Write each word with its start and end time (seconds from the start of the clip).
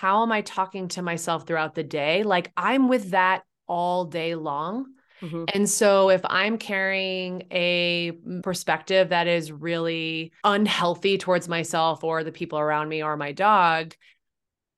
how 0.00 0.22
am 0.22 0.30
I 0.30 0.42
talking 0.42 0.86
to 0.88 1.02
myself 1.02 1.44
throughout 1.44 1.74
the 1.74 1.82
day? 1.82 2.22
Like 2.22 2.52
I'm 2.56 2.86
with 2.86 3.10
that 3.10 3.42
all 3.66 4.04
day 4.04 4.36
long. 4.36 4.86
Mm-hmm. 5.20 5.44
And 5.52 5.68
so 5.68 6.08
if 6.08 6.20
I'm 6.24 6.56
carrying 6.56 7.48
a 7.50 8.12
perspective 8.44 9.08
that 9.08 9.26
is 9.26 9.50
really 9.50 10.32
unhealthy 10.44 11.18
towards 11.18 11.48
myself 11.48 12.04
or 12.04 12.22
the 12.22 12.30
people 12.30 12.60
around 12.60 12.88
me 12.88 13.02
or 13.02 13.16
my 13.16 13.32
dog, 13.32 13.94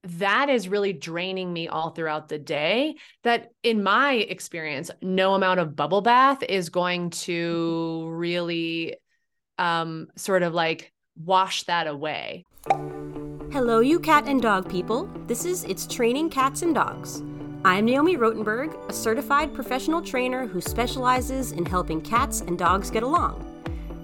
that 0.05 0.49
is 0.49 0.69
really 0.69 0.95
draining 0.95 1.53
me 1.53 1.69
all 1.69 1.91
throughout 1.91 2.31
the 2.31 2.39
day. 2.39 2.95
That, 3.23 3.51
in 3.63 3.83
my 3.83 4.15
experience, 4.15 4.91
no 5.03 5.35
amount 5.35 5.61
of 5.61 5.77
bubble 5.77 6.01
bath 6.01 6.43
is 6.43 6.71
going 6.71 7.11
to 7.11 8.09
really 8.09 8.97
um, 9.59 10.07
sort 10.17 10.43
of 10.43 10.55
like 10.55 10.95
wash 11.15 11.65
that 11.65 11.87
away. 11.87 12.47
Hello, 13.53 13.81
you 13.81 13.99
cat 13.99 14.29
and 14.29 14.41
dog 14.41 14.71
people. 14.71 15.11
This 15.27 15.45
is 15.45 15.65
It's 15.65 15.85
Training 15.85 16.31
Cats 16.31 16.63
and 16.63 16.73
Dogs. 16.73 17.25
I'm 17.65 17.85
Naomi 17.85 18.17
Rotenberg, 18.17 18.89
a 18.89 18.93
certified 18.93 19.53
professional 19.53 20.01
trainer 20.01 20.47
who 20.47 20.61
specializes 20.61 21.51
in 21.51 21.67
helping 21.67 22.01
cats 22.01 22.43
and 22.43 22.57
dogs 22.57 22.93
get 22.93 23.03
along. 23.03 23.45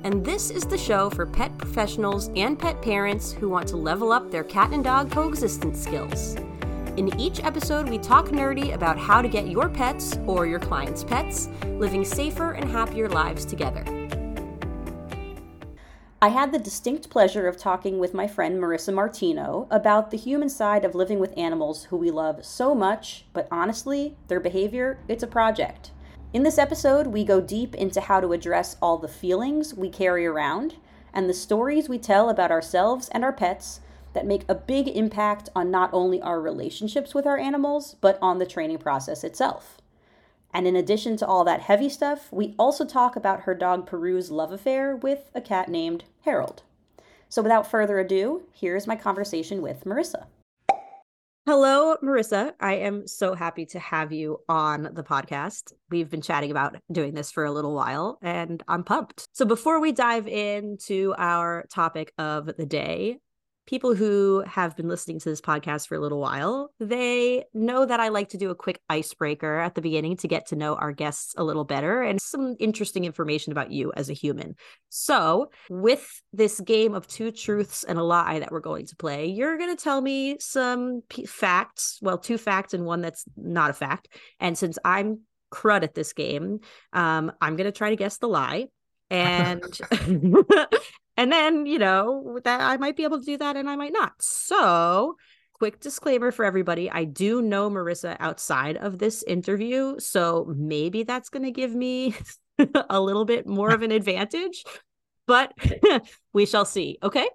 And 0.03 0.25
this 0.25 0.51
is 0.51 0.65
the 0.65 0.77
show 0.77 1.11
for 1.11 1.27
pet 1.27 1.57
professionals 1.59 2.29
and 2.35 2.59
pet 2.59 2.83
parents 2.83 3.31
who 3.31 3.49
want 3.49 3.69
to 3.69 3.77
level 3.77 4.11
up 4.11 4.33
their 4.33 4.43
cat 4.43 4.73
and 4.73 4.83
dog 4.83 5.13
coexistence 5.13 5.81
skills. 5.81 6.35
In 6.97 7.17
each 7.17 7.39
episode, 7.45 7.89
we 7.89 7.99
talk 7.99 8.31
nerdy 8.31 8.75
about 8.75 8.99
how 8.99 9.23
to 9.23 9.29
get 9.29 9.47
your 9.47 9.69
pets 9.69 10.19
or 10.27 10.47
your 10.47 10.59
clients' 10.59 11.05
pets 11.05 11.51
living 11.67 12.05
safer 12.05 12.55
and 12.55 12.69
happier 12.69 13.09
lives 13.09 13.45
together. 13.45 13.85
I 16.23 16.29
had 16.29 16.51
the 16.51 16.59
distinct 16.59 17.11
pleasure 17.11 17.47
of 17.47 17.59
talking 17.59 17.99
with 17.99 18.15
my 18.15 18.27
friend 18.27 18.59
Marissa 18.59 18.93
Martino 18.93 19.67
about 19.71 20.11
the 20.11 20.17
human 20.17 20.49
side 20.49 20.83
of 20.83 20.95
living 20.95 21.19
with 21.19 21.37
animals 21.37 21.85
who 21.85 21.97
we 21.99 22.11
love 22.11 22.43
so 22.43 22.75
much, 22.75 23.27
but 23.35 23.47
honestly, 23.51 24.17
their 24.29 24.41
behavior, 24.41 24.99
it's 25.09 25.23
a 25.23 25.27
project. 25.27 25.91
In 26.33 26.43
this 26.43 26.57
episode, 26.57 27.09
we 27.09 27.23
go 27.23 27.43
deep 27.43 27.75
into 27.75 28.01
how 28.01 28.21
to 28.21 28.33
address 28.33 28.79
all 28.81 28.97
the 28.97 29.09
feelings 29.09 29.75
we 29.75 29.91
carry 29.91 30.25
around 30.25 30.77
and 31.13 31.29
the 31.29 31.35
stories 31.35 31.87
we 31.87 31.99
tell 31.99 32.31
about 32.31 32.51
ourselves 32.51 33.11
and 33.11 33.23
our 33.23 33.33
pets 33.33 33.81
that 34.15 34.27
make 34.27 34.47
a 34.49 34.55
big 34.55 34.89
impact 34.89 35.51
on 35.55 35.71
not 35.71 35.91
only 35.93 36.23
our 36.23 36.41
relationships 36.41 37.15
with 37.15 37.27
our 37.27 37.37
animals, 37.37 37.95
but 38.01 38.19
on 38.23 38.39
the 38.39 38.47
training 38.47 38.79
process 38.79 39.23
itself. 39.23 39.83
And 40.57 40.67
in 40.67 40.75
addition 40.75 41.19
to 41.19 41.27
all 41.27 41.45
that 41.45 41.61
heavy 41.61 41.91
stuff, 41.91 42.33
we 42.33 42.55
also 42.59 42.87
talk 42.87 43.15
about 43.15 43.43
her 43.43 43.55
dog 43.55 43.87
Peru's 43.87 44.31
love 44.31 44.53
affair 44.53 44.97
with 44.97 45.31
a 45.35 45.41
cat 45.43 45.69
named 45.69 46.05
Harold. 46.23 46.63
So 47.29 47.43
without 47.43 47.71
further 47.71 47.99
ado, 47.99 48.41
here's 48.55 48.87
my 48.87 48.97
conversation 48.97 49.61
with 49.61 49.85
Marissa. 49.85 50.25
Hello, 51.45 51.97
Marissa. 52.03 52.55
I 52.59 52.77
am 52.77 53.07
so 53.07 53.35
happy 53.35 53.67
to 53.67 53.79
have 53.79 54.15
you 54.15 54.39
on 54.49 54.89
the 54.95 55.03
podcast. 55.03 55.75
We've 55.91 56.09
been 56.09 56.23
chatting 56.23 56.51
about 56.51 56.79
doing 56.91 57.13
this 57.13 57.31
for 57.31 57.45
a 57.45 57.53
little 57.53 57.75
while, 57.75 58.19
and 58.23 58.63
I'm 58.67 58.83
pumped. 58.83 59.29
So, 59.33 59.45
before 59.45 59.79
we 59.79 59.93
dive 59.93 60.27
into 60.27 61.15
our 61.19 61.67
topic 61.71 62.15
of 62.17 62.47
the 62.57 62.67
day, 62.67 63.19
people 63.67 63.95
who 63.95 64.45
have 64.47 64.77
been 64.77 64.89
listening 64.89 65.19
to 65.21 65.29
this 65.29 65.41
podcast 65.41 65.89
for 65.89 65.97
a 65.97 66.01
little 66.01 66.21
while, 66.21 66.71
they 66.79 67.45
know 67.53 67.85
that 67.85 68.01
I 68.01 68.09
like 68.09 68.31
to 68.31 68.39
do 68.39 68.51
a 68.51 68.55
quick 68.55 68.81
icebreaker 68.89 69.59
at 69.59 69.75
the 69.75 69.83
beginning 69.83 70.17
to 70.19 70.29
get 70.29 70.47
to 70.49 70.57
know 70.57 70.77
our 70.77 70.93
guests 70.93 71.35
a 71.37 71.45
little 71.45 71.65
better 71.65 72.03
and 72.03 72.21
some 72.21 72.55
interesting 72.59 73.05
information 73.05 73.53
about 73.53 73.73
you 73.73 73.93
as 73.97 74.09
a 74.09 74.13
human. 74.13 74.55
So, 74.89 75.51
with 75.69 76.23
this 76.33 76.61
game 76.61 76.95
of 76.95 77.07
two 77.07 77.31
truths 77.31 77.85
and 77.85 77.99
a 77.99 78.03
lie 78.03 78.39
that 78.39 78.53
we're 78.53 78.61
going 78.61 78.87
to 78.87 78.97
play, 78.97 79.27
you're 79.27 79.59
going 79.59 79.75
to 79.75 79.83
tell 79.83 80.01
me 80.01 80.37
some 80.39 81.03
p- 81.09 81.27
facts, 81.27 81.99
well, 82.01 82.19
two 82.19 82.39
facts 82.39 82.73
and 82.73 82.85
one 82.85 83.01
that's 83.01 83.25
not 83.37 83.71
a 83.71 83.75
fact. 83.75 84.09
And 84.41 84.57
since 84.57 84.79
I'm 84.85 85.21
crud 85.53 85.83
at 85.83 85.95
this 85.95 86.13
game, 86.13 86.61
um, 86.93 87.33
I'm 87.41 87.57
going 87.57 87.67
to 87.67 87.77
try 87.77 87.91
to 87.91 87.97
guess 87.97 88.19
the 88.19 88.29
lie 88.29 88.67
and 89.11 89.63
And 91.17 91.33
then, 91.33 91.67
you 91.67 91.79
know, 91.79 92.39
that 92.45 92.61
I 92.61 92.77
might 92.77 92.97
be 92.97 93.05
able 93.05 93.21
to 93.21 93.25
do 93.25 93.39
that 93.39 93.57
and 93.57 93.69
I 93.69 93.77
might 93.77 93.93
not. 93.93 94.13
So, 94.21 95.17
quick 95.55 95.81
disclaimer 95.81 96.31
for 96.31 96.45
everybody 96.45 96.91
I 96.91 97.05
do 97.05 97.41
know 97.41 97.71
Marissa 97.71 98.17
outside 98.21 98.77
of 98.77 98.99
this 98.99 99.23
interview. 99.23 99.99
So, 99.99 100.53
maybe 100.55 101.03
that's 101.03 101.31
going 101.31 101.45
to 101.45 101.51
give 101.51 101.75
me 101.75 102.15
a 102.91 103.01
little 103.01 103.25
bit 103.25 103.47
more 103.47 103.71
of 103.71 103.83
an 103.83 103.93
advantage, 103.93 104.65
but 105.27 105.53
we 106.33 106.47
shall 106.47 106.65
see. 106.65 106.99
Okay. 107.03 107.29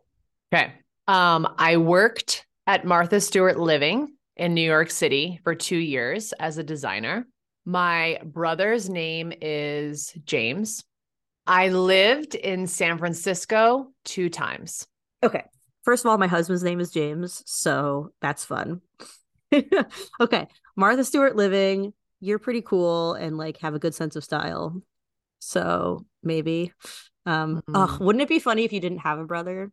Okay. 0.54 0.74
Um, 1.08 1.48
I 1.58 1.78
worked 1.78 2.46
at 2.68 2.86
Martha 2.86 3.20
Stewart 3.20 3.60
Living 3.60 4.16
in 4.36 4.54
New 4.54 4.62
York 4.62 4.92
City 4.92 5.40
for 5.44 5.56
two 5.56 5.78
years 5.78 6.34
as 6.34 6.58
a 6.58 6.64
designer. 6.64 7.26
My 7.66 8.20
brother's 8.24 8.90
name 8.90 9.34
is 9.42 10.14
James. 10.26 10.84
I 11.48 11.70
lived 11.70 12.36
in 12.36 12.68
San 12.68 12.98
Francisco 12.98 13.92
two 14.06 14.30
times. 14.30 14.88
Okay. 15.24 15.44
First 15.84 16.06
of 16.06 16.12
all, 16.12 16.18
my 16.18 16.28
husband's 16.28 16.64
name 16.64 16.80
is 16.80 16.92
James, 16.92 17.42
so 17.46 18.12
that's 18.22 18.46
fun. 18.46 18.82
okay. 20.20 20.48
Martha 20.76 21.04
Stewart 21.04 21.36
living. 21.36 21.94
You're 22.20 22.40
pretty 22.40 22.62
cool 22.62 23.14
and 23.14 23.38
like 23.38 23.58
have 23.62 23.74
a 23.74 23.80
good 23.80 23.96
sense 23.96 24.16
of 24.16 24.24
style. 24.24 24.82
So 25.40 26.06
maybe. 26.24 26.74
Um 27.26 27.58
mm-hmm. 27.58 27.76
oh, 27.76 27.98
wouldn't 28.00 28.22
it 28.22 28.30
be 28.30 28.40
funny 28.40 28.64
if 28.64 28.74
you 28.74 28.80
didn't 28.80 29.00
have 29.00 29.20
a 29.20 29.26
brother? 29.26 29.72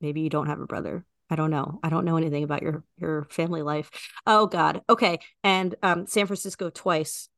Maybe 0.00 0.22
you 0.22 0.30
don't 0.30 0.46
have 0.46 0.60
a 0.60 0.66
brother. 0.66 1.04
I 1.30 1.36
don't 1.36 1.50
know. 1.50 1.80
I 1.82 1.88
don't 1.88 2.04
know 2.04 2.16
anything 2.16 2.44
about 2.44 2.62
your 2.62 2.84
your 2.98 3.26
family 3.30 3.62
life. 3.62 3.90
Oh 4.26 4.46
God. 4.46 4.82
Okay. 4.88 5.18
And 5.42 5.74
um 5.82 6.06
San 6.06 6.26
Francisco 6.26 6.70
twice 6.70 7.28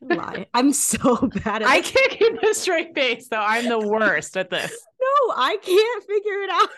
lie. 0.00 0.46
I'm 0.54 0.72
so 0.72 1.28
bad 1.44 1.62
at 1.62 1.68
I 1.68 1.80
can't 1.80 2.10
keep 2.12 2.42
a 2.42 2.54
straight 2.54 2.94
face 2.94 3.28
though. 3.28 3.36
I'm 3.36 3.68
the 3.68 3.78
worst 3.78 4.36
at 4.36 4.50
this. 4.50 4.70
No, 5.00 5.34
I 5.36 5.56
can't 5.62 6.04
figure 6.04 6.42
it 6.42 6.50
out. 6.50 6.70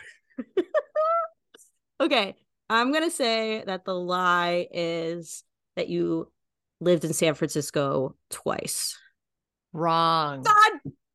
okay. 2.01 2.35
I'm 2.69 2.93
gonna 2.93 3.11
say 3.11 3.63
that 3.65 3.85
the 3.85 3.95
lie 3.95 4.67
is 4.71 5.45
that 5.77 5.89
you 5.89 6.31
lived 6.81 7.05
in 7.05 7.13
San 7.13 7.35
Francisco 7.35 8.17
twice. 8.31 8.99
Wrong. 9.73 10.43
God 10.43 10.73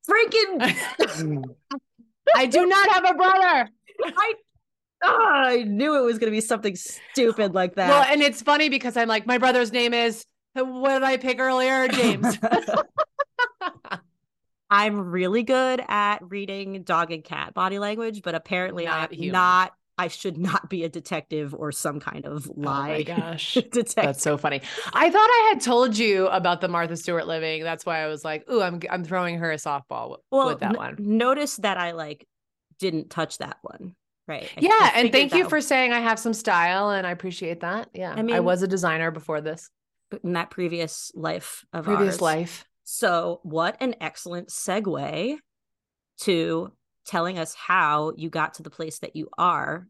freaking 0.08 1.44
I 2.34 2.46
do 2.46 2.66
not 2.66 2.88
have 2.90 3.10
a 3.10 3.14
brother. 3.14 3.68
I 4.04 4.34
oh, 5.02 5.30
I 5.32 5.64
knew 5.64 5.96
it 5.98 6.02
was 6.02 6.18
going 6.18 6.30
to 6.30 6.36
be 6.36 6.40
something 6.40 6.76
stupid 6.76 7.50
oh, 7.50 7.54
like 7.54 7.74
that. 7.76 7.88
Well, 7.88 8.04
and 8.04 8.22
it's 8.22 8.42
funny 8.42 8.68
because 8.68 8.96
I'm 8.96 9.08
like, 9.08 9.26
my 9.26 9.38
brother's 9.38 9.72
name 9.72 9.94
is, 9.94 10.24
what 10.54 10.94
did 10.94 11.02
I 11.02 11.16
pick 11.16 11.38
earlier? 11.38 11.88
James. 11.88 12.38
I'm 14.70 15.10
really 15.10 15.42
good 15.42 15.82
at 15.86 16.18
reading 16.22 16.82
dog 16.82 17.12
and 17.12 17.22
cat 17.22 17.52
body 17.52 17.78
language, 17.78 18.22
but 18.22 18.34
apparently 18.34 18.86
not 18.86 19.10
I'm 19.10 19.16
human. 19.16 19.32
not. 19.32 19.74
I 19.98 20.08
should 20.08 20.38
not 20.38 20.70
be 20.70 20.84
a 20.84 20.88
detective 20.88 21.54
or 21.54 21.70
some 21.70 22.00
kind 22.00 22.24
of 22.24 22.50
lie. 22.56 22.88
Oh 22.88 22.92
my 22.92 23.02
gosh. 23.20 23.54
detective. 23.54 23.94
That's 23.94 24.22
so 24.22 24.38
funny. 24.38 24.62
I 24.94 25.10
thought 25.10 25.28
I 25.28 25.50
had 25.52 25.60
told 25.60 25.98
you 25.98 26.26
about 26.28 26.62
the 26.62 26.68
Martha 26.68 26.96
Stewart 26.96 27.26
living. 27.26 27.62
That's 27.62 27.84
why 27.84 28.02
I 28.02 28.06
was 28.06 28.24
like, 28.24 28.50
"Ooh, 28.50 28.62
I'm 28.62 28.80
I'm 28.90 29.04
throwing 29.04 29.38
her 29.38 29.52
a 29.52 29.56
softball 29.56 30.16
well, 30.30 30.46
with 30.46 30.60
that 30.60 30.70
n- 30.70 30.76
one." 30.76 30.96
Notice 30.98 31.56
that 31.56 31.76
I 31.76 31.92
like 31.92 32.26
didn't 32.78 33.10
touch 33.10 33.38
that 33.38 33.58
one. 33.60 33.94
Right. 34.32 34.50
I 34.56 34.60
yeah. 34.60 34.90
And 34.94 35.12
thank 35.12 35.34
you 35.34 35.46
for 35.48 35.60
saying 35.60 35.92
I 35.92 36.00
have 36.00 36.18
some 36.18 36.32
style 36.32 36.90
and 36.90 37.06
I 37.06 37.10
appreciate 37.10 37.60
that. 37.60 37.90
Yeah. 37.92 38.14
I 38.16 38.22
mean, 38.22 38.34
I 38.34 38.40
was 38.40 38.62
a 38.62 38.68
designer 38.68 39.10
before 39.10 39.42
this. 39.42 39.68
In 40.24 40.32
that 40.34 40.50
previous 40.50 41.10
life 41.14 41.64
of 41.72 41.84
previous 41.84 42.14
ours. 42.16 42.22
life. 42.22 42.64
So, 42.84 43.40
what 43.42 43.76
an 43.80 43.94
excellent 44.00 44.48
segue 44.48 45.36
to 46.20 46.72
telling 47.06 47.38
us 47.38 47.54
how 47.54 48.12
you 48.16 48.30
got 48.30 48.54
to 48.54 48.62
the 48.62 48.70
place 48.70 48.98
that 49.00 49.16
you 49.16 49.28
are 49.36 49.86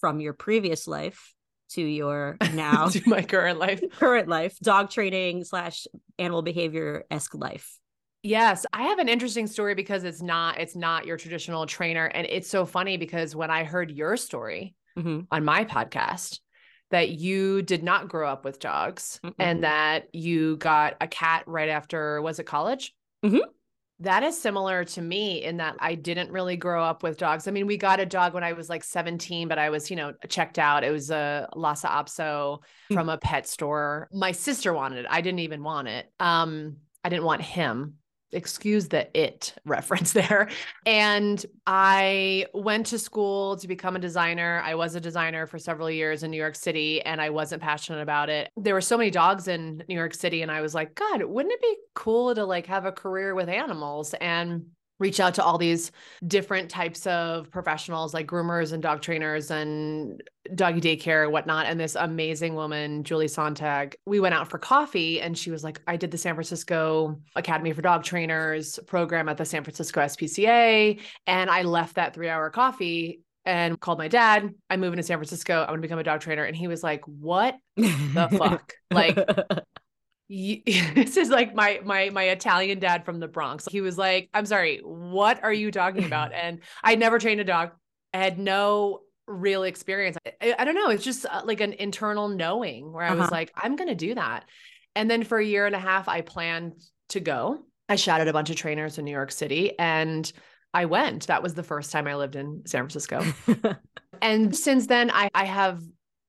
from 0.00 0.20
your 0.20 0.32
previous 0.32 0.86
life 0.86 1.34
to 1.70 1.82
your 1.82 2.36
now 2.54 2.88
to 2.88 3.02
my 3.06 3.22
current 3.22 3.58
life 3.58 3.82
current 3.98 4.28
life 4.28 4.58
dog 4.60 4.90
training 4.90 5.44
slash 5.44 5.86
animal 6.18 6.42
behavior 6.42 7.04
esque 7.10 7.34
life 7.34 7.78
Yes, 8.22 8.64
I 8.72 8.84
have 8.84 9.00
an 9.00 9.08
interesting 9.08 9.48
story 9.48 9.74
because 9.74 10.04
it's 10.04 10.22
not 10.22 10.60
it's 10.60 10.76
not 10.76 11.06
your 11.06 11.16
traditional 11.16 11.66
trainer 11.66 12.06
and 12.06 12.26
it's 12.28 12.48
so 12.48 12.64
funny 12.64 12.96
because 12.96 13.34
when 13.34 13.50
I 13.50 13.64
heard 13.64 13.90
your 13.90 14.16
story 14.16 14.76
mm-hmm. 14.96 15.20
on 15.30 15.44
my 15.44 15.64
podcast 15.64 16.38
that 16.92 17.08
you 17.08 17.62
did 17.62 17.82
not 17.82 18.08
grow 18.08 18.28
up 18.28 18.44
with 18.44 18.60
dogs 18.60 19.18
mm 19.24 19.32
and 19.38 19.64
that 19.64 20.14
you 20.14 20.56
got 20.58 20.94
a 21.00 21.08
cat 21.08 21.42
right 21.46 21.68
after 21.68 22.22
was 22.22 22.38
it 22.38 22.44
college? 22.44 22.94
Mm-hmm. 23.24 23.38
That 24.00 24.22
is 24.22 24.40
similar 24.40 24.84
to 24.84 25.02
me 25.02 25.42
in 25.42 25.56
that 25.56 25.76
I 25.80 25.94
didn't 25.96 26.30
really 26.30 26.56
grow 26.56 26.82
up 26.82 27.02
with 27.02 27.18
dogs. 27.18 27.48
I 27.48 27.50
mean, 27.50 27.66
we 27.66 27.76
got 27.76 28.00
a 28.00 28.06
dog 28.06 28.34
when 28.34 28.42
I 28.44 28.52
was 28.52 28.68
like 28.68 28.82
17, 28.82 29.46
but 29.46 29.58
I 29.58 29.70
was, 29.70 29.90
you 29.90 29.96
know, 29.96 30.12
checked 30.28 30.58
out. 30.58 30.82
It 30.82 30.90
was 30.90 31.10
a 31.10 31.48
Lhasa 31.54 31.86
Apso 31.86 32.58
mm. 32.90 32.94
from 32.94 33.08
a 33.08 33.18
pet 33.18 33.46
store. 33.46 34.08
My 34.12 34.32
sister 34.32 34.72
wanted 34.72 34.98
it. 35.00 35.06
I 35.08 35.20
didn't 35.20 35.40
even 35.40 35.62
want 35.62 35.86
it. 35.86 36.06
Um, 36.18 36.78
I 37.04 37.10
didn't 37.10 37.24
want 37.24 37.42
him 37.42 37.94
excuse 38.32 38.88
the 38.88 39.08
it 39.18 39.54
reference 39.64 40.12
there. 40.22 40.48
And 40.86 41.44
I 41.66 42.46
went 42.54 42.86
to 42.86 42.98
school 42.98 43.56
to 43.56 43.68
become 43.68 43.96
a 43.96 43.98
designer. 43.98 44.62
I 44.64 44.74
was 44.74 44.94
a 44.94 45.00
designer 45.00 45.46
for 45.46 45.58
several 45.58 45.90
years 45.90 46.22
in 46.22 46.30
New 46.30 46.36
York 46.36 46.54
City 46.54 47.02
and 47.02 47.20
I 47.20 47.30
wasn't 47.30 47.62
passionate 47.62 48.02
about 48.02 48.28
it. 48.28 48.50
There 48.56 48.74
were 48.74 48.80
so 48.80 48.96
many 48.96 49.10
dogs 49.10 49.48
in 49.48 49.82
New 49.88 49.94
York 49.94 50.14
City 50.14 50.42
and 50.42 50.50
I 50.50 50.60
was 50.60 50.74
like, 50.74 50.94
God, 50.94 51.22
wouldn't 51.22 51.52
it 51.52 51.62
be 51.62 51.76
cool 51.94 52.34
to 52.34 52.44
like 52.44 52.66
have 52.66 52.84
a 52.84 52.92
career 52.92 53.34
with 53.34 53.48
animals? 53.48 54.14
And 54.14 54.66
reach 55.02 55.20
out 55.20 55.34
to 55.34 55.44
all 55.44 55.58
these 55.58 55.90
different 56.26 56.70
types 56.70 57.06
of 57.06 57.50
professionals 57.50 58.14
like 58.14 58.26
groomers 58.26 58.72
and 58.72 58.82
dog 58.82 59.02
trainers 59.02 59.50
and 59.50 60.22
doggy 60.54 60.80
daycare 60.80 61.24
and 61.24 61.32
whatnot. 61.32 61.66
And 61.66 61.78
this 61.78 61.96
amazing 61.96 62.54
woman, 62.54 63.02
Julie 63.02 63.28
Sontag, 63.28 63.96
we 64.06 64.20
went 64.20 64.34
out 64.34 64.48
for 64.48 64.58
coffee 64.58 65.20
and 65.20 65.36
she 65.36 65.50
was 65.50 65.64
like, 65.64 65.82
I 65.86 65.96
did 65.96 66.12
the 66.12 66.18
San 66.18 66.34
Francisco 66.34 67.20
Academy 67.34 67.72
for 67.72 67.82
Dog 67.82 68.04
Trainers 68.04 68.78
program 68.86 69.28
at 69.28 69.36
the 69.36 69.44
San 69.44 69.64
Francisco 69.64 70.00
SPCA. 70.00 71.00
And 71.26 71.50
I 71.50 71.62
left 71.62 71.96
that 71.96 72.14
three 72.14 72.28
hour 72.28 72.48
coffee 72.48 73.20
and 73.44 73.78
called 73.80 73.98
my 73.98 74.08
dad. 74.08 74.54
I'm 74.70 74.80
moving 74.80 74.98
to 74.98 75.02
San 75.02 75.18
Francisco. 75.18 75.62
I'm 75.62 75.66
going 75.66 75.78
to 75.78 75.82
become 75.82 75.98
a 75.98 76.04
dog 76.04 76.20
trainer. 76.20 76.44
And 76.44 76.56
he 76.56 76.68
was 76.68 76.82
like, 76.84 77.04
What 77.06 77.56
the 77.76 78.28
fuck? 78.38 78.72
Like, 78.90 79.18
this 80.94 81.18
is 81.18 81.28
like 81.28 81.54
my 81.54 81.80
my 81.84 82.08
my 82.10 82.24
Italian 82.24 82.78
dad 82.78 83.04
from 83.04 83.20
the 83.20 83.28
Bronx. 83.28 83.66
He 83.70 83.82
was 83.82 83.98
like, 83.98 84.30
"I'm 84.32 84.46
sorry, 84.46 84.78
what 84.82 85.42
are 85.44 85.52
you 85.52 85.70
talking 85.70 86.04
about?" 86.04 86.32
And 86.42 86.60
I 86.82 86.94
never 86.94 87.18
trained 87.18 87.40
a 87.40 87.44
dog. 87.44 87.72
I 88.14 88.18
had 88.18 88.38
no 88.38 89.00
real 89.26 89.62
experience. 89.62 90.16
I, 90.40 90.54
I 90.58 90.64
don't 90.64 90.74
know. 90.74 90.88
It's 90.88 91.04
just 91.04 91.26
uh, 91.26 91.42
like 91.44 91.60
an 91.60 91.74
internal 91.74 92.28
knowing 92.28 92.92
where 92.92 93.04
I 93.04 93.08
uh-huh. 93.08 93.16
was 93.16 93.30
like, 93.30 93.52
"I'm 93.56 93.76
going 93.76 93.88
to 93.88 93.94
do 93.94 94.14
that." 94.14 94.44
And 94.96 95.10
then 95.10 95.22
for 95.22 95.38
a 95.38 95.44
year 95.44 95.66
and 95.66 95.76
a 95.76 95.80
half, 95.80 96.08
I 96.08 96.22
planned 96.22 96.82
to 97.10 97.20
go. 97.20 97.66
I 97.88 97.96
shadowed 97.96 98.28
a 98.28 98.32
bunch 98.32 98.48
of 98.48 98.56
trainers 98.56 98.96
in 98.96 99.04
New 99.04 99.12
York 99.12 99.32
City, 99.32 99.78
and 99.78 100.30
I 100.72 100.86
went. 100.86 101.26
That 101.26 101.42
was 101.42 101.52
the 101.52 101.62
first 101.62 101.92
time 101.92 102.06
I 102.06 102.14
lived 102.14 102.36
in 102.36 102.62
San 102.64 102.88
Francisco. 102.88 103.22
and 104.22 104.56
since 104.56 104.86
then, 104.86 105.10
I 105.10 105.28
I 105.34 105.44
have 105.44 105.82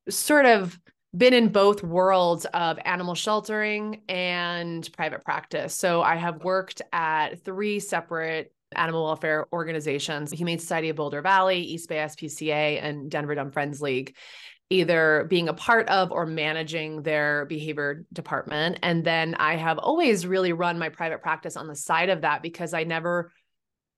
sort 0.10 0.46
of 0.46 0.78
been 1.16 1.34
in 1.34 1.50
both 1.50 1.84
worlds 1.84 2.46
of 2.54 2.80
animal 2.86 3.14
sheltering 3.14 4.02
and 4.10 4.90
private 4.94 5.24
practice. 5.24 5.76
So 5.76 6.02
I 6.02 6.16
have 6.16 6.44
worked 6.44 6.82
at 6.92 7.44
three 7.44 7.80
separate 7.80 8.52
animal 8.76 9.04
welfare 9.04 9.46
organizations 9.54 10.32
Humane 10.32 10.58
Society 10.58 10.90
of 10.90 10.96
Boulder 10.96 11.22
Valley, 11.22 11.60
East 11.60 11.88
Bay 11.88 11.98
SPCA, 11.98 12.84
and 12.84 13.12
Denver 13.12 13.36
Dumb 13.36 13.52
Friends 13.52 13.82
League, 13.82 14.16
either 14.72 15.28
being 15.30 15.50
a 15.50 15.54
part 15.54 15.88
of 15.90 16.12
or 16.12 16.26
managing 16.26 17.04
their 17.04 17.46
behavior 17.46 18.06
department. 18.12 18.80
And 18.82 19.04
then 19.04 19.36
I 19.36 19.56
have 19.56 19.78
always 19.78 20.26
really 20.26 20.54
run 20.54 20.80
my 20.80 20.90
private 20.90 21.22
practice 21.22 21.56
on 21.56 21.68
the 21.68 21.76
side 21.76 22.10
of 22.10 22.22
that 22.22 22.42
because 22.42 22.74
I 22.74 22.84
never. 22.84 23.32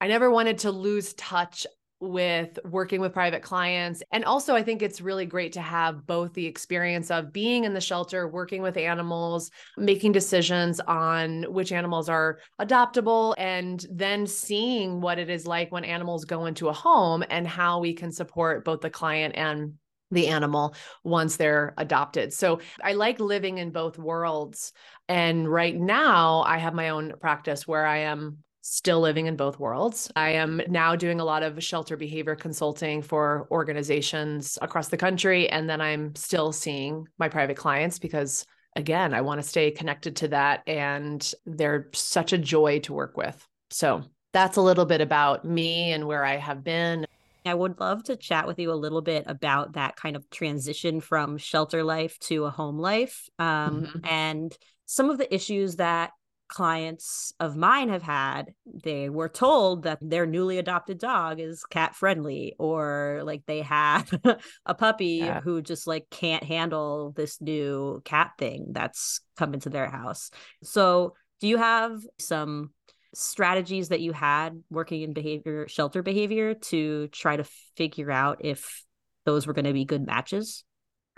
I 0.02 0.10
never 0.10 0.30
wanted 0.30 0.58
to 0.60 0.72
lose 0.72 1.14
touch 1.14 1.66
with 2.00 2.60
working 2.66 3.02
with 3.02 3.14
private 3.14 3.42
clients. 3.42 4.04
And 4.12 4.26
also, 4.26 4.56
I 4.56 4.64
think 4.64 4.82
it's 4.82 5.02
really 5.02 5.26
great 5.26 5.54
to 5.54 5.62
have 5.62 6.06
both 6.06 6.34
the 6.34 6.46
experience 6.46 7.10
of 7.10 7.32
being 7.32 7.64
in 7.64 7.74
the 7.74 7.82
shelter, 7.82 8.28
working 8.28 8.62
with 8.62 8.78
animals, 8.78 9.50
making 9.78 10.12
decisions 10.12 10.80
on 10.82 11.44
which 11.44 11.72
animals 11.72 12.10
are 12.10 12.40
adoptable, 12.60 13.34
and 13.38 13.86
then 13.92 14.28
seeing 14.28 15.02
what 15.02 15.20
it 15.20 15.30
is 15.30 15.48
like 15.48 15.72
when 15.72 15.86
animals 15.86 16.26
go 16.26 16.46
into 16.46 16.70
a 16.70 16.74
home 16.74 17.24
and 17.30 17.48
how 17.48 17.80
we 17.80 17.94
can 17.94 18.12
support 18.12 18.66
both 18.66 18.82
the 18.82 18.90
client 18.90 19.36
and 19.38 19.74
the 20.12 20.28
animal 20.28 20.76
once 21.04 21.36
they're 21.36 21.74
adopted. 21.78 22.32
So 22.32 22.60
I 22.84 22.94
like 22.94 23.20
living 23.20 23.58
in 23.58 23.72
both 23.72 23.98
worlds. 23.98 24.72
And 25.08 25.52
right 25.52 25.76
now, 25.76 26.42
I 26.42 26.58
have 26.58 26.74
my 26.74 26.90
own 26.90 27.14
practice 27.20 27.68
where 27.68 27.86
I 27.86 28.00
am 28.00 28.40
still 28.68 29.00
living 29.00 29.28
in 29.28 29.36
both 29.36 29.60
worlds. 29.60 30.12
I 30.16 30.32
am 30.32 30.60
now 30.68 30.96
doing 30.96 31.20
a 31.20 31.24
lot 31.24 31.44
of 31.44 31.64
shelter 31.64 31.96
behavior 31.96 32.36
consulting 32.36 33.04
for 33.04 33.48
organizations 33.52 34.58
across 34.60 34.88
the 34.88 34.98
country. 34.98 35.48
And 35.48 35.70
then 35.70 35.82
I'm 35.82 36.16
still 36.16 36.52
seeing 36.52 37.08
my 37.20 37.30
private 37.30 37.58
clients 37.58 38.00
because, 38.00 38.44
again, 38.76 39.14
I 39.14 39.22
want 39.22 39.40
to 39.40 39.48
stay 39.48 39.70
connected 39.70 40.16
to 40.18 40.30
that. 40.30 40.64
And 40.66 41.32
they're 41.46 41.90
such 41.94 42.34
a 42.34 42.40
joy 42.40 42.80
to 42.80 42.94
work 42.94 43.16
with. 43.16 43.48
So 43.70 44.02
that's 44.34 44.58
a 44.58 44.64
little 44.64 44.86
bit 44.86 45.00
about 45.00 45.46
me 45.46 45.92
and 45.92 46.08
where 46.08 46.26
I 46.26 46.38
have 46.38 46.64
been. 46.64 47.06
I 47.46 47.54
would 47.54 47.80
love 47.80 48.04
to 48.06 48.16
chat 48.16 48.48
with 48.48 48.58
you 48.58 48.72
a 48.72 48.74
little 48.74 49.04
bit 49.04 49.26
about 49.28 49.74
that 49.74 49.96
kind 49.96 50.16
of 50.16 50.28
transition 50.32 51.02
from 51.02 51.38
shelter 51.38 51.84
life 51.84 52.18
to 52.22 52.46
a 52.46 52.50
home 52.50 52.80
life 52.80 53.30
um, 53.38 53.84
mm-hmm. 53.84 54.00
and 54.06 54.58
some 54.88 55.12
of 55.12 55.20
the 55.20 55.32
issues 55.32 55.76
that 55.76 56.14
clients 56.48 57.34
of 57.40 57.56
mine 57.56 57.90
have 57.90 58.04
had 58.04 58.54
they 58.84 59.10
were 59.10 59.30
told 59.30 59.84
that 59.84 59.98
their 60.02 60.26
newly 60.26 60.60
adopted 60.60 61.00
dog 61.00 61.40
is 61.40 61.64
cat 61.64 61.96
friendly 61.96 62.56
or 62.60 63.22
like 63.24 63.42
they 63.48 63.62
have 63.62 64.12
a 64.66 64.76
puppy 64.76 65.22
yeah. 65.24 65.42
who 65.42 65.62
just 65.62 65.88
like 65.88 66.08
can't 66.12 66.44
handle 66.44 67.12
this 67.16 67.42
new 67.42 68.02
cat 68.06 68.32
thing 68.38 68.68
that's 68.72 69.22
come 69.38 69.54
into 69.54 69.70
their 69.70 69.90
house 69.90 70.30
so 70.64 71.16
do 71.42 71.48
you 71.48 71.58
have 71.58 72.00
some 72.20 72.70
strategies 73.14 73.90
that 73.90 74.02
you 74.02 74.12
had 74.12 74.62
working 74.70 75.02
in 75.02 75.14
behavior 75.14 75.68
shelter 75.68 76.04
behavior 76.04 76.54
to 76.54 77.08
try 77.08 77.36
to 77.36 77.46
figure 77.76 78.12
out 78.12 78.44
if 78.46 78.84
those 79.26 79.48
were 79.48 79.54
going 79.54 79.66
to 79.66 79.74
be 79.74 79.86
good 79.86 80.06
matches 80.06 80.64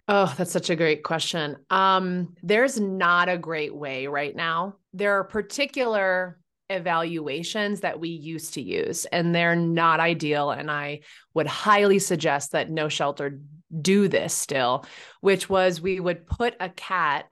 Oh, 0.09 0.33
that's 0.37 0.51
such 0.51 0.69
a 0.69 0.75
great 0.75 1.03
question. 1.03 1.57
Um, 1.69 2.33
there's 2.41 2.79
not 2.79 3.27
a 3.27 3.37
great 3.37 3.75
way 3.75 4.07
right 4.07 4.33
now. 4.33 4.75
There 4.97 5.13
are 5.19 5.23
particular 5.23 6.39
evaluations 6.69 7.81
that 7.81 7.99
we 7.99 8.09
used 8.09 8.55
to 8.55 8.61
use, 8.61 9.05
and 9.05 9.33
they're 9.33 9.55
not 9.55 9.99
ideal. 9.99 10.51
And 10.51 10.69
I 10.69 11.01
would 11.33 11.47
highly 11.47 11.99
suggest 11.99 12.51
that 12.51 12.69
no 12.69 12.89
shelter 12.89 13.39
do 13.81 14.07
this 14.07 14.33
still, 14.33 14.85
which 15.21 15.49
was 15.49 15.81
we 15.81 15.99
would 15.99 16.25
put 16.25 16.55
a 16.59 16.69
cat 16.69 17.27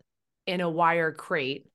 in 0.45 0.62
a 0.62 0.69
wire 0.69 1.12
crate 1.12 1.67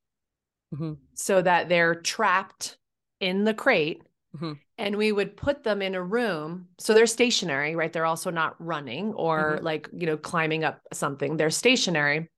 mm-hmm. 0.75 0.95
so 1.15 1.43
that 1.43 1.69
they're 1.69 1.95
trapped 1.95 2.79
in 3.21 3.45
the 3.45 3.55
crate. 3.55 4.03
Mm-hmm 4.35 4.53
and 4.81 4.97
we 4.97 5.13
would 5.13 5.37
put 5.37 5.63
them 5.63 5.83
in 5.83 5.95
a 5.95 6.03
room 6.03 6.67
so 6.79 6.95
they're 6.95 7.07
stationary 7.07 7.77
right 7.77 7.93
they're 7.93 8.07
also 8.07 8.31
not 8.31 8.57
running 8.59 9.13
or 9.13 9.57
mm-hmm. 9.57 9.65
like 9.65 9.89
you 9.93 10.07
know 10.07 10.17
climbing 10.17 10.65
up 10.65 10.81
something 10.93 11.37
they're 11.37 11.51
stationary 11.51 12.29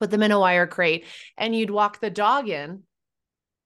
put 0.00 0.10
them 0.10 0.22
in 0.22 0.32
a 0.32 0.40
wire 0.40 0.66
crate 0.66 1.04
and 1.36 1.54
you'd 1.54 1.70
walk 1.70 2.00
the 2.00 2.10
dog 2.10 2.48
in 2.48 2.82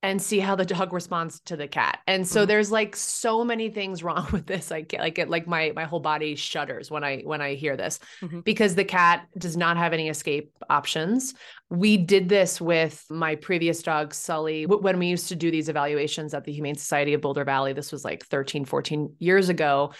and 0.04 0.20
see 0.20 0.38
how 0.38 0.54
the 0.54 0.66
dog 0.66 0.92
responds 0.92 1.40
to 1.40 1.56
the 1.56 1.66
cat. 1.66 1.98
And 2.06 2.28
so 2.28 2.40
mm-hmm. 2.40 2.48
there's 2.48 2.70
like 2.70 2.94
so 2.94 3.42
many 3.42 3.70
things 3.70 4.02
wrong 4.04 4.28
with 4.32 4.46
this. 4.46 4.70
I 4.70 4.82
get 4.82 5.00
like 5.00 5.18
it 5.18 5.30
like 5.30 5.46
my 5.46 5.72
my 5.74 5.84
whole 5.84 6.00
body 6.00 6.36
shudders 6.36 6.90
when 6.90 7.02
I 7.02 7.22
when 7.22 7.40
I 7.40 7.54
hear 7.54 7.76
this 7.76 7.98
mm-hmm. 8.20 8.40
because 8.40 8.74
the 8.74 8.84
cat 8.84 9.26
does 9.38 9.56
not 9.56 9.78
have 9.78 9.94
any 9.94 10.08
escape 10.08 10.52
options. 10.68 11.34
We 11.70 11.96
did 11.96 12.28
this 12.28 12.60
with 12.60 13.04
my 13.08 13.36
previous 13.36 13.82
dog 13.82 14.12
Sully 14.12 14.66
when 14.66 14.98
we 14.98 15.06
used 15.06 15.28
to 15.28 15.36
do 15.36 15.50
these 15.50 15.70
evaluations 15.70 16.34
at 16.34 16.44
the 16.44 16.52
Humane 16.52 16.76
Society 16.76 17.14
of 17.14 17.22
Boulder 17.22 17.44
Valley. 17.44 17.72
This 17.72 17.90
was 17.90 18.04
like 18.04 18.26
13 18.26 18.66
14 18.66 19.16
years 19.18 19.48
ago. 19.48 19.94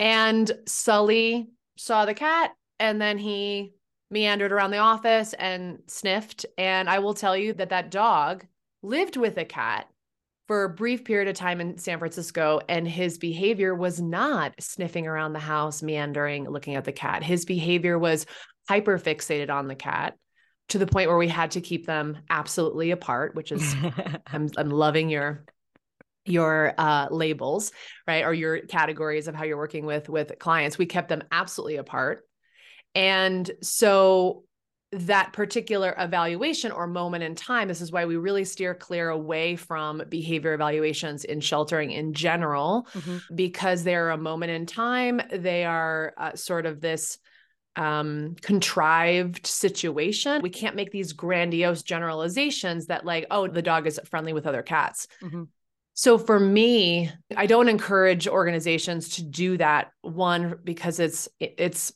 And 0.00 0.50
Sully 0.66 1.48
saw 1.76 2.04
the 2.04 2.14
cat 2.14 2.50
and 2.80 3.00
then 3.00 3.18
he 3.18 3.72
meandered 4.10 4.52
around 4.52 4.70
the 4.70 4.78
office 4.78 5.32
and 5.34 5.78
sniffed 5.86 6.46
and 6.58 6.88
I 6.88 6.98
will 6.98 7.14
tell 7.14 7.36
you 7.36 7.52
that 7.54 7.70
that 7.70 7.90
dog 7.90 8.46
lived 8.82 9.16
with 9.16 9.38
a 9.38 9.44
cat 9.44 9.88
for 10.46 10.64
a 10.64 10.68
brief 10.68 11.04
period 11.04 11.28
of 11.28 11.34
time 11.34 11.60
in 11.60 11.78
San 11.78 11.98
Francisco, 11.98 12.60
and 12.68 12.86
his 12.86 13.18
behavior 13.18 13.74
was 13.74 14.00
not 14.00 14.54
sniffing 14.60 15.06
around 15.06 15.32
the 15.32 15.38
house, 15.38 15.82
meandering, 15.82 16.48
looking 16.48 16.74
at 16.74 16.84
the 16.84 16.92
cat. 16.92 17.22
His 17.22 17.44
behavior 17.44 17.98
was 17.98 18.26
hyper 18.68 18.98
fixated 18.98 19.50
on 19.50 19.68
the 19.68 19.74
cat 19.74 20.16
to 20.68 20.78
the 20.78 20.86
point 20.86 21.08
where 21.08 21.18
we 21.18 21.28
had 21.28 21.52
to 21.52 21.60
keep 21.60 21.86
them 21.86 22.18
absolutely 22.28 22.90
apart, 22.90 23.34
which 23.34 23.52
is 23.52 23.74
I'm 24.26 24.50
I'm 24.56 24.70
loving 24.70 25.08
your 25.08 25.44
your 26.26 26.74
uh, 26.78 27.08
labels, 27.10 27.72
right? 28.06 28.24
Or 28.24 28.32
your 28.32 28.60
categories 28.60 29.28
of 29.28 29.34
how 29.34 29.44
you're 29.44 29.58
working 29.58 29.86
with 29.86 30.08
with 30.08 30.38
clients. 30.38 30.76
We 30.76 30.86
kept 30.86 31.08
them 31.08 31.22
absolutely 31.32 31.76
apart. 31.76 32.26
And 32.94 33.50
so 33.62 34.44
that 34.94 35.32
particular 35.32 35.94
evaluation 35.98 36.70
or 36.70 36.86
moment 36.86 37.24
in 37.24 37.34
time. 37.34 37.68
This 37.68 37.80
is 37.80 37.90
why 37.90 38.06
we 38.06 38.16
really 38.16 38.44
steer 38.44 38.74
clear 38.74 39.08
away 39.08 39.56
from 39.56 40.02
behavior 40.08 40.54
evaluations 40.54 41.24
in 41.24 41.40
sheltering 41.40 41.90
in 41.90 42.14
general, 42.14 42.86
mm-hmm. 42.94 43.34
because 43.34 43.82
they're 43.82 44.10
a 44.10 44.16
moment 44.16 44.52
in 44.52 44.66
time. 44.66 45.20
They 45.32 45.64
are 45.64 46.14
uh, 46.16 46.34
sort 46.36 46.66
of 46.66 46.80
this 46.80 47.18
um 47.76 48.36
contrived 48.40 49.48
situation 49.48 50.40
we 50.40 50.48
can't 50.48 50.76
make 50.76 50.92
these 50.92 51.12
grandiose 51.12 51.82
generalizations 51.82 52.86
that 52.86 53.04
like 53.04 53.26
oh 53.32 53.48
the 53.48 53.62
dog 53.62 53.88
is 53.88 53.98
friendly 54.04 54.32
with 54.32 54.46
other 54.46 54.62
cats 54.62 55.08
mm-hmm. 55.20 55.42
so 55.92 56.16
for 56.16 56.38
me 56.38 57.10
i 57.36 57.46
don't 57.46 57.68
encourage 57.68 58.28
organizations 58.28 59.08
to 59.08 59.24
do 59.24 59.56
that 59.56 59.90
one 60.02 60.56
because 60.62 61.00
it's 61.00 61.28
it's 61.40 61.92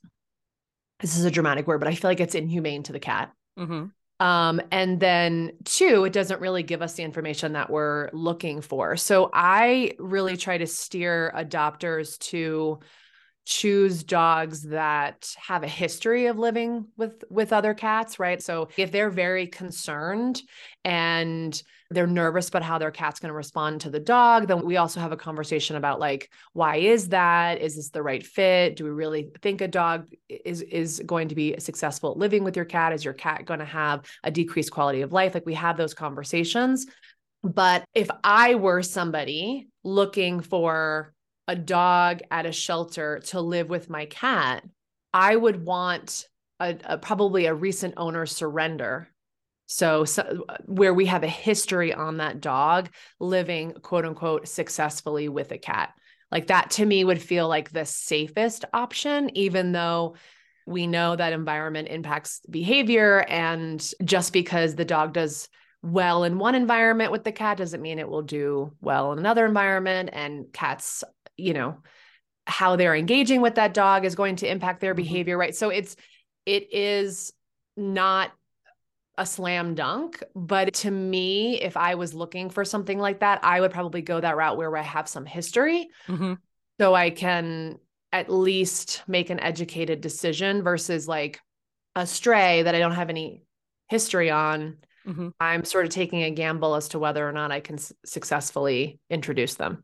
this 1.01 1.17
is 1.17 1.25
a 1.25 1.31
dramatic 1.31 1.67
word, 1.67 1.79
but 1.79 1.89
I 1.89 1.95
feel 1.95 2.11
like 2.11 2.21
it's 2.21 2.35
inhumane 2.35 2.83
to 2.85 2.93
the 2.93 3.01
cat. 3.01 3.33
Mm-hmm. 3.59 3.87
Um, 4.21 4.61
and 4.73 4.99
then 4.99 5.53
two, 5.65 6.05
it 6.05 6.13
doesn't 6.13 6.41
really 6.41 6.65
give 6.65 6.83
us 6.83 6.95
the 6.95 7.05
information 7.05 7.53
that 7.53 7.71
we're 7.71 8.11
looking 8.13 8.61
for. 8.61 8.97
So 8.97 9.31
I 9.33 9.93
really 9.99 10.37
try 10.37 10.59
to 10.59 10.67
steer 10.67 11.33
adopters 11.37 12.19
to 12.31 12.81
choose 13.49 14.05
dogs 14.05 14.61
that 14.65 15.35
have 15.39 15.63
a 15.63 15.69
history 15.69 16.27
of 16.27 16.39
living 16.39 16.87
with 16.99 17.25
with 17.31 17.51
other 17.51 17.73
cats 17.73 18.19
right? 18.19 18.43
So 18.43 18.69
if 18.77 18.93
they're 18.93 19.09
very 19.09 19.47
concerned 19.47 20.43
and 20.85 21.61
they're 21.91 22.07
nervous 22.07 22.51
about 22.51 22.63
how 22.63 22.77
their 22.77 22.91
cat's 22.91 23.21
going 23.21 23.31
to 23.31 23.35
respond 23.35 23.81
to 23.81 23.91
the 23.91 24.01
dog 24.01 24.49
then 24.49 24.67
we 24.67 24.77
also 24.77 25.01
have 25.01 25.13
a 25.13 25.17
conversation 25.17 25.77
about 25.77 25.99
like 25.99 26.31
why 26.53 26.77
is 26.77 27.09
that? 27.09 27.63
Is 27.63 27.77
this 27.77 27.89
the 27.89 28.03
right 28.03 28.25
fit? 28.25 28.77
Do 28.77 28.85
we 28.85 28.91
really 28.91 29.31
think 29.41 29.63
a 29.63 29.69
dog 29.69 30.11
is 30.29 30.61
is 30.61 31.03
going 31.07 31.29
to 31.29 31.35
be 31.35 31.55
successful 31.59 32.11
at 32.11 32.19
living 32.19 32.45
with 32.45 32.55
your 32.55 32.67
cat? 32.67 32.93
Is 32.93 33.03
your 33.03 33.15
cat 33.15 33.47
going 33.47 33.61
to 33.61 33.65
have 33.65 34.05
a 34.25 34.31
decreased 34.31 34.73
quality 34.73 35.01
of 35.01 35.15
life? 35.15 35.33
Like 35.33 35.47
we 35.47 35.55
have 35.55 35.79
those 35.79 35.95
conversations. 35.95 36.87
But 37.43 37.85
if 37.95 38.11
i 38.23 38.57
were 38.57 38.83
somebody 38.83 39.69
looking 39.85 40.41
for 40.41 41.15
a 41.49 41.57
dog 41.57 42.21
at 42.31 42.47
a 42.47 42.53
shelter 42.53 43.21
to 43.27 43.41
live 43.41 43.69
with 43.71 43.91
my 43.91 44.05
cat, 44.07 44.63
I 45.13 45.35
would 45.35 45.65
want 45.65 46.29
a, 46.61 46.77
a 46.85 46.99
probably 46.99 47.47
a 47.47 47.55
recent 47.55 47.95
owner 47.97 48.27
surrender. 48.27 49.09
So, 49.67 50.05
so, 50.05 50.45
where 50.67 50.95
we 50.95 51.07
have 51.07 51.25
a 51.25 51.29
history 51.29 51.93
on 51.93 52.19
that 52.19 52.41
dog 52.41 52.91
living 53.19 53.73
quote 53.73 54.05
unquote 54.05 54.47
successfully 54.47 55.29
with 55.29 55.51
a 55.51 55.59
cat. 55.59 55.95
Like 56.31 56.49
that 56.49 56.71
to 56.73 56.85
me 56.85 57.05
would 57.05 57.23
feel 57.23 57.49
like 57.49 57.71
the 57.71 57.87
safest 57.87 58.65
option, 58.73 59.35
even 59.37 59.73
though 59.73 60.17
we 60.67 60.87
know 60.87 61.17
that 61.17 61.33
environment 61.33 61.89
impacts 61.89 62.41
behavior. 62.51 63.25
And 63.29 63.81
just 64.05 64.35
because 64.35 64.75
the 64.75 64.85
dog 64.85 65.15
does 65.15 65.49
well 65.83 66.25
in 66.25 66.39
one 66.39 66.55
environment 66.55 67.13
with 67.13 67.25
the 67.25 67.33
cat 67.33 67.57
doesn't 67.57 67.81
mean 67.81 67.99
it 67.99 68.09
will 68.09 68.23
do 68.23 68.73
well 68.81 69.13
in 69.13 69.19
another 69.19 69.47
environment. 69.47 70.11
And 70.13 70.53
cats 70.53 71.05
you 71.39 71.55
know 71.55 71.79
how 72.47 72.77
they're 72.77 72.97
engaging 72.97 73.41
with 73.41 73.55
that 73.57 73.75
dog 73.75 74.05
is 74.05 74.15
going 74.15 74.37
to 74.37 74.51
impact 74.51 74.81
their 74.81 74.95
mm-hmm. 74.95 75.03
behavior 75.03 75.39
right 75.39 75.55
so 75.55 75.69
it's 75.71 75.97
it 76.45 76.73
is 76.73 77.33
not 77.77 78.33
a 79.19 79.27
slam 79.27 79.75
dunk 79.75 80.23
but 80.35 80.73
to 80.73 80.91
me 80.91 81.61
if 81.61 81.77
i 81.77 81.95
was 81.95 82.15
looking 82.15 82.51
for 82.51 82.65
something 82.65 82.99
like 82.99 83.21
that 83.21 83.41
i 83.45 83.61
would 83.61 83.71
probably 83.71 84.01
go 84.01 84.21
that 84.21 84.37
route 84.37 84.57
where 84.57 84.75
i 84.77 84.83
have 84.83 85.09
some 85.09 85.27
history 85.27 85.89
mm-hmm. 86.07 86.35
so 86.81 86.95
i 86.95 87.11
can 87.11 87.79
at 88.13 88.31
least 88.31 89.03
make 89.07 89.29
an 89.29 89.41
educated 89.41 90.01
decision 90.01 90.63
versus 90.63 91.07
like 91.07 91.41
a 91.95 92.07
stray 92.07 92.63
that 92.63 92.75
i 92.75 92.79
don't 92.79 92.93
have 92.93 93.11
any 93.11 93.43
history 93.89 94.31
on 94.31 94.77
mm-hmm. 95.07 95.29
i'm 95.41 95.65
sort 95.65 95.85
of 95.85 95.91
taking 95.91 96.23
a 96.23 96.31
gamble 96.31 96.77
as 96.77 96.89
to 96.89 96.99
whether 96.99 97.29
or 97.29 97.33
not 97.33 97.51
i 97.51 97.61
can 97.61 97.75
s- 97.75 97.93
successfully 98.05 99.01
introduce 99.11 99.57
them 99.57 99.83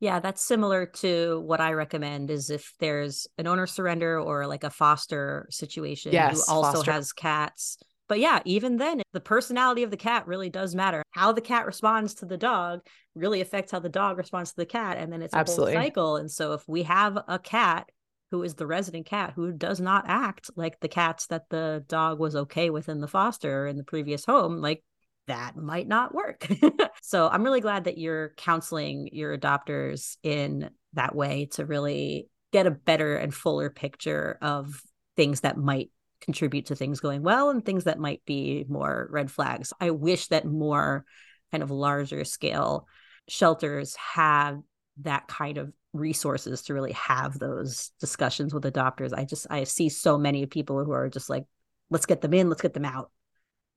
yeah, 0.00 0.20
that's 0.20 0.42
similar 0.42 0.86
to 0.86 1.40
what 1.40 1.60
I 1.60 1.72
recommend 1.72 2.30
is 2.30 2.50
if 2.50 2.72
there's 2.78 3.26
an 3.36 3.46
owner 3.46 3.66
surrender 3.66 4.20
or 4.20 4.46
like 4.46 4.64
a 4.64 4.70
foster 4.70 5.48
situation 5.50 6.12
yes, 6.12 6.34
who 6.46 6.54
also 6.54 6.78
foster. 6.78 6.92
has 6.92 7.12
cats. 7.12 7.78
But 8.08 8.20
yeah, 8.20 8.40
even 8.44 8.76
then, 8.76 9.02
the 9.12 9.20
personality 9.20 9.82
of 9.82 9.90
the 9.90 9.96
cat 9.96 10.26
really 10.26 10.48
does 10.48 10.74
matter. 10.74 11.02
How 11.10 11.32
the 11.32 11.40
cat 11.40 11.66
responds 11.66 12.14
to 12.14 12.26
the 12.26 12.38
dog 12.38 12.80
really 13.14 13.40
affects 13.40 13.72
how 13.72 13.80
the 13.80 13.88
dog 13.88 14.16
responds 14.16 14.50
to 14.50 14.56
the 14.56 14.66
cat. 14.66 14.96
And 14.98 15.12
then 15.12 15.20
it's 15.20 15.34
a 15.34 15.38
Absolutely. 15.38 15.74
whole 15.74 15.82
cycle. 15.82 16.16
And 16.16 16.30
so 16.30 16.54
if 16.54 16.66
we 16.68 16.84
have 16.84 17.18
a 17.28 17.38
cat 17.38 17.90
who 18.30 18.42
is 18.42 18.54
the 18.54 18.66
resident 18.66 19.06
cat 19.06 19.32
who 19.34 19.52
does 19.52 19.80
not 19.80 20.04
act 20.06 20.50
like 20.54 20.80
the 20.80 20.88
cats 20.88 21.26
that 21.26 21.48
the 21.50 21.84
dog 21.88 22.18
was 22.18 22.36
okay 22.36 22.70
with 22.70 22.88
in 22.88 23.00
the 23.00 23.08
foster 23.08 23.66
in 23.66 23.76
the 23.76 23.84
previous 23.84 24.24
home, 24.24 24.60
like 24.60 24.82
that 25.28 25.56
might 25.56 25.88
not 25.88 26.14
work. 26.14 26.46
so 27.02 27.28
I'm 27.28 27.44
really 27.44 27.60
glad 27.60 27.84
that 27.84 27.98
you're 27.98 28.30
counseling 28.36 29.08
your 29.12 29.36
adopters 29.36 30.16
in 30.22 30.70
that 30.94 31.14
way 31.14 31.48
to 31.52 31.64
really 31.64 32.28
get 32.52 32.66
a 32.66 32.70
better 32.70 33.16
and 33.16 33.32
fuller 33.32 33.70
picture 33.70 34.38
of 34.42 34.82
things 35.16 35.40
that 35.40 35.56
might 35.56 35.90
contribute 36.20 36.66
to 36.66 36.74
things 36.74 37.00
going 37.00 37.22
well 37.22 37.50
and 37.50 37.64
things 37.64 37.84
that 37.84 37.98
might 37.98 38.22
be 38.26 38.64
more 38.68 39.08
red 39.10 39.30
flags. 39.30 39.72
I 39.80 39.90
wish 39.90 40.28
that 40.28 40.44
more 40.44 41.04
kind 41.52 41.62
of 41.62 41.70
larger 41.70 42.24
scale 42.24 42.86
shelters 43.28 43.94
have 43.96 44.58
that 45.02 45.28
kind 45.28 45.58
of 45.58 45.72
resources 45.92 46.62
to 46.62 46.74
really 46.74 46.92
have 46.92 47.38
those 47.38 47.92
discussions 48.00 48.52
with 48.52 48.64
adopters. 48.64 49.12
I 49.16 49.24
just 49.24 49.46
I 49.50 49.64
see 49.64 49.88
so 49.88 50.18
many 50.18 50.46
people 50.46 50.84
who 50.84 50.92
are 50.92 51.08
just 51.08 51.30
like 51.30 51.44
let's 51.90 52.06
get 52.06 52.20
them 52.20 52.34
in, 52.34 52.48
let's 52.48 52.62
get 52.62 52.74
them 52.74 52.84
out 52.84 53.10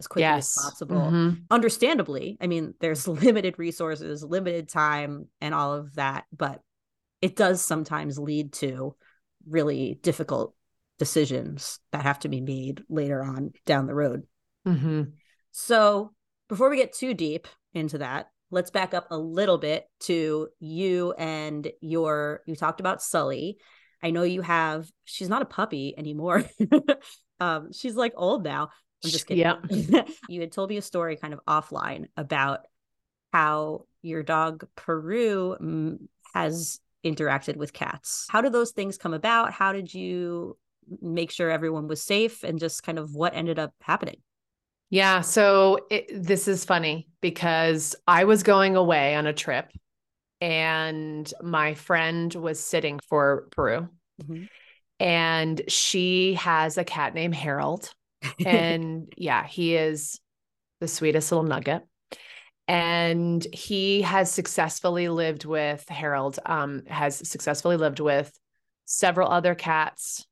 as 0.01 0.07
quickly 0.07 0.23
yes. 0.23 0.57
as 0.57 0.63
possible. 0.63 0.97
Mm-hmm. 0.97 1.29
Understandably, 1.51 2.37
I 2.41 2.47
mean, 2.47 2.73
there's 2.79 3.07
limited 3.07 3.59
resources, 3.59 4.23
limited 4.23 4.67
time, 4.67 5.27
and 5.39 5.53
all 5.53 5.73
of 5.73 5.95
that, 5.95 6.25
but 6.35 6.61
it 7.21 7.35
does 7.35 7.61
sometimes 7.61 8.17
lead 8.17 8.53
to 8.53 8.95
really 9.47 9.99
difficult 10.01 10.55
decisions 10.97 11.79
that 11.91 12.03
have 12.03 12.19
to 12.19 12.29
be 12.29 12.41
made 12.41 12.83
later 12.89 13.23
on 13.23 13.51
down 13.65 13.85
the 13.85 13.93
road. 13.93 14.23
Mm-hmm. 14.67 15.03
So, 15.51 16.13
before 16.49 16.69
we 16.69 16.77
get 16.77 16.93
too 16.93 17.13
deep 17.13 17.47
into 17.73 17.99
that, 17.99 18.27
let's 18.49 18.71
back 18.71 18.93
up 18.93 19.07
a 19.11 19.17
little 19.17 19.57
bit 19.57 19.85
to 20.01 20.49
you 20.59 21.13
and 21.17 21.71
your. 21.79 22.41
You 22.47 22.55
talked 22.55 22.79
about 22.79 23.01
Sully. 23.03 23.57
I 24.03 24.09
know 24.09 24.23
you 24.23 24.41
have. 24.41 24.89
She's 25.05 25.29
not 25.29 25.43
a 25.43 25.45
puppy 25.45 25.93
anymore. 25.95 26.43
um, 27.39 27.71
she's 27.71 27.95
like 27.95 28.13
old 28.15 28.43
now, 28.43 28.69
I'm 29.03 29.09
just 29.09 29.27
kidding. 29.27 29.43
Yeah. 29.43 30.03
you 30.29 30.41
had 30.41 30.51
told 30.51 30.69
me 30.69 30.77
a 30.77 30.81
story 30.81 31.15
kind 31.15 31.33
of 31.33 31.39
offline 31.47 32.07
about 32.17 32.61
how 33.33 33.85
your 34.01 34.23
dog 34.23 34.67
Peru 34.75 35.55
mm, 35.59 35.99
has 36.33 36.79
interacted 37.03 37.55
with 37.55 37.73
cats. 37.73 38.27
How 38.29 38.41
did 38.41 38.53
those 38.53 38.71
things 38.71 38.97
come 38.97 39.13
about? 39.13 39.53
How 39.53 39.73
did 39.73 39.93
you 39.93 40.57
make 41.01 41.31
sure 41.31 41.49
everyone 41.49 41.87
was 41.87 42.03
safe 42.03 42.43
and 42.43 42.59
just 42.59 42.83
kind 42.83 42.99
of 42.99 43.15
what 43.15 43.33
ended 43.33 43.59
up 43.59 43.73
happening? 43.81 44.17
Yeah, 44.89 45.21
so 45.21 45.79
it, 45.89 46.09
this 46.11 46.47
is 46.47 46.65
funny 46.65 47.07
because 47.21 47.95
I 48.07 48.25
was 48.25 48.43
going 48.43 48.75
away 48.75 49.15
on 49.15 49.25
a 49.25 49.33
trip 49.33 49.71
and 50.41 51.31
my 51.41 51.75
friend 51.75 52.33
was 52.33 52.59
sitting 52.59 52.99
for 53.07 53.47
Peru. 53.51 53.87
Mm-hmm. 54.21 54.43
And 54.99 55.61
she 55.67 56.35
has 56.35 56.77
a 56.77 56.83
cat 56.83 57.13
named 57.15 57.35
Harold 57.35 57.91
and 58.45 59.11
yeah, 59.17 59.45
he 59.45 59.75
is 59.75 60.19
the 60.79 60.87
sweetest 60.87 61.31
little 61.31 61.45
nugget. 61.45 61.83
And 62.67 63.45
he 63.51 64.01
has 64.03 64.31
successfully 64.31 65.09
lived 65.09 65.45
with 65.45 65.87
Harold, 65.89 66.39
um, 66.45 66.83
has 66.87 67.27
successfully 67.27 67.75
lived 67.75 67.99
with 67.99 68.31
several 68.85 69.29
other 69.29 69.55
cats, 69.55 70.25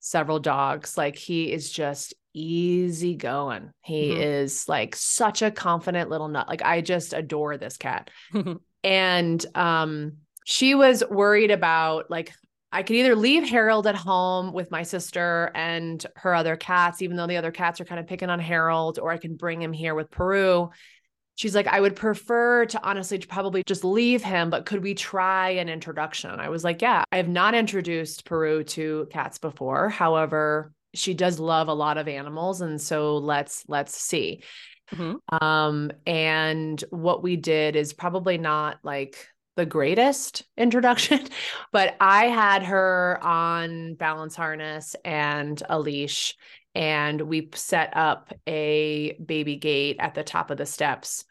several 0.00 0.38
dogs. 0.38 0.96
Like 0.96 1.16
he 1.16 1.52
is 1.52 1.70
just 1.70 2.14
easy 2.34 3.14
going. 3.14 3.70
He 3.82 4.08
mm-hmm. 4.08 4.22
is 4.22 4.68
like 4.68 4.96
such 4.96 5.42
a 5.42 5.50
confident 5.50 6.08
little 6.08 6.28
nut. 6.28 6.48
Like 6.48 6.62
I 6.62 6.80
just 6.80 7.12
adore 7.12 7.56
this 7.56 7.76
cat. 7.76 8.10
and 8.84 9.46
um 9.54 10.14
she 10.44 10.74
was 10.74 11.04
worried 11.08 11.50
about 11.50 12.10
like 12.10 12.32
I 12.72 12.82
could 12.82 12.96
either 12.96 13.14
leave 13.14 13.48
Harold 13.48 13.86
at 13.86 13.94
home 13.94 14.52
with 14.52 14.70
my 14.70 14.82
sister 14.82 15.50
and 15.54 16.04
her 16.16 16.34
other 16.34 16.56
cats, 16.56 17.02
even 17.02 17.16
though 17.16 17.26
the 17.26 17.36
other 17.36 17.50
cats 17.50 17.80
are 17.80 17.84
kind 17.84 18.00
of 18.00 18.06
picking 18.06 18.30
on 18.30 18.40
Harold, 18.40 18.98
or 18.98 19.10
I 19.10 19.18
can 19.18 19.36
bring 19.36 19.60
him 19.60 19.74
here 19.74 19.94
with 19.94 20.10
Peru. 20.10 20.70
She's 21.34 21.54
like, 21.54 21.66
I 21.66 21.80
would 21.80 21.96
prefer 21.96 22.66
to 22.66 22.82
honestly 22.82 23.18
probably 23.18 23.62
just 23.66 23.84
leave 23.84 24.22
him, 24.22 24.48
but 24.48 24.64
could 24.64 24.82
we 24.82 24.94
try 24.94 25.50
an 25.50 25.68
introduction? 25.68 26.30
I 26.40 26.48
was 26.48 26.64
like, 26.64 26.80
yeah, 26.80 27.04
I 27.12 27.18
have 27.18 27.28
not 27.28 27.54
introduced 27.54 28.24
Peru 28.24 28.64
to 28.64 29.06
cats 29.10 29.38
before. 29.38 29.88
However, 29.88 30.72
she 30.94 31.14
does 31.14 31.38
love 31.38 31.68
a 31.68 31.74
lot 31.74 31.98
of 31.98 32.08
animals. 32.08 32.60
And 32.60 32.80
so 32.80 33.16
let's 33.16 33.64
let's 33.68 33.96
see. 33.96 34.42
Mm-hmm. 34.92 35.44
Um, 35.44 35.90
and 36.06 36.82
what 36.90 37.22
we 37.22 37.36
did 37.36 37.76
is 37.76 37.92
probably 37.92 38.36
not 38.38 38.78
like 38.82 39.26
the 39.56 39.66
greatest 39.66 40.44
introduction, 40.56 41.26
but 41.72 41.96
I 42.00 42.26
had 42.26 42.62
her 42.64 43.18
on 43.22 43.94
balance 43.94 44.34
harness 44.34 44.96
and 45.04 45.62
a 45.68 45.78
leash, 45.78 46.34
and 46.74 47.20
we 47.20 47.50
set 47.54 47.96
up 47.96 48.32
a 48.46 49.12
baby 49.24 49.56
gate 49.56 49.96
at 49.98 50.14
the 50.14 50.24
top 50.24 50.50
of 50.50 50.56
the 50.56 50.66
steps. 50.66 51.24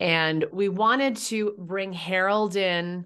And 0.00 0.46
we 0.52 0.68
wanted 0.68 1.16
to 1.16 1.54
bring 1.58 1.92
Harold 1.92 2.56
in, 2.56 3.04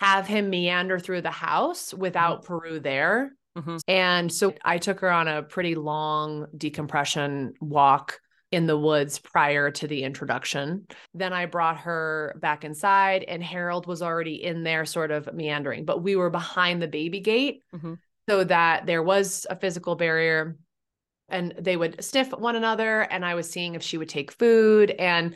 have 0.00 0.26
him 0.26 0.48
meander 0.50 0.98
through 0.98 1.22
the 1.22 1.30
house 1.30 1.92
without 1.92 2.42
mm-hmm. 2.42 2.58
Peru 2.58 2.80
there. 2.80 3.32
Mm-hmm. 3.58 3.76
And 3.88 4.32
so 4.32 4.54
I 4.64 4.78
took 4.78 5.00
her 5.00 5.10
on 5.10 5.28
a 5.28 5.42
pretty 5.42 5.74
long 5.74 6.46
decompression 6.56 7.54
walk 7.60 8.20
in 8.52 8.66
the 8.66 8.78
woods 8.78 9.18
prior 9.18 9.70
to 9.72 9.86
the 9.88 10.04
introduction. 10.04 10.86
Then 11.14 11.32
I 11.32 11.46
brought 11.46 11.78
her 11.78 12.38
back 12.40 12.64
inside, 12.64 13.24
and 13.24 13.42
Harold 13.42 13.86
was 13.86 14.02
already 14.02 14.42
in 14.42 14.62
there, 14.62 14.84
sort 14.84 15.10
of 15.10 15.32
meandering, 15.34 15.84
but 15.84 16.02
we 16.02 16.16
were 16.16 16.30
behind 16.30 16.80
the 16.80 16.88
baby 16.88 17.20
gate 17.20 17.62
mm-hmm. 17.74 17.94
so 18.28 18.44
that 18.44 18.86
there 18.86 19.02
was 19.02 19.46
a 19.50 19.56
physical 19.56 19.96
barrier. 19.96 20.56
and 21.28 21.54
they 21.58 21.76
would 21.76 22.04
sniff 22.04 22.30
one 22.30 22.54
another 22.54 23.00
and 23.00 23.24
I 23.24 23.34
was 23.34 23.50
seeing 23.50 23.74
if 23.74 23.82
she 23.82 23.98
would 23.98 24.08
take 24.08 24.30
food 24.30 24.92
and 24.92 25.34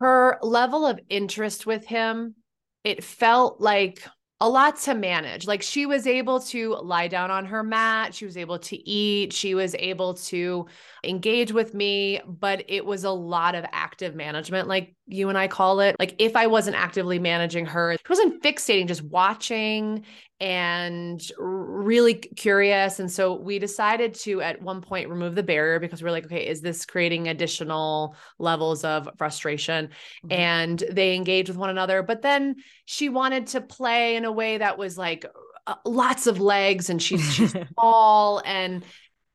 her 0.00 0.38
level 0.42 0.84
of 0.84 0.98
interest 1.08 1.64
with 1.64 1.86
him 1.86 2.34
it 2.82 3.04
felt 3.04 3.60
like 3.60 4.04
a 4.42 4.48
lot 4.48 4.76
to 4.76 4.92
manage. 4.92 5.46
Like 5.46 5.62
she 5.62 5.86
was 5.86 6.04
able 6.04 6.40
to 6.40 6.74
lie 6.74 7.06
down 7.06 7.30
on 7.30 7.44
her 7.46 7.62
mat, 7.62 8.12
she 8.12 8.24
was 8.24 8.36
able 8.36 8.58
to 8.58 8.76
eat, 8.76 9.32
she 9.32 9.54
was 9.54 9.76
able 9.78 10.14
to 10.14 10.66
engage 11.04 11.52
with 11.52 11.74
me, 11.74 12.20
but 12.26 12.64
it 12.66 12.84
was 12.84 13.04
a 13.04 13.10
lot 13.10 13.54
of 13.54 13.64
active 13.70 14.16
management, 14.16 14.66
like 14.66 14.96
you 15.06 15.28
and 15.28 15.38
I 15.38 15.46
call 15.46 15.78
it. 15.78 15.94
Like 16.00 16.16
if 16.18 16.34
I 16.34 16.48
wasn't 16.48 16.74
actively 16.74 17.20
managing 17.20 17.66
her, 17.66 17.92
it 17.92 18.00
wasn't 18.08 18.42
fixating, 18.42 18.88
just 18.88 19.02
watching 19.02 20.04
and 20.42 21.22
really 21.38 22.14
curious. 22.14 22.98
And 22.98 23.08
so 23.08 23.36
we 23.36 23.60
decided 23.60 24.14
to 24.14 24.42
at 24.42 24.60
one 24.60 24.80
point 24.80 25.08
remove 25.08 25.36
the 25.36 25.44
barrier 25.44 25.78
because 25.78 26.02
we 26.02 26.08
are 26.08 26.12
like, 26.12 26.24
okay, 26.24 26.48
is 26.48 26.60
this 26.60 26.84
creating 26.84 27.28
additional 27.28 28.16
levels 28.40 28.82
of 28.82 29.08
frustration? 29.16 29.86
Mm-hmm. 29.86 30.32
And 30.32 30.82
they 30.90 31.14
engage 31.14 31.48
with 31.48 31.56
one 31.56 31.70
another. 31.70 32.02
But 32.02 32.22
then 32.22 32.56
she 32.86 33.08
wanted 33.08 33.46
to 33.48 33.60
play 33.60 34.16
in 34.16 34.24
a 34.24 34.32
way 34.32 34.58
that 34.58 34.76
was 34.76 34.98
like 34.98 35.24
uh, 35.68 35.76
lots 35.86 36.26
of 36.26 36.40
legs 36.40 36.90
and 36.90 37.00
she's 37.00 37.32
she's 37.32 37.54
tall 37.78 38.42
and 38.44 38.82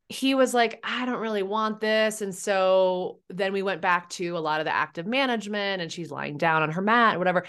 he 0.10 0.36
was 0.36 0.54
like, 0.54 0.82
I 0.84 1.06
don't 1.06 1.22
really 1.22 1.44
want 1.44 1.80
this. 1.80 2.22
And 2.22 2.36
so 2.36 3.20
then 3.30 3.54
we 3.54 3.62
went 3.62 3.82
back 3.82 4.10
to 4.12 4.38
a 4.38 4.40
lot 4.40 4.60
of 4.60 4.66
the 4.66 4.76
active 4.76 5.08
management 5.08 5.82
and 5.82 5.90
she's 5.90 6.12
lying 6.12 6.38
down 6.38 6.64
on 6.64 6.72
her 6.72 6.82
mat 6.82 7.18
whatever. 7.18 7.46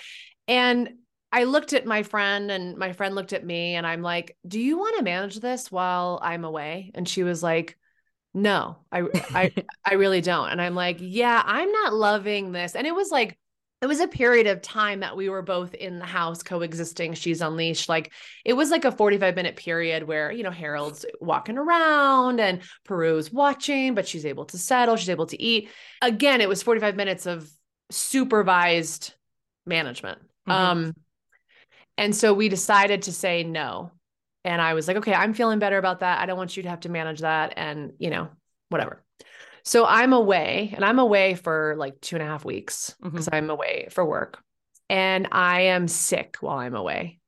And 0.46 0.90
I 1.30 1.44
looked 1.44 1.72
at 1.72 1.86
my 1.86 2.02
friend 2.02 2.50
and 2.50 2.76
my 2.76 2.92
friend 2.92 3.14
looked 3.14 3.32
at 3.32 3.44
me 3.44 3.74
and 3.74 3.86
I'm 3.86 4.02
like, 4.02 4.36
"Do 4.46 4.60
you 4.60 4.78
want 4.78 4.96
to 4.96 5.04
manage 5.04 5.40
this 5.40 5.70
while 5.70 6.18
I'm 6.22 6.44
away?" 6.44 6.90
And 6.94 7.08
she 7.08 7.22
was 7.22 7.42
like, 7.42 7.76
"No, 8.34 8.78
I 8.90 9.02
I 9.34 9.52
I 9.84 9.94
really 9.94 10.20
don't." 10.20 10.50
And 10.50 10.60
I'm 10.60 10.74
like, 10.74 10.98
"Yeah, 11.00 11.42
I'm 11.44 11.70
not 11.70 11.94
loving 11.94 12.52
this." 12.52 12.74
And 12.74 12.86
it 12.86 12.94
was 12.94 13.10
like 13.10 13.38
it 13.80 13.86
was 13.86 14.00
a 14.00 14.08
period 14.08 14.48
of 14.48 14.60
time 14.60 15.00
that 15.00 15.16
we 15.16 15.28
were 15.28 15.42
both 15.42 15.72
in 15.74 16.00
the 16.00 16.06
house 16.06 16.42
coexisting. 16.42 17.14
She's 17.14 17.40
unleashed. 17.40 17.88
Like 17.88 18.12
it 18.44 18.54
was 18.54 18.70
like 18.70 18.84
a 18.84 18.90
45 18.90 19.36
minute 19.36 19.54
period 19.54 20.02
where, 20.02 20.32
you 20.32 20.42
know, 20.42 20.50
Harold's 20.50 21.06
walking 21.20 21.58
around 21.58 22.40
and 22.40 22.60
Peru's 22.84 23.32
watching, 23.32 23.94
but 23.94 24.08
she's 24.08 24.26
able 24.26 24.46
to 24.46 24.58
settle, 24.58 24.96
she's 24.96 25.10
able 25.10 25.26
to 25.26 25.40
eat. 25.40 25.70
Again, 26.02 26.40
it 26.40 26.48
was 26.48 26.62
45 26.62 26.96
minutes 26.96 27.26
of 27.26 27.48
supervised 27.90 29.14
management. 29.64 30.18
Mm-hmm. 30.48 30.50
Um 30.50 30.94
and 31.98 32.14
so 32.14 32.32
we 32.32 32.48
decided 32.48 33.02
to 33.02 33.12
say 33.12 33.42
no. 33.42 33.90
And 34.44 34.62
I 34.62 34.74
was 34.74 34.86
like, 34.86 34.96
okay, 34.98 35.12
I'm 35.12 35.34
feeling 35.34 35.58
better 35.58 35.76
about 35.76 36.00
that. 36.00 36.20
I 36.20 36.26
don't 36.26 36.38
want 36.38 36.56
you 36.56 36.62
to 36.62 36.70
have 36.70 36.80
to 36.80 36.88
manage 36.88 37.20
that. 37.20 37.54
And, 37.56 37.92
you 37.98 38.08
know, 38.08 38.28
whatever. 38.68 39.04
So 39.64 39.84
I'm 39.84 40.12
away 40.12 40.72
and 40.74 40.84
I'm 40.84 41.00
away 41.00 41.34
for 41.34 41.74
like 41.76 42.00
two 42.00 42.16
and 42.16 42.22
a 42.22 42.26
half 42.26 42.44
weeks 42.44 42.94
because 43.02 43.26
mm-hmm. 43.26 43.34
I'm 43.34 43.50
away 43.50 43.88
for 43.90 44.04
work. 44.04 44.42
And 44.88 45.28
I 45.32 45.62
am 45.62 45.88
sick 45.88 46.36
while 46.40 46.58
I'm 46.58 46.74
away. 46.74 47.18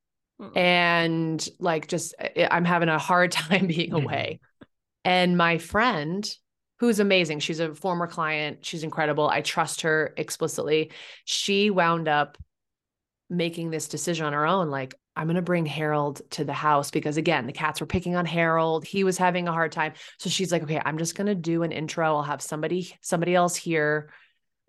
Mm-hmm. 0.41 0.57
And 0.57 1.49
like, 1.59 1.89
just 1.89 2.15
I'm 2.51 2.65
having 2.65 2.89
a 2.89 2.99
hard 2.99 3.33
time 3.33 3.67
being 3.67 3.93
away. 3.93 4.41
and 5.05 5.37
my 5.37 5.59
friend, 5.59 6.33
who's 6.79 7.01
amazing, 7.01 7.41
she's 7.41 7.61
a 7.61 7.75
former 7.75 8.07
client, 8.07 8.65
she's 8.65 8.85
incredible. 8.85 9.29
I 9.29 9.43
trust 9.43 9.83
her 9.83 10.15
explicitly. 10.17 10.93
She 11.25 11.71
wound 11.71 12.09
up 12.09 12.39
making 13.31 13.71
this 13.71 13.89
decision 13.89 14.27
on 14.27 14.33
her 14.33 14.47
own 14.47 14.69
like 14.69 14.95
i'm 15.17 15.27
going 15.27 15.37
to 15.37 15.43
bring 15.43 15.65
harold 15.65 16.21
to 16.31 16.45
the 16.45 16.53
house 16.53 16.91
because 16.91 17.17
again 17.17 17.47
the 17.47 17.53
cats 17.53 17.81
were 17.81 17.87
picking 17.87 18.17
on 18.17 18.27
harold 18.27 18.85
he 18.85 19.05
was 19.05 19.17
having 19.17 19.47
a 19.47 19.53
hard 19.53 19.71
time 19.71 19.93
so 20.19 20.29
she's 20.29 20.51
like 20.51 20.63
okay 20.63 20.81
i'm 20.85 20.99
just 20.99 21.15
going 21.15 21.27
to 21.27 21.35
do 21.35 21.63
an 21.63 21.73
intro 21.73 22.17
i'll 22.17 22.23
have 22.23 22.43
somebody 22.43 22.97
somebody 23.01 23.35
else 23.35 23.55
here 23.57 24.11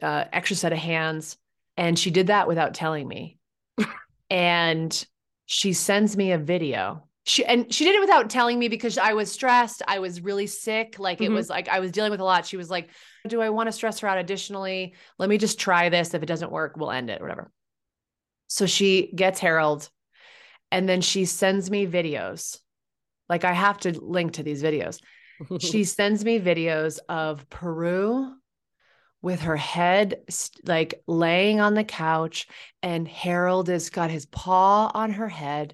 uh, 0.01 0.25
extra 0.31 0.55
set 0.55 0.71
of 0.71 0.79
hands 0.79 1.37
and 1.77 1.97
she 1.97 2.11
did 2.11 2.27
that 2.27 2.47
without 2.47 2.73
telling 2.73 3.07
me 3.07 3.37
and 4.29 5.05
she 5.45 5.73
sends 5.73 6.15
me 6.15 6.31
a 6.31 6.37
video 6.37 7.03
she 7.23 7.45
and 7.45 7.71
she 7.71 7.83
did 7.85 7.95
it 7.95 8.01
without 8.01 8.29
telling 8.29 8.57
me 8.57 8.67
because 8.67 8.97
I 8.97 9.13
was 9.13 9.31
stressed. 9.31 9.83
I 9.87 9.99
was 9.99 10.21
really 10.21 10.47
sick. 10.47 10.97
Like 10.97 11.19
mm-hmm. 11.19 11.31
it 11.31 11.35
was 11.35 11.49
like 11.49 11.69
I 11.69 11.79
was 11.79 11.91
dealing 11.91 12.11
with 12.11 12.19
a 12.19 12.23
lot. 12.23 12.47
She 12.47 12.57
was 12.57 12.69
like, 12.69 12.89
"Do 13.27 13.41
I 13.41 13.49
want 13.49 13.67
to 13.67 13.71
stress 13.71 13.99
her 13.99 14.07
out 14.07 14.17
additionally? 14.17 14.95
Let 15.19 15.29
me 15.29 15.37
just 15.37 15.59
try 15.59 15.89
this. 15.89 16.13
If 16.13 16.23
it 16.23 16.25
doesn't 16.25 16.51
work, 16.51 16.77
we'll 16.77 16.91
end 16.91 17.11
it, 17.11 17.21
whatever." 17.21 17.51
So 18.51 18.65
she 18.65 19.09
gets 19.15 19.39
Harold 19.39 19.89
and 20.73 20.87
then 20.87 20.99
she 20.99 21.23
sends 21.23 21.71
me 21.71 21.87
videos. 21.87 22.59
Like 23.29 23.45
I 23.45 23.53
have 23.53 23.77
to 23.79 23.97
link 23.97 24.33
to 24.33 24.43
these 24.43 24.61
videos. 24.61 24.99
she 25.61 25.85
sends 25.85 26.25
me 26.25 26.37
videos 26.37 26.99
of 27.07 27.49
Peru 27.49 28.33
with 29.21 29.39
her 29.39 29.55
head 29.55 30.15
like 30.65 31.01
laying 31.07 31.61
on 31.61 31.75
the 31.75 31.85
couch 31.85 32.45
and 32.83 33.07
Harold 33.07 33.69
has 33.69 33.89
got 33.89 34.11
his 34.11 34.25
paw 34.25 34.91
on 34.93 35.11
her 35.11 35.29
head 35.29 35.73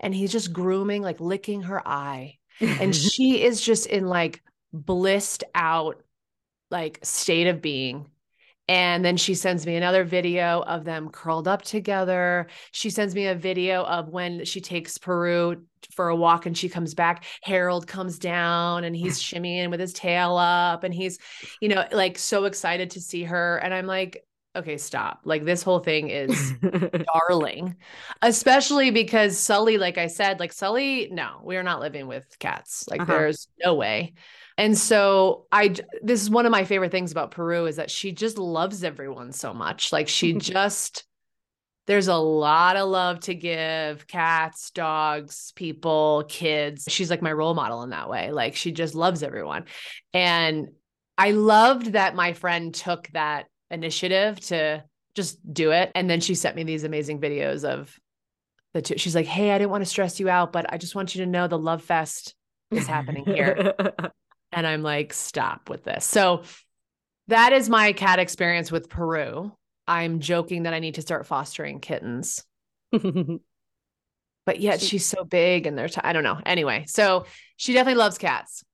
and 0.00 0.12
he's 0.12 0.32
just 0.32 0.52
grooming 0.52 1.02
like 1.02 1.20
licking 1.20 1.62
her 1.62 1.86
eye 1.86 2.38
and 2.60 2.96
she 2.96 3.40
is 3.40 3.60
just 3.60 3.86
in 3.86 4.08
like 4.08 4.42
blissed 4.72 5.44
out 5.54 6.02
like 6.72 6.98
state 7.04 7.46
of 7.46 7.62
being 7.62 8.10
and 8.68 9.04
then 9.04 9.16
she 9.16 9.34
sends 9.34 9.64
me 9.64 9.76
another 9.76 10.04
video 10.04 10.62
of 10.62 10.84
them 10.84 11.08
curled 11.10 11.46
up 11.46 11.62
together. 11.62 12.48
She 12.72 12.90
sends 12.90 13.14
me 13.14 13.26
a 13.26 13.34
video 13.34 13.84
of 13.84 14.08
when 14.08 14.44
she 14.44 14.60
takes 14.60 14.98
Peru 14.98 15.64
for 15.92 16.08
a 16.08 16.16
walk 16.16 16.46
and 16.46 16.58
she 16.58 16.68
comes 16.68 16.94
back. 16.94 17.24
Harold 17.42 17.86
comes 17.86 18.18
down 18.18 18.82
and 18.82 18.96
he's 18.96 19.22
shimmying 19.22 19.70
with 19.70 19.78
his 19.78 19.92
tail 19.92 20.36
up 20.36 20.82
and 20.82 20.92
he's, 20.92 21.18
you 21.60 21.68
know, 21.68 21.84
like 21.92 22.18
so 22.18 22.44
excited 22.44 22.90
to 22.90 23.00
see 23.00 23.22
her. 23.22 23.58
And 23.58 23.72
I'm 23.72 23.86
like, 23.86 24.24
okay, 24.56 24.78
stop. 24.78 25.20
Like 25.24 25.44
this 25.44 25.62
whole 25.62 25.80
thing 25.80 26.08
is 26.08 26.54
darling, 27.28 27.76
especially 28.22 28.90
because 28.90 29.38
Sully, 29.38 29.78
like 29.78 29.98
I 29.98 30.08
said, 30.08 30.40
like 30.40 30.52
Sully, 30.52 31.08
no, 31.12 31.40
we 31.44 31.56
are 31.56 31.62
not 31.62 31.80
living 31.80 32.08
with 32.08 32.36
cats. 32.40 32.88
Like 32.90 33.02
uh-huh. 33.02 33.12
there's 33.12 33.48
no 33.62 33.74
way. 33.74 34.14
And 34.58 34.76
so 34.76 35.46
I 35.52 35.74
this 36.02 36.22
is 36.22 36.30
one 36.30 36.46
of 36.46 36.52
my 36.52 36.64
favorite 36.64 36.90
things 36.90 37.12
about 37.12 37.30
Peru 37.30 37.66
is 37.66 37.76
that 37.76 37.90
she 37.90 38.12
just 38.12 38.38
loves 38.38 38.84
everyone 38.84 39.32
so 39.32 39.52
much. 39.52 39.92
Like 39.92 40.08
she 40.08 40.32
just 40.38 41.04
there's 41.86 42.08
a 42.08 42.16
lot 42.16 42.76
of 42.76 42.88
love 42.88 43.20
to 43.20 43.34
give 43.34 44.06
cats, 44.08 44.70
dogs, 44.70 45.52
people, 45.54 46.24
kids. 46.28 46.86
She's 46.88 47.10
like 47.10 47.22
my 47.22 47.32
role 47.32 47.54
model 47.54 47.82
in 47.84 47.90
that 47.90 48.10
way. 48.10 48.32
Like 48.32 48.56
she 48.56 48.72
just 48.72 48.94
loves 48.94 49.22
everyone. 49.22 49.66
And 50.12 50.68
I 51.16 51.30
loved 51.30 51.92
that 51.92 52.16
my 52.16 52.32
friend 52.32 52.74
took 52.74 53.08
that 53.08 53.46
initiative 53.70 54.40
to 54.40 54.84
just 55.14 55.38
do 55.52 55.70
it. 55.70 55.92
And 55.94 56.10
then 56.10 56.20
she 56.20 56.34
sent 56.34 56.56
me 56.56 56.64
these 56.64 56.84
amazing 56.84 57.20
videos 57.20 57.64
of 57.64 57.96
the 58.74 58.82
two. 58.82 58.98
She's 58.98 59.14
like, 59.14 59.26
Hey, 59.26 59.52
I 59.52 59.58
didn't 59.58 59.70
want 59.70 59.82
to 59.82 59.90
stress 59.90 60.18
you 60.18 60.28
out, 60.28 60.52
but 60.52 60.72
I 60.72 60.78
just 60.78 60.94
want 60.94 61.14
you 61.14 61.24
to 61.24 61.30
know 61.30 61.46
the 61.46 61.58
love 61.58 61.82
fest 61.82 62.34
is 62.72 62.86
happening 62.86 63.24
here. 63.24 63.74
And 64.56 64.66
I'm 64.66 64.82
like, 64.82 65.12
stop 65.12 65.68
with 65.68 65.84
this. 65.84 66.04
So 66.04 66.42
that 67.28 67.52
is 67.52 67.68
my 67.68 67.92
cat 67.92 68.18
experience 68.18 68.72
with 68.72 68.88
Peru. 68.88 69.52
I'm 69.86 70.18
joking 70.18 70.64
that 70.64 70.72
I 70.74 70.78
need 70.78 70.94
to 70.94 71.02
start 71.02 71.26
fostering 71.26 71.78
kittens. 71.78 72.42
but 72.90 73.40
yet 74.58 74.80
she, 74.80 74.86
she's 74.86 75.06
so 75.06 75.24
big 75.24 75.66
and 75.66 75.76
they're, 75.76 75.88
t- 75.88 76.00
I 76.02 76.14
don't 76.14 76.24
know. 76.24 76.40
Anyway, 76.46 76.86
so 76.88 77.26
she 77.58 77.74
definitely 77.74 77.98
loves 77.98 78.16
cats. 78.16 78.64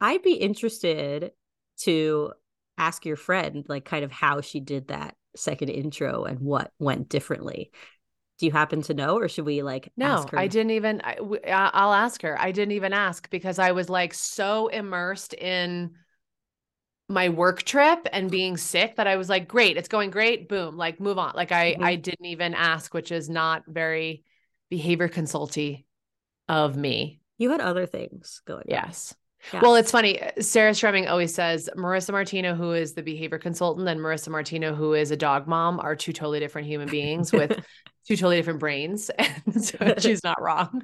I'd 0.00 0.22
be 0.22 0.34
interested 0.34 1.32
to 1.80 2.32
ask 2.78 3.04
your 3.04 3.16
friend, 3.16 3.66
like, 3.68 3.84
kind 3.84 4.04
of 4.04 4.12
how 4.12 4.40
she 4.40 4.60
did 4.60 4.88
that 4.88 5.16
second 5.34 5.70
intro 5.70 6.24
and 6.24 6.38
what 6.38 6.70
went 6.78 7.08
differently 7.08 7.72
do 8.38 8.46
you 8.46 8.52
happen 8.52 8.82
to 8.82 8.94
know 8.94 9.16
or 9.18 9.28
should 9.28 9.44
we 9.44 9.62
like 9.62 9.90
no 9.96 10.24
i 10.32 10.46
didn't 10.46 10.70
even 10.70 11.00
I, 11.02 11.16
i'll 11.46 11.92
ask 11.92 12.22
her. 12.22 12.40
I 12.40 12.52
didn't 12.52 12.72
even 12.72 12.92
ask 12.92 13.28
because 13.30 13.58
i 13.58 13.72
was 13.72 13.88
like 13.88 14.14
so 14.14 14.68
immersed 14.68 15.34
in 15.34 15.94
my 17.08 17.30
work 17.30 17.62
trip 17.62 18.06
and 18.12 18.30
being 18.30 18.56
sick 18.56 18.96
that 18.96 19.06
i 19.06 19.16
was 19.16 19.28
like 19.28 19.48
great 19.48 19.76
it's 19.76 19.88
going 19.88 20.10
great 20.10 20.48
boom 20.48 20.76
like 20.76 21.00
move 21.00 21.18
on. 21.18 21.32
Like 21.34 21.52
i 21.52 21.72
mm-hmm. 21.72 21.84
i 21.84 21.96
didn't 21.96 22.26
even 22.26 22.54
ask 22.54 22.94
which 22.94 23.12
is 23.12 23.28
not 23.28 23.64
very 23.66 24.24
behavior 24.70 25.08
consulty 25.08 25.84
of 26.48 26.76
me. 26.76 27.20
You 27.36 27.50
had 27.50 27.60
other 27.60 27.86
things 27.86 28.42
going 28.46 28.60
on. 28.60 28.66
yes 28.68 29.14
yeah. 29.52 29.60
Well, 29.62 29.76
it's 29.76 29.90
funny. 29.90 30.20
Sarah 30.40 30.72
Stremming 30.72 31.08
always 31.08 31.34
says 31.34 31.70
Marissa 31.76 32.10
Martino, 32.10 32.54
who 32.54 32.72
is 32.72 32.94
the 32.94 33.02
behavior 33.02 33.38
consultant, 33.38 33.88
and 33.88 34.00
Marissa 34.00 34.28
Martino, 34.28 34.74
who 34.74 34.94
is 34.94 35.10
a 35.10 35.16
dog 35.16 35.46
mom, 35.46 35.80
are 35.80 35.96
two 35.96 36.12
totally 36.12 36.40
different 36.40 36.66
human 36.66 36.88
beings 36.88 37.32
with 37.32 37.52
two 38.06 38.16
totally 38.16 38.36
different 38.36 38.60
brains. 38.60 39.10
And 39.46 39.64
so 39.64 39.94
she's 39.98 40.22
not 40.22 40.40
wrong. 40.42 40.82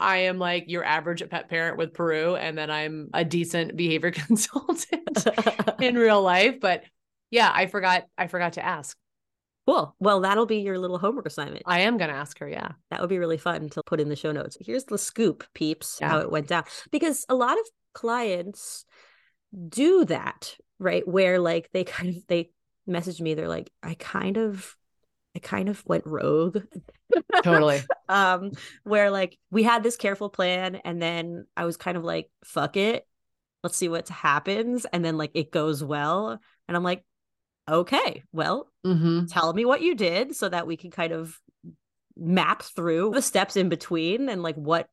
I 0.00 0.18
am 0.18 0.38
like 0.38 0.64
your 0.68 0.84
average 0.84 1.28
pet 1.28 1.48
parent 1.48 1.76
with 1.76 1.92
Peru, 1.92 2.36
and 2.36 2.56
then 2.56 2.70
I'm 2.70 3.10
a 3.12 3.24
decent 3.24 3.76
behavior 3.76 4.10
consultant 4.10 5.26
in 5.80 5.96
real 5.96 6.22
life. 6.22 6.60
But 6.60 6.84
yeah, 7.30 7.50
I 7.52 7.66
forgot. 7.66 8.04
I 8.16 8.28
forgot 8.28 8.54
to 8.54 8.64
ask. 8.64 8.96
Cool. 9.66 9.96
Well, 9.98 10.20
that'll 10.20 10.46
be 10.46 10.58
your 10.58 10.78
little 10.78 10.98
homework 10.98 11.26
assignment. 11.26 11.64
I 11.66 11.80
am 11.80 11.98
going 11.98 12.08
to 12.08 12.16
ask 12.16 12.38
her. 12.38 12.48
Yeah. 12.48 12.70
That 12.90 13.00
would 13.00 13.10
be 13.10 13.18
really 13.18 13.36
fun 13.36 13.68
to 13.70 13.82
put 13.84 14.00
in 14.00 14.08
the 14.08 14.14
show 14.14 14.30
notes. 14.30 14.56
Here's 14.60 14.84
the 14.84 14.96
scoop, 14.96 15.44
peeps, 15.54 15.98
yeah. 16.00 16.08
how 16.08 16.18
it 16.20 16.30
went 16.30 16.46
down. 16.46 16.64
Because 16.92 17.26
a 17.28 17.34
lot 17.34 17.58
of 17.58 17.66
clients 17.96 18.84
do 19.68 20.04
that, 20.04 20.54
right? 20.78 21.06
Where 21.08 21.40
like 21.40 21.70
they 21.72 21.84
kind 21.96 22.10
of 22.10 22.26
they 22.28 22.50
message 22.86 23.20
me, 23.20 23.34
they're 23.34 23.48
like, 23.48 23.70
I 23.82 23.94
kind 23.94 24.36
of 24.36 24.76
I 25.34 25.38
kind 25.38 25.68
of 25.68 25.82
went 25.86 26.06
rogue. 26.06 26.58
Totally. 27.42 27.80
um, 28.08 28.52
where 28.84 29.10
like 29.10 29.38
we 29.50 29.62
had 29.62 29.82
this 29.82 29.96
careful 29.96 30.28
plan 30.28 30.76
and 30.76 31.00
then 31.00 31.46
I 31.56 31.64
was 31.64 31.76
kind 31.76 31.96
of 31.96 32.04
like, 32.04 32.30
fuck 32.44 32.76
it. 32.76 33.06
Let's 33.62 33.76
see 33.76 33.88
what 33.88 34.08
happens. 34.08 34.86
And 34.92 35.04
then 35.04 35.16
like 35.16 35.32
it 35.34 35.50
goes 35.50 35.82
well. 35.82 36.38
And 36.68 36.76
I'm 36.76 36.84
like, 36.84 37.04
okay, 37.68 38.22
well, 38.32 38.70
mm-hmm. 38.86 39.26
tell 39.26 39.52
me 39.52 39.64
what 39.64 39.82
you 39.82 39.94
did 39.94 40.36
so 40.36 40.48
that 40.48 40.66
we 40.66 40.76
can 40.76 40.90
kind 40.90 41.12
of 41.12 41.38
map 42.16 42.62
through 42.62 43.10
the 43.10 43.22
steps 43.22 43.56
in 43.56 43.68
between 43.68 44.28
and 44.28 44.42
like 44.42 44.56
what 44.56 44.88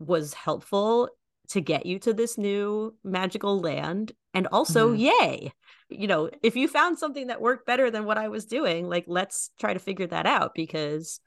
was 0.00 0.34
helpful 0.34 1.08
to 1.48 1.60
get 1.60 1.86
you 1.86 1.98
to 1.98 2.12
this 2.12 2.38
new 2.38 2.94
magical 3.04 3.60
land 3.60 4.12
and 4.32 4.46
also 4.48 4.90
mm-hmm. 4.90 5.10
yay 5.26 5.52
you 5.88 6.06
know 6.06 6.30
if 6.42 6.56
you 6.56 6.68
found 6.68 6.98
something 6.98 7.28
that 7.28 7.40
worked 7.40 7.66
better 7.66 7.90
than 7.90 8.04
what 8.04 8.18
i 8.18 8.28
was 8.28 8.46
doing 8.46 8.88
like 8.88 9.04
let's 9.06 9.50
try 9.58 9.72
to 9.72 9.78
figure 9.78 10.06
that 10.06 10.26
out 10.26 10.52
because 10.54 11.20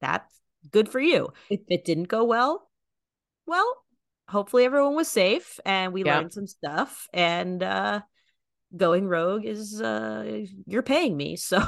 that's 0.00 0.40
good 0.70 0.88
for 0.88 1.00
you 1.00 1.28
if 1.48 1.60
it 1.68 1.84
didn't 1.84 2.08
go 2.08 2.24
well 2.24 2.68
well 3.46 3.76
hopefully 4.28 4.64
everyone 4.64 4.94
was 4.94 5.08
safe 5.08 5.58
and 5.64 5.92
we 5.92 6.04
yep. 6.04 6.16
learned 6.16 6.32
some 6.32 6.46
stuff 6.46 7.08
and 7.12 7.62
uh 7.62 8.00
going 8.76 9.06
rogue 9.08 9.44
is 9.44 9.80
uh 9.80 10.44
you're 10.66 10.82
paying 10.82 11.16
me 11.16 11.36
so 11.36 11.62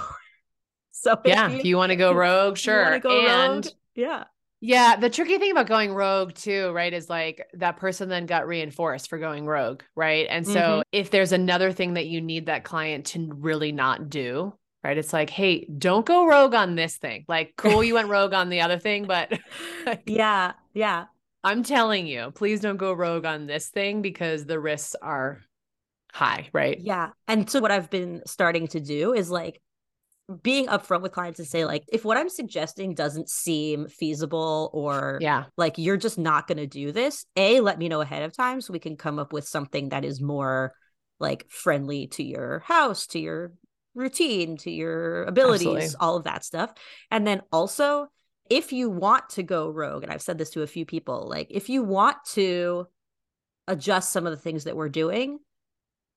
so 0.92 1.18
yeah 1.25 1.51
if 1.51 1.64
you, 1.64 1.70
you 1.70 1.77
want 1.77 1.90
to 1.90 1.96
go 1.96 2.12
rogue 2.12 2.57
sure 2.57 2.98
go 3.01 3.27
and 3.27 3.66
rogue, 3.66 3.75
yeah 3.94 4.25
yeah, 4.64 4.94
the 4.94 5.11
tricky 5.11 5.38
thing 5.38 5.51
about 5.51 5.66
going 5.66 5.92
rogue 5.92 6.35
too, 6.35 6.70
right, 6.70 6.92
is 6.92 7.11
like 7.11 7.48
that 7.55 7.79
person 7.79 8.09
then 8.09 8.27
got 8.27 8.46
reinforced 8.46 9.11
for 9.11 9.18
going 9.18 9.44
rogue, 9.44 9.83
right? 9.96 10.25
And 10.31 10.46
so 10.46 10.61
mm-hmm. 10.61 10.81
if 10.92 11.11
there's 11.11 11.33
another 11.33 11.72
thing 11.72 11.94
that 11.94 12.07
you 12.07 12.20
need 12.20 12.46
that 12.46 12.62
client 12.62 13.07
to 13.07 13.29
really 13.35 13.72
not 13.72 14.09
do, 14.09 14.55
right? 14.85 14.96
It's 14.96 15.12
like, 15.12 15.31
hey, 15.31 15.66
don't 15.66 16.07
go 16.07 16.29
rogue 16.29 16.55
on 16.55 16.77
this 16.77 16.96
thing. 16.96 17.25
Like, 17.27 17.55
cool, 17.57 17.83
you 17.83 17.94
went 17.94 18.09
rogue 18.09 18.35
on 18.35 18.51
the 18.51 18.61
other 18.61 18.79
thing, 18.79 19.07
but 19.07 19.37
yeah, 20.07 20.53
yeah. 20.75 21.07
I'm 21.42 21.64
telling 21.64 22.07
you, 22.07 22.31
please 22.33 22.61
don't 22.61 22.77
go 22.77 22.92
rogue 22.92 23.25
on 23.25 23.46
this 23.46 23.68
thing 23.68 24.01
because 24.01 24.46
the 24.46 24.61
risks 24.61 24.94
are 25.03 25.40
high, 26.12 26.51
right? 26.53 26.79
Yeah. 26.79 27.11
And 27.27 27.51
so 27.51 27.59
what 27.59 27.72
I've 27.72 27.90
been 27.90 28.22
starting 28.27 28.68
to 28.68 28.79
do 28.79 29.12
is 29.12 29.29
like 29.29 29.61
being 30.43 30.67
upfront 30.67 31.03
with 31.03 31.13
clients 31.13 31.39
and 31.39 31.49
say 31.49 31.65
like 31.65 31.85
if 31.93 32.05
what 32.05 32.17
i'm 32.17 32.29
suggesting 32.29 32.95
doesn't 32.95 33.29
seem 33.29 33.89
feasible 33.89 34.71
or 34.73 35.19
yeah 35.21 35.45
like 35.57 35.79
you're 35.79 35.97
just 35.97 36.19
not 36.19 36.47
going 36.47 36.59
to 36.59 36.67
do 36.67 36.93
this 36.93 37.27
a 37.37 37.61
let 37.61 37.79
me 37.79 37.89
know 37.89 38.01
ahead 38.01 38.23
of 38.23 38.35
time 38.35 38.61
so 38.61 38.73
we 38.73 38.79
can 38.79 38.97
come 38.97 39.19
up 39.19 39.33
with 39.33 39.47
something 39.47 39.89
that 39.89 40.05
is 40.05 40.21
more 40.21 40.73
like 41.19 41.45
friendly 41.51 42.07
to 42.07 42.23
your 42.23 42.61
house 42.61 43.07
to 43.09 43.19
your 43.19 43.53
routine 43.95 44.57
to 44.57 44.71
your 44.71 45.25
abilities 45.25 45.67
Absolutely. 45.67 45.97
all 46.01 46.17
of 46.17 46.25
that 46.25 46.45
stuff 46.45 46.73
and 47.11 47.27
then 47.27 47.43
also 47.51 48.07
if 48.49 48.73
you 48.73 48.89
want 48.89 49.29
to 49.31 49.43
go 49.43 49.69
rogue 49.69 50.05
and 50.05 50.13
i've 50.13 50.23
said 50.23 50.39
this 50.39 50.51
to 50.51 50.63
a 50.63 50.67
few 50.67 50.87
people 50.87 51.29
like 51.29 51.49
if 51.51 51.69
you 51.69 51.83
want 51.83 52.17
to 52.33 52.87
adjust 53.67 54.13
some 54.13 54.27
of 54.27 54.31
the 54.31 54.41
things 54.41 54.65
that 54.65 54.77
we're 54.77 54.89
doing 54.89 55.39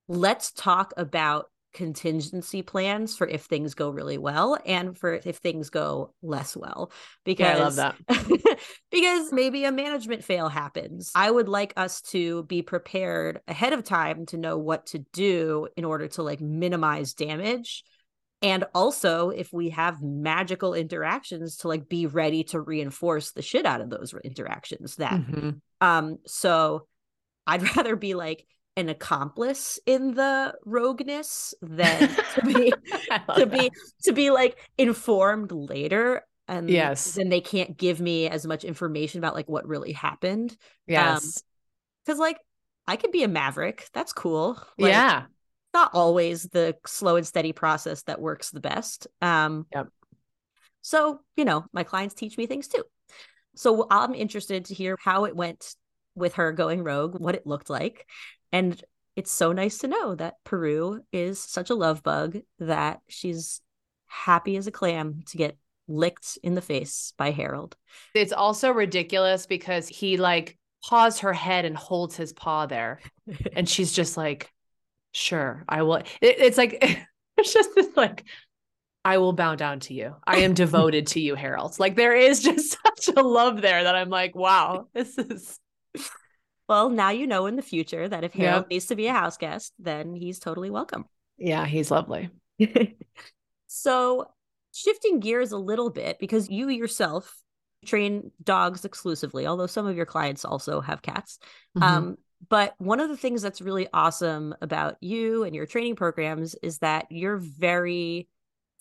let's 0.08 0.52
talk 0.52 0.94
about 0.96 1.48
contingency 1.76 2.62
plans 2.62 3.18
for 3.18 3.28
if 3.28 3.44
things 3.44 3.76
go 3.76 3.90
really 3.90 4.18
well 4.18 4.58
and 4.66 4.98
for 4.98 5.20
if 5.26 5.38
things 5.38 5.70
go 5.70 6.14
less 6.24 6.56
well 6.56 6.90
because 7.26 7.46
yeah, 7.46 7.56
I 7.58 7.60
love 7.60 7.76
that. 7.76 8.60
because 8.92 9.34
maybe 9.34 9.66
a 9.66 9.72
management 9.72 10.24
fail 10.24 10.48
happens. 10.48 11.12
I 11.14 11.30
would 11.30 11.50
like 11.50 11.74
us 11.76 12.02
to 12.04 12.44
be 12.44 12.62
prepared 12.62 13.42
ahead 13.48 13.74
of 13.74 13.84
time 13.84 14.26
to 14.28 14.38
know 14.38 14.58
what 14.58 14.88
to 14.88 15.00
do 15.12 15.68
in 15.76 15.84
order 15.84 16.08
to 16.08 16.24
like 16.24 16.40
minimize 16.40 17.14
damage. 17.14 17.84
And 18.42 18.64
also 18.74 19.30
if 19.30 19.52
we 19.52 19.72
have 19.72 20.02
magical 20.02 20.74
interactions 20.74 21.58
to 21.58 21.68
like 21.68 21.90
be 21.90 22.08
ready 22.08 22.46
to 22.46 22.62
reinforce 22.62 23.32
the 23.32 23.42
shit 23.42 23.66
out 23.66 23.82
of 23.82 23.90
those 23.90 24.14
interactions 24.24 24.96
that 24.98 25.14
mm-hmm. 25.14 25.50
um 25.82 26.20
so 26.26 26.88
i'd 27.48 27.64
rather 27.76 27.96
be 27.96 28.14
like 28.14 28.46
an 28.78 28.90
accomplice 28.90 29.80
in 29.86 30.14
the 30.16 30.54
rogueness 30.66 31.54
than 31.62 32.10
to 32.36 32.42
be 32.46 32.74
to 33.36 33.46
be 33.46 33.72
to 34.04 34.14
be 34.14 34.32
like 34.32 34.58
informed 34.78 35.52
later 35.52 36.24
and 36.48 36.70
yes. 36.70 37.14
then 37.14 37.30
they 37.30 37.42
can't 37.42 37.76
give 37.76 38.00
me 38.00 38.30
as 38.30 38.46
much 38.46 38.64
information 38.64 39.20
about 39.20 39.34
like 39.34 39.50
what 39.50 39.68
really 39.68 39.94
happened. 39.94 40.52
Um, 40.52 40.58
yes. 40.88 41.44
because 42.06 42.20
um, 42.20 42.24
like 42.24 42.38
i 42.88 42.96
could 42.96 43.12
be 43.12 43.24
a 43.24 43.28
maverick. 43.28 43.88
That's 43.94 44.14
cool. 44.14 44.62
Like, 44.78 44.92
yeah. 44.92 45.24
not 45.74 45.92
always 45.94 46.44
the 46.44 46.76
slow 46.86 47.16
and 47.16 47.26
steady 47.26 47.54
process 47.54 48.04
that 48.04 48.22
works 48.22 48.52
the 48.52 48.60
best. 48.60 49.08
Um 49.22 49.66
yep. 49.74 49.88
so 50.82 51.22
you 51.36 51.46
know 51.46 51.66
my 51.74 51.84
clients 51.84 52.16
teach 52.16 52.38
me 52.38 52.46
things 52.46 52.68
too. 52.68 52.84
So 53.56 53.88
i'm 53.90 54.14
interested 54.14 54.66
to 54.66 54.74
hear 54.74 54.98
how 55.02 55.26
it 55.26 55.36
went 55.36 55.76
with 56.16 56.36
her 56.36 56.52
going 56.52 56.84
rogue 56.84 57.20
what 57.20 57.36
it 57.36 57.46
looked 57.46 57.70
like 57.70 58.06
and 58.56 58.82
it's 59.18 59.32
so 59.32 59.52
nice 59.52 59.80
to 59.80 59.89
know 59.89 60.15
that 60.15 60.41
Peru 60.46 61.02
is 61.12 61.39
such 61.39 61.70
a 61.70 61.76
love 61.76 62.04
bug 62.04 62.38
that 62.60 63.02
she's 63.10 63.60
happy 64.08 64.56
as 64.56 64.65
a 64.65 64.72
clam 64.72 65.24
to 65.28 65.38
get 65.38 65.58
licked 65.89 66.38
in 66.41 66.56
the 66.56 66.62
face 66.62 67.12
by 67.18 67.32
Harold. 67.32 67.76
It's 68.13 68.32
also 68.32 68.72
ridiculous 68.72 69.46
because 69.46 69.89
he 69.89 70.15
like 70.15 70.58
paws 70.86 71.20
her 71.20 71.34
head 71.34 71.65
and 71.65 71.76
holds 71.76 72.15
his 72.15 72.32
paw 72.32 72.65
there. 72.65 73.02
and 73.58 73.68
she's 73.68 73.91
just 73.91 74.15
like, 74.15 74.50
sure, 75.12 75.65
I 75.68 75.82
will. 75.82 75.98
It, 75.98 76.08
it's 76.22 76.58
like, 76.58 76.78
it's 77.38 77.54
just 77.54 77.76
this 77.76 77.98
like, 77.98 78.24
I 79.04 79.18
will 79.18 79.34
bow 79.34 79.56
down 79.56 79.82
to 79.82 79.94
you. 79.94 80.15
I 80.26 80.38
am 80.38 80.54
devoted 80.54 81.08
to 81.08 81.20
you, 81.20 81.36
Harold. 81.36 81.78
Like 81.78 81.98
there 81.98 82.15
is 82.15 82.41
just 82.41 82.78
such 83.06 83.18
a 83.18 83.22
love 83.22 83.62
there 83.62 83.84
that 83.84 83.96
I'm 83.96 84.10
like, 84.10 84.34
wow, 84.34 84.88
this 84.94 85.18
is 85.18 85.60
well, 86.67 86.89
now 86.89 87.10
you 87.10 87.28
know 87.28 87.45
in 87.45 87.56
the 87.56 87.62
future 87.62 88.08
that 88.08 88.23
if 88.23 88.34
Harold 88.34 88.63
yep. 88.63 88.69
needs 88.69 88.86
to 88.88 88.95
be 88.95 89.08
a 89.08 89.13
house 89.13 89.38
guest, 89.38 89.73
then 89.80 90.15
he's 90.15 90.39
totally 90.39 90.69
welcome. 90.69 91.06
Yeah, 91.38 91.65
he's 91.65 91.91
lovely. 91.91 92.30
so, 93.67 94.32
shifting 94.73 95.19
gears 95.19 95.51
a 95.51 95.58
little 95.58 95.89
bit, 95.89 96.17
because 96.19 96.49
you 96.49 96.69
yourself 96.69 97.36
train 97.86 98.32
dogs 98.43 98.84
exclusively, 98.84 99.45
although 99.45 99.67
some 99.67 99.86
of 99.86 99.95
your 99.95 100.06
clients 100.06 100.43
also 100.43 100.82
have 100.82 101.01
cats. 101.01 101.39
Mm-hmm. 101.78 101.84
Um, 101.84 102.17
but 102.49 102.75
one 102.78 102.99
of 102.99 103.10
the 103.10 103.17
things 103.17 103.41
that's 103.41 103.62
really 103.62 103.88
awesome 103.93 104.56
about 104.62 104.97
you 105.01 105.43
and 105.43 105.56
your 105.56 105.65
training 105.65 105.95
programs 105.95 106.56
is 106.56 106.80
that 106.80 107.08
you're 107.10 107.38
very 107.38 108.28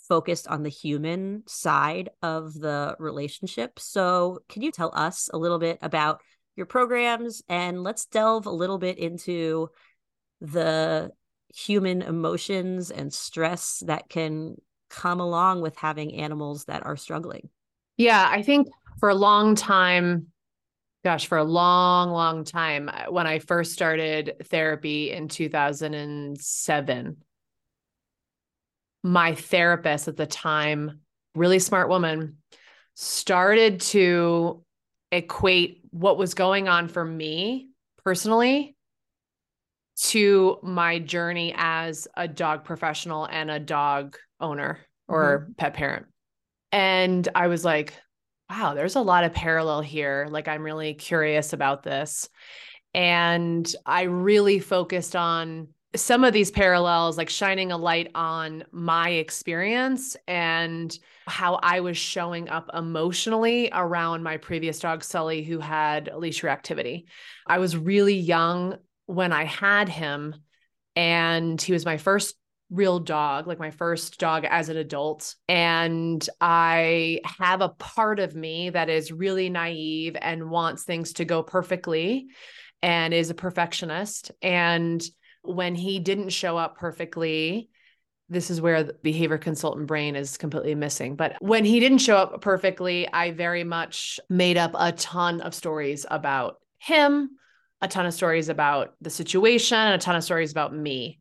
focused 0.09 0.49
on 0.49 0.63
the 0.63 0.69
human 0.69 1.43
side 1.47 2.11
of 2.23 2.55
the 2.55 2.97
relationship. 2.99 3.79
So, 3.79 4.41
can 4.49 4.63
you 4.63 4.71
tell 4.71 4.93
us 4.95 5.31
a 5.33 5.39
little 5.39 5.59
bit 5.59 5.79
about 5.83 6.21
your 6.57 6.67
programs 6.67 7.43
and 7.49 7.83
let's 7.83 8.07
delve 8.07 8.47
a 8.47 8.51
little 8.51 8.79
bit 8.79 8.99
into 8.99 9.71
the 10.41 11.11
human 11.55 12.03
emotions 12.03 12.91
and 12.91 13.13
stress 13.13 13.83
that 13.87 14.09
can 14.09 14.57
come 14.91 15.21
along 15.21 15.61
with 15.61 15.77
having 15.77 16.15
animals 16.15 16.65
that 16.65 16.85
are 16.85 16.97
struggling. 16.97 17.49
Yeah, 17.97 18.27
I 18.29 18.43
think 18.43 18.69
for 18.99 19.09
a 19.09 19.15
long 19.15 19.55
time, 19.55 20.29
gosh, 21.05 21.27
for 21.27 21.39
a 21.39 21.45
long, 21.45 22.11
long 22.11 22.45
time, 22.45 22.89
uh, 22.89 23.05
when 23.11 23.27
I 23.27 23.39
first 23.39 23.73
started 23.73 24.37
therapy 24.45 25.11
in 25.11 25.29
2007, 25.29 27.17
my 29.03 29.35
therapist 29.35 30.09
at 30.09 30.17
the 30.17 30.27
time, 30.27 31.01
really 31.35 31.59
smart 31.59 31.89
woman, 31.89 32.39
started 32.95 33.81
to 33.81 34.65
equate 35.13 35.84
what 35.95 36.19
was 36.19 36.35
going 36.35 36.67
on 36.67 36.89
for 36.89 37.05
me 37.05 37.69
personally 38.03 38.77
to 39.97 40.59
my 40.61 40.99
journey 40.99 41.55
as 41.57 42.09
a 42.17 42.27
dog 42.27 42.65
professional 42.65 43.27
and 43.27 43.49
a 43.49 43.61
dog 43.61 44.19
owner 44.41 44.81
or 45.07 45.43
mm-hmm. 45.43 45.53
pet 45.53 45.75
parent. 45.75 46.07
And 46.73 47.29
I 47.33 47.47
was 47.47 47.65
like, 47.65 47.95
wow, 48.51 48.75
there's 48.75 48.97
a 48.97 49.01
lot 49.01 49.23
of 49.23 49.35
parallel 49.35 49.83
here. 49.83 50.27
Like, 50.29 50.49
I'm 50.49 50.65
really 50.65 50.95
curious 50.95 51.53
about 51.53 51.85
this. 51.85 52.29
And 52.93 53.73
I 53.87 54.03
really 54.03 54.59
focused 54.59 55.15
on 55.15 55.69
some 55.95 56.25
of 56.25 56.33
these 56.33 56.51
parallels, 56.51 57.17
like 57.17 57.29
shining 57.29 57.71
a 57.71 57.77
light 57.77 58.11
on 58.15 58.65
my 58.73 59.11
experience 59.11 60.17
and 60.27 60.97
how 61.27 61.59
I 61.63 61.81
was 61.81 61.97
showing 61.97 62.49
up 62.49 62.71
emotionally 62.75 63.71
around 63.73 64.23
my 64.23 64.37
previous 64.37 64.79
dog, 64.79 65.05
Sully, 65.05 65.43
who 65.45 65.61
had 65.61 66.11
leash 66.17 66.43
reactivity. 66.43 67.05
I 67.47 67.59
was 67.59 67.77
really 67.77 68.17
young 68.17 68.77
when 69.07 69.33
I 69.33 69.45
had 69.45 69.89
him, 69.89 70.35
and 70.97 71.61
he 71.61 71.73
was 71.73 71.85
my 71.85 71.97
first 71.97 72.37
real 72.71 72.99
dog, 72.99 73.47
like 73.47 73.59
my 73.59 73.71
first 73.71 74.19
dog 74.19 74.45
as 74.49 74.69
an 74.69 74.77
adult. 74.77 75.37
And 75.49 76.27
I 76.41 77.21
have 77.39 77.61
a 77.61 77.69
part 77.69 78.19
of 78.19 78.35
me 78.35 78.71
that 78.71 78.89
is 78.89 79.13
really 79.13 79.49
naive 79.49 80.17
and 80.21 80.51
wants 80.51 80.83
things 80.83 81.15
to 81.15 81.25
go 81.25 81.43
perfectly 81.43 82.29
and 82.83 83.15
is 83.15 83.31
a 83.31 83.35
perfectionist. 83.35 84.33
And 84.43 85.03
when 85.45 85.75
he 85.75 85.99
didn't 85.99 86.31
show 86.31 86.57
up 86.57 86.79
perfectly, 86.79 87.71
this 88.29 88.51
is 88.51 88.61
where 88.61 88.83
the 88.83 88.95
behavior 89.03 89.39
consultant 89.39 89.87
brain 89.87 90.17
is 90.17 90.37
completely 90.37 90.75
missing. 90.75 91.15
But 91.17 91.37
when 91.41 91.65
he 91.65 91.81
didn't 91.81 91.99
show 91.99 92.17
up 92.17 92.41
perfectly, 92.41 93.07
I 93.13 93.33
very 93.33 93.65
much 93.65 94.19
made 94.31 94.57
up 94.57 94.73
a 94.75 94.93
ton 94.93 95.41
of 95.41 95.55
stories 95.55 96.07
about 96.11 96.57
him, 96.79 97.31
a 97.81 97.89
ton 97.89 98.07
of 98.07 98.15
stories 98.15 98.49
about 98.49 98.95
the 99.01 99.11
situation, 99.11 99.79
a 99.79 99.99
ton 99.99 100.17
of 100.17 100.25
stories 100.25 100.53
about 100.53 100.75
me. 100.75 101.21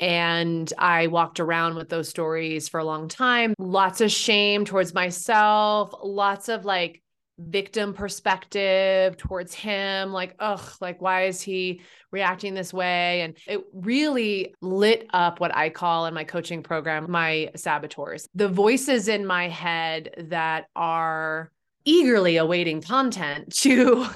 And 0.00 0.72
I 0.78 1.06
walked 1.06 1.38
around 1.38 1.76
with 1.76 1.88
those 1.88 2.08
stories 2.08 2.68
for 2.68 2.80
a 2.80 2.84
long 2.84 3.08
time. 3.08 3.54
Lots 3.58 4.00
of 4.00 4.10
shame 4.10 4.64
towards 4.64 4.94
myself, 4.94 5.92
lots 6.02 6.48
of 6.48 6.64
like 6.64 7.01
victim 7.38 7.94
perspective 7.94 9.16
towards 9.16 9.54
him 9.54 10.12
like 10.12 10.34
ugh 10.38 10.60
like 10.80 11.00
why 11.00 11.24
is 11.24 11.40
he 11.40 11.80
reacting 12.10 12.54
this 12.54 12.74
way? 12.74 13.22
And 13.22 13.36
it 13.48 13.64
really 13.72 14.54
lit 14.60 15.06
up 15.12 15.40
what 15.40 15.54
i 15.56 15.70
call 15.70 16.06
in 16.06 16.14
my 16.14 16.24
coaching 16.24 16.62
program 16.62 17.10
my 17.10 17.50
saboteurs 17.56 18.28
the 18.34 18.48
voices 18.48 19.08
in 19.08 19.26
my 19.26 19.48
head 19.48 20.26
that 20.28 20.66
are 20.76 21.50
eagerly 21.84 22.36
awaiting 22.36 22.80
content 22.80 23.54
to 23.56 24.06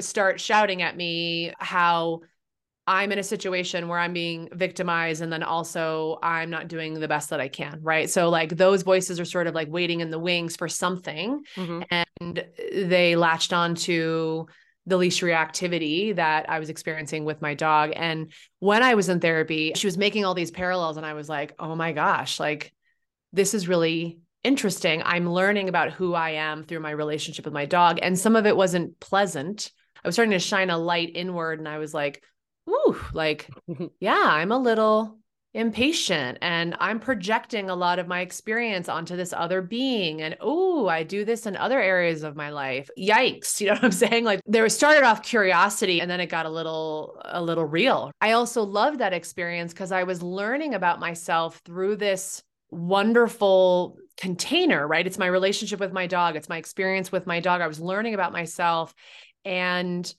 start 0.00 0.40
shouting 0.40 0.82
at 0.82 0.96
me 0.96 1.52
how 1.58 2.20
I'm 2.86 3.12
in 3.12 3.18
a 3.18 3.22
situation 3.22 3.88
where 3.88 3.98
I'm 3.98 4.12
being 4.12 4.48
victimized 4.52 5.22
and 5.22 5.32
then 5.32 5.42
also 5.42 6.18
I'm 6.22 6.50
not 6.50 6.68
doing 6.68 6.94
the 6.94 7.08
best 7.08 7.30
that 7.30 7.40
I 7.40 7.48
can, 7.48 7.78
right? 7.82 8.10
So 8.10 8.28
like 8.28 8.56
those 8.56 8.82
voices 8.82 9.18
are 9.18 9.24
sort 9.24 9.46
of 9.46 9.54
like 9.54 9.68
waiting 9.70 10.00
in 10.00 10.10
the 10.10 10.18
wings 10.18 10.56
for 10.56 10.68
something 10.68 11.42
mm-hmm. 11.56 11.82
and 12.20 12.44
they 12.72 13.16
latched 13.16 13.52
on 13.52 13.74
to 13.76 14.46
the 14.86 14.98
leash 14.98 15.22
reactivity 15.22 16.14
that 16.14 16.50
I 16.50 16.58
was 16.58 16.68
experiencing 16.68 17.24
with 17.24 17.40
my 17.40 17.54
dog 17.54 17.92
and 17.96 18.30
when 18.58 18.82
I 18.82 18.94
was 18.94 19.08
in 19.08 19.18
therapy, 19.18 19.72
she 19.76 19.86
was 19.86 19.96
making 19.96 20.26
all 20.26 20.34
these 20.34 20.50
parallels 20.50 20.98
and 20.98 21.06
I 21.06 21.14
was 21.14 21.26
like, 21.26 21.54
"Oh 21.58 21.74
my 21.74 21.92
gosh, 21.92 22.38
like 22.38 22.74
this 23.32 23.54
is 23.54 23.66
really 23.66 24.18
interesting. 24.42 25.02
I'm 25.04 25.28
learning 25.28 25.70
about 25.70 25.92
who 25.92 26.12
I 26.12 26.30
am 26.30 26.64
through 26.64 26.80
my 26.80 26.90
relationship 26.90 27.46
with 27.46 27.54
my 27.54 27.64
dog 27.64 27.98
and 28.02 28.18
some 28.18 28.36
of 28.36 28.44
it 28.46 28.56
wasn't 28.56 29.00
pleasant. 29.00 29.72
I 30.04 30.08
was 30.08 30.14
starting 30.14 30.32
to 30.32 30.38
shine 30.38 30.68
a 30.68 30.76
light 30.76 31.12
inward 31.14 31.58
and 31.58 31.68
I 31.68 31.78
was 31.78 31.94
like, 31.94 32.22
ooh, 32.68 32.96
like, 33.12 33.48
yeah, 34.00 34.20
I'm 34.22 34.52
a 34.52 34.58
little 34.58 35.18
impatient 35.54 36.36
and 36.42 36.76
I'm 36.80 36.98
projecting 36.98 37.70
a 37.70 37.76
lot 37.76 38.00
of 38.00 38.08
my 38.08 38.20
experience 38.20 38.88
onto 38.88 39.16
this 39.16 39.32
other 39.32 39.62
being. 39.62 40.20
And 40.20 40.36
oh, 40.40 40.88
I 40.88 41.04
do 41.04 41.24
this 41.24 41.46
in 41.46 41.56
other 41.56 41.80
areas 41.80 42.24
of 42.24 42.34
my 42.36 42.50
life. 42.50 42.90
Yikes. 42.98 43.60
You 43.64 43.68
know 43.68 43.74
what 43.74 43.84
I'm 43.84 43.92
saying? 43.92 44.24
Like 44.24 44.40
there 44.46 44.64
was 44.64 44.74
started 44.74 45.04
off 45.04 45.22
curiosity 45.22 46.00
and 46.00 46.10
then 46.10 46.20
it 46.20 46.26
got 46.26 46.44
a 46.44 46.50
little, 46.50 47.22
a 47.24 47.40
little 47.40 47.64
real. 47.64 48.10
I 48.20 48.32
also 48.32 48.62
loved 48.64 48.98
that 48.98 49.14
experience 49.14 49.72
because 49.72 49.92
I 49.92 50.02
was 50.02 50.22
learning 50.22 50.74
about 50.74 51.00
myself 51.00 51.62
through 51.64 51.96
this 51.96 52.42
wonderful 52.70 53.96
container, 54.16 54.86
right? 54.86 55.06
It's 55.06 55.18
my 55.18 55.26
relationship 55.26 55.80
with 55.80 55.92
my 55.92 56.06
dog. 56.06 56.36
It's 56.36 56.48
my 56.48 56.58
experience 56.58 57.12
with 57.12 57.26
my 57.26 57.40
dog. 57.40 57.60
I 57.60 57.68
was 57.68 57.80
learning 57.80 58.14
about 58.14 58.32
myself 58.32 58.92
and 59.44 60.12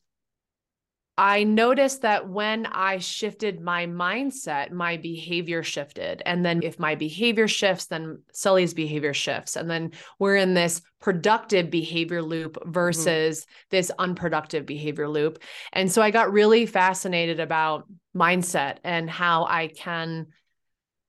I 1.18 1.46
noticed 1.46 2.02
that 2.02 2.28
when 2.28 2.66
I 2.66 2.98
shifted 2.98 3.62
my 3.62 3.88
mindset, 3.88 4.72
my 4.72 4.98
behavior 4.98 5.64
shifted. 5.64 6.22
And 6.26 6.46
then 6.46 6.62
if 6.62 6.78
my 6.78 6.96
behavior 6.96 7.48
shifts, 7.48 7.86
then 7.86 8.22
Sully's 8.34 8.74
behavior 8.74 9.14
shifts. 9.14 9.56
And 9.56 9.70
then 9.70 9.92
we're 10.20 10.36
in 10.36 10.54
this 10.54 10.82
productive 11.00 11.70
behavior 11.70 12.22
loop 12.22 12.58
mm-hmm. 12.58 12.72
versus 12.72 13.42
mm-hmm. 13.42 13.52
this 13.72 13.92
unproductive 13.98 14.66
behavior 14.66 15.08
loop. 15.08 15.40
And 15.72 15.90
so 15.90 16.02
I 16.02 16.12
got 16.12 16.34
really 16.34 16.66
fascinated 16.66 17.40
about 17.40 17.88
mindset 18.16 18.78
and 18.84 19.10
how 19.10 19.46
I 19.46 19.68
can, 19.68 20.28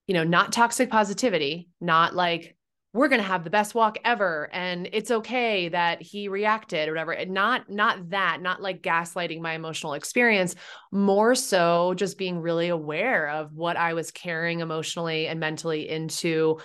you 0.07 0.15
know, 0.15 0.25
not 0.25 0.53
toxic 0.53 0.89
positivity, 0.89 1.69
not 1.81 2.15
like 2.15 2.56
we're 2.97 3.09
going 3.09 3.21
to 3.21 3.27
have 3.27 3.45
the 3.45 3.51
best 3.51 3.75
walk 3.75 3.99
ever 4.05 4.49
and 4.53 4.89
it's 4.93 5.11
okay 5.11 5.69
that 5.69 6.01
he 6.01 6.29
reacted 6.29 6.89
or 6.89 6.93
whatever 6.93 7.13
and 7.13 7.31
not 7.31 7.69
not 7.69 8.09
that 8.11 8.41
not 8.41 8.63
like 8.63 8.83
gaslighting 8.83 9.41
my 9.41 9.53
emotional 9.53 9.93
experience 9.93 10.55
more 10.91 11.35
so 11.35 11.93
just 11.95 12.17
being 12.17 12.41
really 12.41 12.69
aware 12.69 13.29
of 13.29 13.53
what 13.53 13.77
i 13.77 13.93
was 13.93 14.11
carrying 14.11 14.61
emotionally 14.61 15.29
and 15.29 15.39
mentally 15.39 15.89
into 15.89 16.59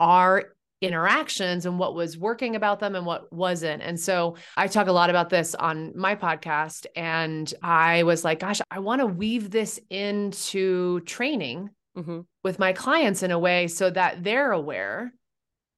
our 0.00 0.54
interactions 0.80 1.66
and 1.66 1.78
what 1.78 1.94
was 1.94 2.18
working 2.18 2.56
about 2.56 2.78
them 2.78 2.94
and 2.94 3.06
what 3.06 3.32
wasn't. 3.32 3.82
And 3.82 3.98
so 3.98 4.36
I 4.56 4.66
talk 4.66 4.86
a 4.86 4.92
lot 4.92 5.08
about 5.08 5.30
this 5.30 5.54
on 5.54 5.96
my 5.96 6.14
podcast. 6.14 6.84
And 6.94 7.52
I 7.62 8.02
was 8.02 8.22
like, 8.22 8.40
gosh, 8.40 8.60
I 8.70 8.80
want 8.80 9.00
to 9.00 9.06
weave 9.06 9.50
this 9.50 9.80
into 9.88 11.00
training 11.00 11.70
mm-hmm. 11.96 12.20
with 12.42 12.58
my 12.58 12.72
clients 12.74 13.22
in 13.22 13.30
a 13.30 13.38
way 13.38 13.68
so 13.68 13.88
that 13.90 14.22
they're 14.22 14.52
aware 14.52 15.14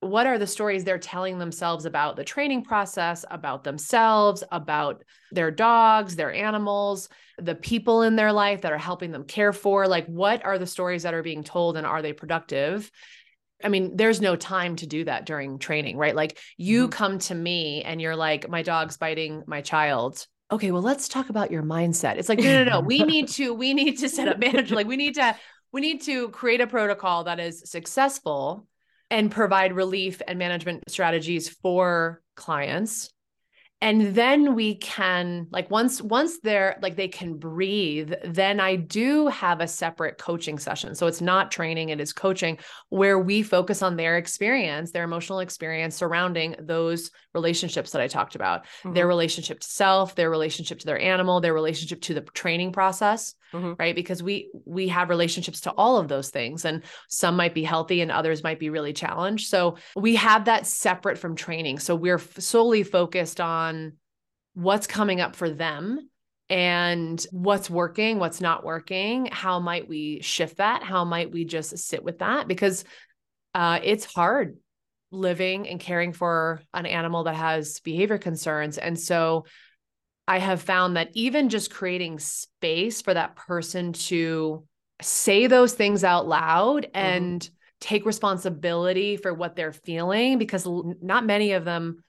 what 0.06 0.26
are 0.26 0.38
the 0.38 0.46
stories 0.46 0.84
they're 0.84 0.98
telling 0.98 1.38
themselves 1.38 1.84
about 1.84 2.16
the 2.16 2.24
training 2.24 2.64
process, 2.64 3.24
about 3.30 3.64
themselves, 3.64 4.42
about 4.50 5.04
their 5.32 5.50
dogs, 5.50 6.16
their 6.16 6.32
animals, 6.32 7.08
the 7.38 7.54
people 7.54 8.02
in 8.02 8.16
their 8.16 8.32
life 8.32 8.62
that 8.62 8.72
are 8.72 8.78
helping 8.78 9.12
them 9.12 9.24
care 9.24 9.52
for? 9.52 9.86
Like, 9.86 10.06
what 10.06 10.44
are 10.44 10.58
the 10.58 10.66
stories 10.66 11.02
that 11.02 11.14
are 11.14 11.22
being 11.22 11.44
told 11.44 11.76
and 11.76 11.86
are 11.86 12.02
they 12.02 12.12
productive? 12.12 12.90
I 13.62 13.68
mean, 13.68 13.96
there's 13.96 14.20
no 14.20 14.36
time 14.36 14.76
to 14.76 14.86
do 14.86 15.04
that 15.04 15.26
during 15.26 15.58
training, 15.58 15.96
right? 15.96 16.14
Like, 16.14 16.38
you 16.56 16.84
mm-hmm. 16.84 16.92
come 16.92 17.18
to 17.20 17.34
me 17.34 17.82
and 17.82 18.00
you're 18.00 18.16
like, 18.16 18.48
my 18.48 18.62
dog's 18.62 18.96
biting 18.96 19.42
my 19.46 19.60
child. 19.60 20.26
Okay, 20.50 20.70
well, 20.70 20.82
let's 20.82 21.08
talk 21.08 21.28
about 21.28 21.50
your 21.50 21.62
mindset. 21.62 22.16
It's 22.16 22.28
like, 22.28 22.38
no, 22.38 22.64
no, 22.64 22.70
no. 22.70 22.80
we 22.80 23.02
need 23.02 23.28
to, 23.30 23.52
we 23.52 23.74
need 23.74 23.98
to 23.98 24.08
set 24.08 24.28
up 24.28 24.38
manager. 24.38 24.74
Like, 24.74 24.86
we 24.86 24.96
need 24.96 25.14
to, 25.16 25.36
we 25.72 25.80
need 25.80 26.02
to 26.02 26.28
create 26.28 26.60
a 26.60 26.66
protocol 26.66 27.24
that 27.24 27.40
is 27.40 27.68
successful 27.68 28.66
and 29.10 29.30
provide 29.30 29.72
relief 29.72 30.20
and 30.26 30.38
management 30.38 30.84
strategies 30.88 31.48
for 31.48 32.22
clients. 32.34 33.10
And 33.82 34.14
then 34.14 34.54
we 34.54 34.76
can 34.76 35.48
like 35.50 35.70
once 35.70 36.00
once 36.00 36.40
they're 36.40 36.78
like 36.80 36.96
they 36.96 37.08
can 37.08 37.36
breathe 37.36 38.14
then 38.24 38.58
i 38.58 38.74
do 38.74 39.26
have 39.26 39.60
a 39.60 39.68
separate 39.68 40.16
coaching 40.16 40.58
session. 40.58 40.94
So 40.94 41.06
it's 41.06 41.20
not 41.20 41.50
training 41.50 41.90
it 41.90 42.00
is 42.00 42.14
coaching 42.14 42.56
where 42.88 43.18
we 43.18 43.42
focus 43.42 43.82
on 43.82 43.96
their 43.96 44.16
experience 44.16 44.92
their 44.92 45.04
emotional 45.04 45.40
experience 45.40 45.94
surrounding 45.94 46.56
those 46.58 47.10
relationships 47.34 47.90
that 47.90 48.00
i 48.00 48.08
talked 48.08 48.34
about. 48.34 48.64
Mm-hmm. 48.64 48.94
their 48.94 49.06
relationship 49.06 49.60
to 49.60 49.68
self 49.68 50.14
their 50.14 50.30
relationship 50.30 50.78
to 50.78 50.86
their 50.86 50.98
animal 50.98 51.42
their 51.42 51.54
relationship 51.54 52.00
to 52.00 52.14
the 52.14 52.22
training 52.22 52.72
process 52.72 53.34
mm-hmm. 53.52 53.72
right 53.78 53.94
because 53.94 54.22
we 54.22 54.50
we 54.64 54.88
have 54.88 55.09
relationships 55.09 55.61
to 55.62 55.70
all 55.72 55.98
of 55.98 56.09
those 56.09 56.30
things 56.30 56.64
and 56.64 56.82
some 57.09 57.37
might 57.37 57.54
be 57.54 57.64
healthy 57.64 58.00
and 58.00 58.11
others 58.11 58.42
might 58.42 58.59
be 58.59 58.70
really 58.70 58.92
challenged 58.92 59.48
so 59.48 59.76
we 59.94 60.14
have 60.16 60.44
that 60.46 60.66
separate 60.66 61.18
from 61.18 61.35
training 61.37 61.78
so 61.78 61.94
we're 61.94 62.20
solely 62.38 62.82
focused 62.82 63.40
on 63.40 63.92
what's 64.54 64.87
coming 64.87 65.20
up 65.20 65.37
for 65.37 65.50
them 65.50 66.09
and 66.48 67.24
what's 67.30 67.68
working, 67.68 68.18
what's 68.18 68.40
not 68.40 68.64
working. 68.64 69.26
How 69.26 69.59
might 69.59 69.88
we 69.88 70.20
shift 70.22 70.59
that? 70.59 70.82
How 70.82 71.04
might 71.04 71.30
we 71.30 71.44
just 71.44 71.76
sit 71.78 72.02
with 72.02 72.20
that? 72.20 72.46
Because 72.48 72.85
uh, 73.54 73.80
it's 73.82 74.04
hard 74.04 74.56
living 75.11 75.68
and 75.68 75.80
caring 75.80 76.12
for 76.12 76.61
an 76.74 76.87
animal 76.87 77.24
that 77.24 77.35
has 77.35 77.80
behavior 77.80 78.18
concerns. 78.18 78.78
And 78.78 78.98
so 78.98 79.46
I 80.28 80.38
have 80.38 80.62
found 80.62 80.96
that 80.96 81.10
even 81.14 81.48
just 81.48 81.70
creating 81.70 82.18
space 82.18 83.00
for 83.00 83.14
that 83.14 83.36
person 83.36 83.92
to 83.92 84.64
say 85.00 85.46
those 85.46 85.74
things 85.74 86.04
out 86.04 86.26
loud 86.26 86.84
mm-hmm. 86.84 86.96
and 86.96 87.40
mm-hmm. 87.40 87.54
take 87.80 88.06
responsibility 88.06 89.16
for 89.16 89.32
what 89.32 89.56
they're 89.56 89.72
feeling, 89.72 90.38
because 90.38 90.66
not 91.00 91.26
many 91.26 91.52
of 91.52 91.64
them 91.64 92.02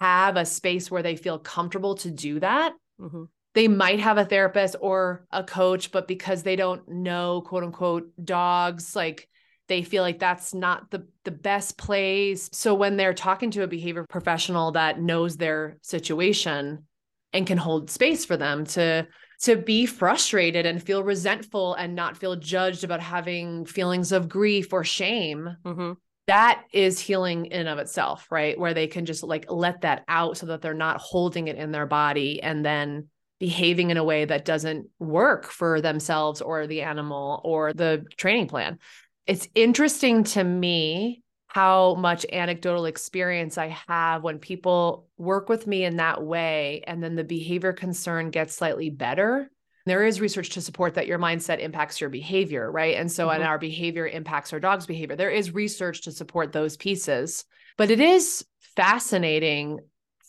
have 0.00 0.36
a 0.36 0.46
space 0.46 0.90
where 0.90 1.02
they 1.02 1.16
feel 1.16 1.38
comfortable 1.38 1.96
to 1.96 2.10
do 2.10 2.40
that. 2.40 2.72
Mm-hmm. 3.00 3.24
They 3.54 3.68
might 3.68 4.00
have 4.00 4.18
a 4.18 4.24
therapist 4.24 4.76
or 4.80 5.26
a 5.32 5.42
coach, 5.42 5.90
but 5.90 6.06
because 6.06 6.42
they 6.42 6.56
don't 6.56 6.88
know, 6.88 7.42
quote 7.42 7.64
unquote, 7.64 8.10
dogs, 8.22 8.94
like 8.94 9.28
they 9.66 9.82
feel 9.82 10.02
like 10.02 10.18
that's 10.18 10.54
not 10.54 10.90
the 10.90 11.06
the 11.24 11.30
best 11.30 11.76
place. 11.76 12.48
So 12.52 12.74
when 12.74 12.96
they're 12.96 13.14
talking 13.14 13.50
to 13.52 13.62
a 13.62 13.68
behavior 13.68 14.06
professional 14.08 14.72
that 14.72 15.00
knows 15.00 15.36
their 15.36 15.78
situation, 15.82 16.86
and 17.32 17.46
can 17.46 17.58
hold 17.58 17.90
space 17.90 18.24
for 18.24 18.36
them 18.36 18.64
to 18.64 19.06
to 19.40 19.56
be 19.56 19.86
frustrated 19.86 20.66
and 20.66 20.82
feel 20.82 21.04
resentful 21.04 21.74
and 21.74 21.94
not 21.94 22.16
feel 22.16 22.34
judged 22.34 22.82
about 22.82 23.00
having 23.00 23.64
feelings 23.64 24.10
of 24.10 24.28
grief 24.28 24.72
or 24.72 24.82
shame. 24.82 25.56
Mm-hmm. 25.64 25.92
that 26.26 26.64
is 26.72 26.98
healing 26.98 27.46
in 27.46 27.66
of 27.68 27.78
itself 27.78 28.26
right? 28.30 28.58
Where 28.58 28.74
they 28.74 28.86
can 28.86 29.06
just 29.06 29.22
like 29.22 29.46
let 29.48 29.82
that 29.82 30.04
out 30.08 30.36
so 30.36 30.46
that 30.46 30.60
they're 30.60 30.74
not 30.74 31.00
holding 31.00 31.48
it 31.48 31.56
in 31.56 31.70
their 31.72 31.86
body 31.86 32.42
and 32.42 32.64
then 32.64 33.08
behaving 33.38 33.90
in 33.90 33.96
a 33.96 34.04
way 34.04 34.24
that 34.24 34.44
doesn't 34.44 34.88
work 34.98 35.46
for 35.46 35.80
themselves 35.80 36.40
or 36.40 36.66
the 36.66 36.82
animal 36.82 37.40
or 37.44 37.72
the 37.72 38.04
training 38.16 38.48
plan. 38.48 38.78
It's 39.26 39.48
interesting 39.54 40.24
to 40.24 40.42
me 40.42 41.22
how 41.48 41.94
much 41.94 42.24
anecdotal 42.30 42.84
experience 42.84 43.58
I 43.58 43.76
have 43.88 44.22
when 44.22 44.38
people 44.38 45.08
work 45.16 45.48
with 45.48 45.66
me 45.66 45.84
in 45.84 45.96
that 45.96 46.22
way 46.22 46.84
and 46.86 47.02
then 47.02 47.16
the 47.16 47.24
behavior 47.24 47.72
concern 47.72 48.30
gets 48.30 48.54
slightly 48.54 48.90
better 48.90 49.50
there 49.88 50.04
is 50.04 50.20
research 50.20 50.50
to 50.50 50.60
support 50.60 50.94
that 50.94 51.06
your 51.06 51.18
mindset 51.18 51.60
impacts 51.60 52.00
your 52.00 52.10
behavior, 52.10 52.70
right? 52.70 52.96
And 52.96 53.10
so, 53.10 53.26
mm-hmm. 53.26 53.36
and 53.36 53.44
our 53.44 53.58
behavior 53.58 54.06
impacts 54.06 54.52
our 54.52 54.60
dog's 54.60 54.86
behavior. 54.86 55.16
There 55.16 55.30
is 55.30 55.54
research 55.54 56.02
to 56.02 56.12
support 56.12 56.52
those 56.52 56.76
pieces. 56.76 57.44
But 57.76 57.90
it 57.90 58.00
is 58.00 58.44
fascinating 58.76 59.80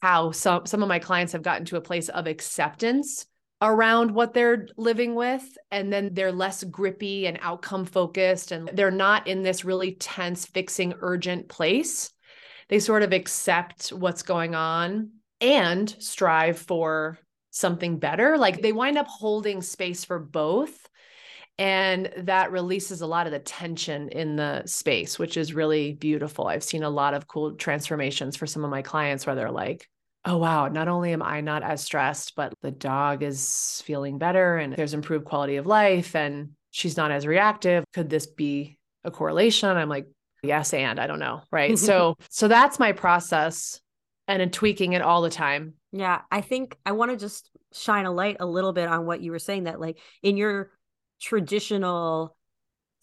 how 0.02 0.32
some 0.32 0.66
some 0.66 0.82
of 0.82 0.88
my 0.88 1.00
clients 1.00 1.34
have 1.34 1.42
gotten 1.42 1.66
to 1.66 1.76
a 1.76 1.82
place 1.82 2.10
of 2.10 2.26
acceptance 2.26 3.26
around 3.62 4.12
what 4.12 4.34
they're 4.34 4.68
living 4.78 5.16
with 5.16 5.58
and 5.70 5.92
then 5.92 6.14
they're 6.14 6.32
less 6.32 6.64
grippy 6.64 7.28
and 7.28 7.38
outcome 7.42 7.86
focused 7.86 8.52
and 8.52 8.70
they're 8.74 8.92
not 8.92 9.28
in 9.28 9.44
this 9.44 9.66
really 9.66 9.94
tense 9.94 10.46
fixing 10.46 10.94
urgent 11.02 11.50
place. 11.50 12.12
They 12.70 12.80
sort 12.80 13.04
of 13.04 13.12
accept 13.12 13.90
what's 13.90 14.24
going 14.24 14.56
on 14.56 15.12
and 15.42 15.90
strive 16.00 16.58
for 16.58 17.20
something 17.52 18.00
better. 18.00 18.38
Like 18.38 18.62
they 18.62 18.72
wind 18.72 18.98
up 18.98 19.08
holding 19.08 19.62
space 19.62 20.06
for 20.06 20.20
both 20.20 20.88
and 21.58 22.10
that 22.20 22.54
releases 22.54 23.02
a 23.02 23.08
lot 23.08 23.26
of 23.26 23.34
the 23.34 23.40
tension 23.40 24.08
in 24.10 24.38
the 24.38 24.66
space 24.66 25.20
which 25.20 25.36
is 25.36 25.54
really 25.54 25.92
beautiful. 25.92 26.48
I've 26.48 26.64
seen 26.64 26.84
a 26.84 26.90
lot 26.90 27.14
of 27.14 27.28
cool 27.28 27.56
transformations 27.56 28.38
for 28.38 28.48
some 28.48 28.64
of 28.64 28.72
my 28.72 28.84
clients 28.84 29.26
where 29.26 29.36
they're 29.36 29.52
like 29.52 29.90
oh 30.26 30.38
wow. 30.38 30.68
Not 30.68 30.88
only 30.88 31.14
am 31.14 31.22
i 31.22 31.42
not 31.42 31.64
as 31.64 31.84
stressed 31.84 32.36
but 32.36 32.54
the 32.62 32.72
dog 32.72 33.24
is 33.24 33.82
feeling 33.86 34.18
better 34.18 34.58
and 34.58 34.74
there's 34.74 34.94
improved 34.94 35.26
quality 35.26 35.58
of 35.58 35.66
life 35.66 36.16
and 36.16 36.52
she's 36.72 36.98
not 36.98 37.12
as 37.12 37.26
reactive. 37.26 37.84
Could 37.94 38.10
this 38.10 38.28
be 38.28 38.78
a 39.04 39.12
correlation? 39.12 39.70
I'm 39.70 39.90
like 39.90 40.08
yes 40.42 40.74
and 40.74 41.00
i 41.00 41.08
don't 41.08 41.20
know 41.20 41.42
right? 41.52 41.78
So 41.78 42.16
so 42.30 42.48
that's 42.48 42.80
my 42.80 42.92
process 42.92 43.82
and 44.28 44.42
in 44.42 44.52
tweaking 44.52 44.94
it 44.94 45.02
all 45.02 45.22
the 45.22 45.30
time. 45.30 45.74
Yeah 45.92 46.22
i 46.32 46.42
think 46.42 46.78
i 46.86 46.92
want 46.92 47.12
to 47.12 47.18
just 47.18 47.50
shine 47.74 48.06
a 48.06 48.12
light 48.12 48.38
a 48.40 48.46
little 48.46 48.74
bit 48.74 48.88
on 48.88 49.06
what 49.06 49.22
you 49.22 49.32
were 49.32 49.40
saying 49.40 49.66
that 49.66 49.80
like 49.80 50.00
in 50.24 50.38
your 50.38 50.72
traditional 51.22 52.36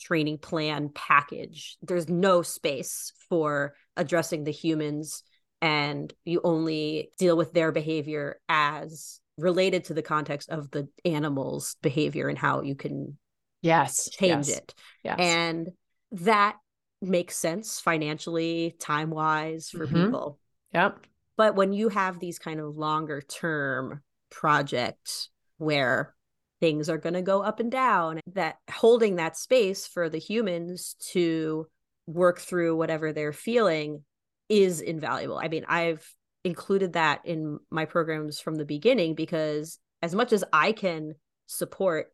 training 0.01 0.39
plan 0.39 0.91
package 0.95 1.77
there's 1.83 2.09
no 2.09 2.43
space 2.43 3.13
for 3.29 3.75
addressing 3.97 4.45
the 4.45 4.53
humans 4.53 5.23
and 5.63 6.13
you 6.25 6.41
only 6.45 7.13
deal 7.19 7.37
with 7.37 7.53
their 7.53 7.73
behavior 7.73 8.41
as 8.49 9.21
related 9.39 9.85
to 9.85 9.95
the 9.95 10.03
context 10.03 10.51
of 10.51 10.71
the 10.71 10.89
animal's 11.05 11.77
behavior 11.83 12.29
and 12.29 12.39
how 12.39 12.63
you 12.63 12.75
can 12.75 13.19
yes 13.63 14.09
change 14.11 14.49
yes, 14.49 14.59
it 14.59 14.75
yes. 15.03 15.17
and 15.19 15.69
that 16.13 16.57
makes 17.03 17.37
sense 17.37 17.81
financially 17.81 18.75
time 18.79 19.11
wise 19.11 19.69
for 19.69 19.87
mm-hmm. 19.87 20.05
people 20.05 20.39
yep 20.73 20.99
but 21.37 21.55
when 21.55 21.73
you 21.73 21.89
have 21.91 22.19
these 22.19 22.39
kind 22.39 22.61
of 22.61 22.77
longer 22.77 23.21
term 23.21 24.01
projects 24.31 25.29
where 25.59 26.15
things 26.61 26.89
are 26.89 26.99
going 26.99 27.15
to 27.15 27.23
go 27.23 27.43
up 27.43 27.61
and 27.61 27.71
down 27.71 28.21
that 28.33 28.57
holding 28.71 29.17
that 29.17 29.37
space 29.37 29.87
for 29.87 30.09
the 30.09 30.19
humans 30.19 30.97
to 31.13 31.67
work 32.07 32.39
through 32.39 32.77
whatever 32.77 33.13
they're 33.13 33.33
feeling 33.33 34.03
is 34.49 34.81
invaluable. 34.81 35.39
I 35.39 35.49
mean, 35.49 35.65
I've 35.69 36.07
included 36.45 36.93
that 36.93 37.23
in 37.25 37.59
my 37.71 37.85
programs 37.85 38.41
from 38.41 38.55
the 38.55 38.65
beginning 38.65 39.15
because 39.15 39.79
as 40.03 40.15
much 40.15 40.33
as 40.33 40.45
I 40.53 40.73
can 40.73 41.15
support 41.47 42.13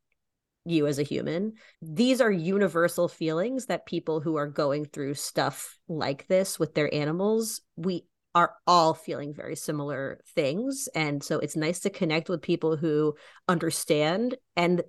you 0.64 0.87
as 0.87 0.99
a 0.99 1.03
human, 1.03 1.55
these 1.81 2.21
are 2.21 2.31
universal 2.31 3.09
feelings 3.09 3.66
that 3.66 3.87
people 3.87 4.21
who 4.21 4.37
are 4.37 4.47
going 4.47 4.87
through 4.87 5.14
stuff 5.14 5.79
like 5.88 6.27
this 6.29 6.59
with 6.59 6.75
their 6.75 6.92
animals, 6.95 7.61
we 7.77 8.07
are 8.35 8.55
all 8.66 8.95
feeling 8.95 9.35
very 9.35 9.57
similar 9.57 10.21
things. 10.35 10.88
And 10.95 11.23
so 11.23 11.38
it's 11.38 11.57
nice 11.57 11.81
to 11.81 11.90
connect 11.90 12.29
with 12.29 12.40
people 12.40 12.77
who 12.77 13.14
understand 13.49 14.37
and 14.57 14.83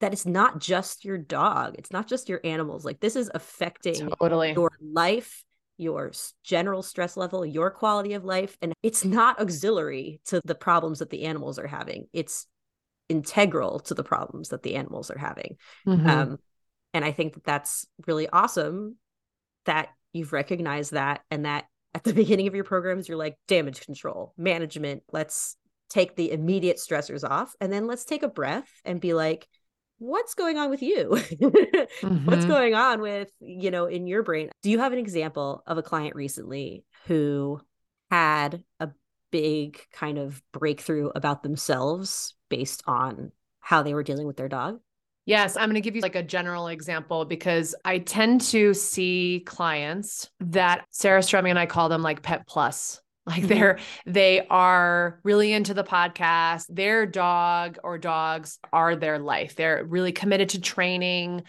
that 0.00 0.12
it's 0.12 0.26
not 0.26 0.60
just 0.60 1.04
your 1.04 1.16
dog, 1.16 1.76
it's 1.78 1.90
not 1.90 2.06
just 2.06 2.28
your 2.28 2.40
animals. 2.44 2.84
Like 2.84 3.00
this 3.00 3.16
is 3.16 3.30
affecting 3.34 4.10
totally. 4.20 4.52
your 4.52 4.72
life 4.82 5.42
your 5.78 6.12
general 6.42 6.82
stress 6.82 7.16
level, 7.16 7.44
your 7.44 7.70
quality 7.70 8.14
of 8.14 8.24
life. 8.24 8.56
And 8.62 8.72
it's 8.82 9.04
not 9.04 9.40
auxiliary 9.40 10.20
to 10.26 10.40
the 10.44 10.54
problems 10.54 11.00
that 11.00 11.10
the 11.10 11.24
animals 11.24 11.58
are 11.58 11.66
having. 11.66 12.06
It's 12.12 12.46
integral 13.08 13.80
to 13.80 13.94
the 13.94 14.04
problems 14.04 14.48
that 14.50 14.62
the 14.62 14.76
animals 14.76 15.10
are 15.10 15.18
having. 15.18 15.56
Mm-hmm. 15.86 16.08
Um, 16.08 16.38
and 16.94 17.04
I 17.04 17.12
think 17.12 17.34
that 17.34 17.44
that's 17.44 17.86
really 18.06 18.28
awesome 18.28 18.96
that 19.66 19.88
you've 20.12 20.32
recognized 20.32 20.92
that 20.92 21.20
and 21.30 21.44
that 21.44 21.66
at 21.94 22.04
the 22.04 22.14
beginning 22.14 22.46
of 22.46 22.54
your 22.54 22.64
programs, 22.64 23.08
you're 23.08 23.18
like 23.18 23.36
damage 23.48 23.80
control, 23.80 24.32
management. 24.36 25.02
Let's 25.12 25.56
take 25.88 26.16
the 26.16 26.32
immediate 26.32 26.78
stressors 26.78 27.28
off 27.28 27.54
and 27.60 27.72
then 27.72 27.86
let's 27.86 28.04
take 28.04 28.22
a 28.22 28.28
breath 28.28 28.68
and 28.84 29.00
be 29.00 29.14
like, 29.14 29.46
what's 29.98 30.34
going 30.34 30.58
on 30.58 30.70
with 30.70 30.82
you? 30.82 31.18
Mm-hmm. 32.02 32.26
what's 32.26 32.44
going 32.44 32.74
on 32.74 33.00
with 33.00 33.30
you 33.40 33.70
know 33.70 33.86
in 33.86 34.06
your 34.06 34.22
brain? 34.22 34.50
Do 34.62 34.70
you 34.70 34.78
have 34.78 34.92
an 34.92 34.98
example 34.98 35.62
of 35.66 35.78
a 35.78 35.82
client 35.82 36.14
recently 36.14 36.84
who 37.06 37.60
had 38.10 38.62
a 38.80 38.90
big 39.30 39.80
kind 39.92 40.18
of 40.18 40.42
breakthrough 40.52 41.08
about 41.14 41.42
themselves 41.42 42.34
based 42.48 42.82
on 42.86 43.32
how 43.60 43.82
they 43.82 43.94
were 43.94 44.02
dealing 44.02 44.26
with 44.26 44.36
their 44.36 44.48
dog? 44.48 44.80
Yes, 45.24 45.56
I'm 45.56 45.64
going 45.64 45.74
to 45.74 45.80
give 45.80 45.96
you 45.96 46.02
like 46.02 46.14
a 46.14 46.22
general 46.22 46.68
example 46.68 47.24
because 47.24 47.74
I 47.84 47.98
tend 47.98 48.42
to 48.42 48.74
see 48.74 49.42
clients 49.44 50.30
that 50.40 50.84
Sarah 50.90 51.20
Stremming 51.20 51.50
and 51.50 51.58
I 51.58 51.66
call 51.66 51.88
them 51.88 52.02
like 52.02 52.22
pet 52.22 52.46
plus 52.46 53.00
like 53.26 53.38
mm-hmm. 53.38 53.48
they're 53.48 53.78
they 54.06 54.46
are 54.46 55.20
really 55.24 55.52
into 55.52 55.74
the 55.74 55.84
podcast. 55.84 56.66
Their 56.68 57.06
dog 57.06 57.78
or 57.82 57.98
dogs 57.98 58.58
are 58.72 58.96
their 58.96 59.18
life. 59.18 59.56
They're 59.56 59.84
really 59.84 60.12
committed 60.12 60.50
to 60.50 60.60
training. 60.60 61.42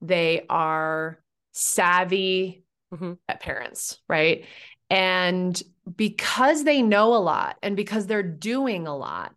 They 0.00 0.46
are 0.48 1.20
savvy 1.52 2.64
mm-hmm. 2.94 3.14
parents 3.40 3.98
right? 4.08 4.44
And 4.90 5.60
because 5.96 6.64
they 6.64 6.82
know 6.82 7.14
a 7.14 7.18
lot 7.18 7.56
and 7.62 7.76
because 7.76 8.06
they're 8.06 8.22
doing 8.22 8.86
a 8.86 8.96
lot 8.96 9.34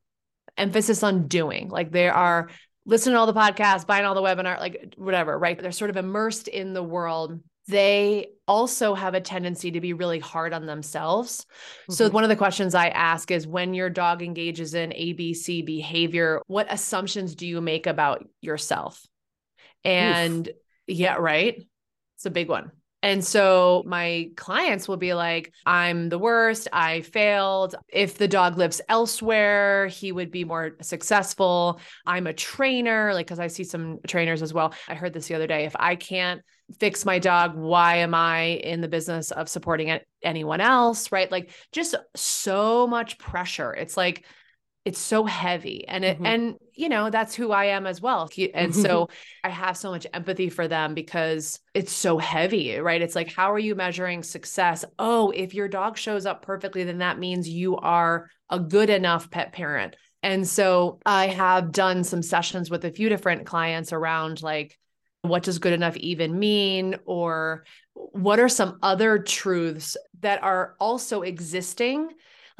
emphasis 0.57 1.01
on 1.01 1.27
doing 1.27 1.69
like 1.69 1.91
they 1.91 2.09
are 2.09 2.49
listening 2.85 3.13
to 3.13 3.19
all 3.19 3.25
the 3.25 3.33
podcasts 3.33 3.87
buying 3.87 4.05
all 4.05 4.15
the 4.15 4.21
webinar 4.21 4.59
like 4.59 4.93
whatever 4.97 5.37
right? 5.37 5.59
They're 5.59 5.71
sort 5.71 5.89
of 5.89 5.97
immersed 5.97 6.47
in 6.47 6.73
the 6.73 6.83
world 6.83 7.39
they 7.67 8.27
also 8.47 8.93
have 8.93 9.13
a 9.13 9.21
tendency 9.21 9.71
to 9.71 9.81
be 9.81 9.93
really 9.93 10.19
hard 10.19 10.53
on 10.53 10.65
themselves. 10.65 11.45
Mm-hmm. 11.83 11.93
So, 11.93 12.09
one 12.09 12.23
of 12.23 12.29
the 12.29 12.35
questions 12.35 12.75
I 12.75 12.89
ask 12.89 13.31
is 13.31 13.47
when 13.47 13.73
your 13.73 13.89
dog 13.89 14.21
engages 14.21 14.73
in 14.73 14.89
ABC 14.91 15.65
behavior, 15.65 16.41
what 16.47 16.67
assumptions 16.69 17.35
do 17.35 17.47
you 17.47 17.61
make 17.61 17.87
about 17.87 18.25
yourself? 18.41 19.05
And 19.83 20.47
Oof. 20.47 20.55
yeah, 20.87 21.15
right. 21.15 21.65
It's 22.17 22.25
a 22.25 22.31
big 22.31 22.49
one. 22.49 22.71
And 23.03 23.25
so 23.25 23.81
my 23.87 24.29
clients 24.35 24.87
will 24.87 24.97
be 24.97 25.15
like, 25.15 25.53
I'm 25.65 26.09
the 26.09 26.19
worst. 26.19 26.67
I 26.71 27.01
failed. 27.01 27.73
If 27.91 28.19
the 28.19 28.27
dog 28.27 28.59
lives 28.59 28.79
elsewhere, 28.87 29.87
he 29.87 30.11
would 30.11 30.29
be 30.29 30.43
more 30.43 30.77
successful. 30.81 31.79
I'm 32.05 32.27
a 32.27 32.33
trainer, 32.33 33.11
like, 33.13 33.25
because 33.25 33.39
I 33.39 33.47
see 33.47 33.63
some 33.63 33.99
trainers 34.07 34.43
as 34.43 34.53
well. 34.53 34.73
I 34.87 34.93
heard 34.93 35.13
this 35.13 35.27
the 35.27 35.33
other 35.33 35.47
day. 35.47 35.65
If 35.65 35.75
I 35.79 35.95
can't 35.95 36.41
fix 36.79 37.03
my 37.03 37.17
dog, 37.17 37.55
why 37.55 37.97
am 37.97 38.13
I 38.13 38.41
in 38.41 38.81
the 38.81 38.87
business 38.87 39.31
of 39.31 39.49
supporting 39.49 39.99
anyone 40.21 40.61
else? 40.61 41.11
Right. 41.11 41.31
Like, 41.31 41.49
just 41.71 41.95
so 42.15 42.85
much 42.85 43.17
pressure. 43.17 43.73
It's 43.73 43.97
like, 43.97 44.25
it's 44.83 44.99
so 44.99 45.25
heavy 45.25 45.87
and 45.87 46.03
it 46.03 46.15
mm-hmm. 46.15 46.25
and 46.25 46.55
you 46.73 46.89
know 46.89 47.09
that's 47.09 47.35
who 47.35 47.51
i 47.51 47.65
am 47.65 47.85
as 47.85 48.01
well 48.01 48.29
and 48.53 48.75
so 48.85 49.09
i 49.43 49.49
have 49.49 49.77
so 49.77 49.91
much 49.91 50.07
empathy 50.13 50.49
for 50.49 50.67
them 50.67 50.93
because 50.93 51.59
it's 51.73 51.91
so 51.91 52.17
heavy 52.17 52.77
right? 52.79 53.01
It's 53.01 53.15
like 53.15 53.31
how 53.31 53.51
are 53.51 53.59
you 53.59 53.75
measuring 53.75 54.23
success? 54.23 54.83
Oh 54.97 55.31
if 55.31 55.53
your 55.53 55.67
dog 55.67 55.97
shows 55.97 56.25
up 56.25 56.41
perfectly 56.41 56.83
then 56.83 56.99
that 56.99 57.19
means 57.19 57.47
you 57.47 57.77
are 57.77 58.29
a 58.49 58.59
good 58.59 58.89
enough 58.89 59.29
pet 59.29 59.53
parent. 59.53 59.95
And 60.23 60.47
so 60.47 60.99
i 61.05 61.27
have 61.27 61.71
done 61.71 62.03
some 62.03 62.21
sessions 62.21 62.69
with 62.69 62.85
a 62.85 62.91
few 62.91 63.09
different 63.09 63.45
clients 63.45 63.93
around 63.93 64.41
like 64.41 64.77
what 65.23 65.43
does 65.43 65.59
good 65.59 65.73
enough 65.73 65.95
even 65.97 66.39
mean? 66.39 66.95
Or 67.05 67.63
what 67.93 68.39
are 68.39 68.49
some 68.49 68.79
other 68.81 69.19
truths 69.19 69.95
that 70.21 70.41
are 70.43 70.75
also 70.79 71.21
existing 71.21 72.09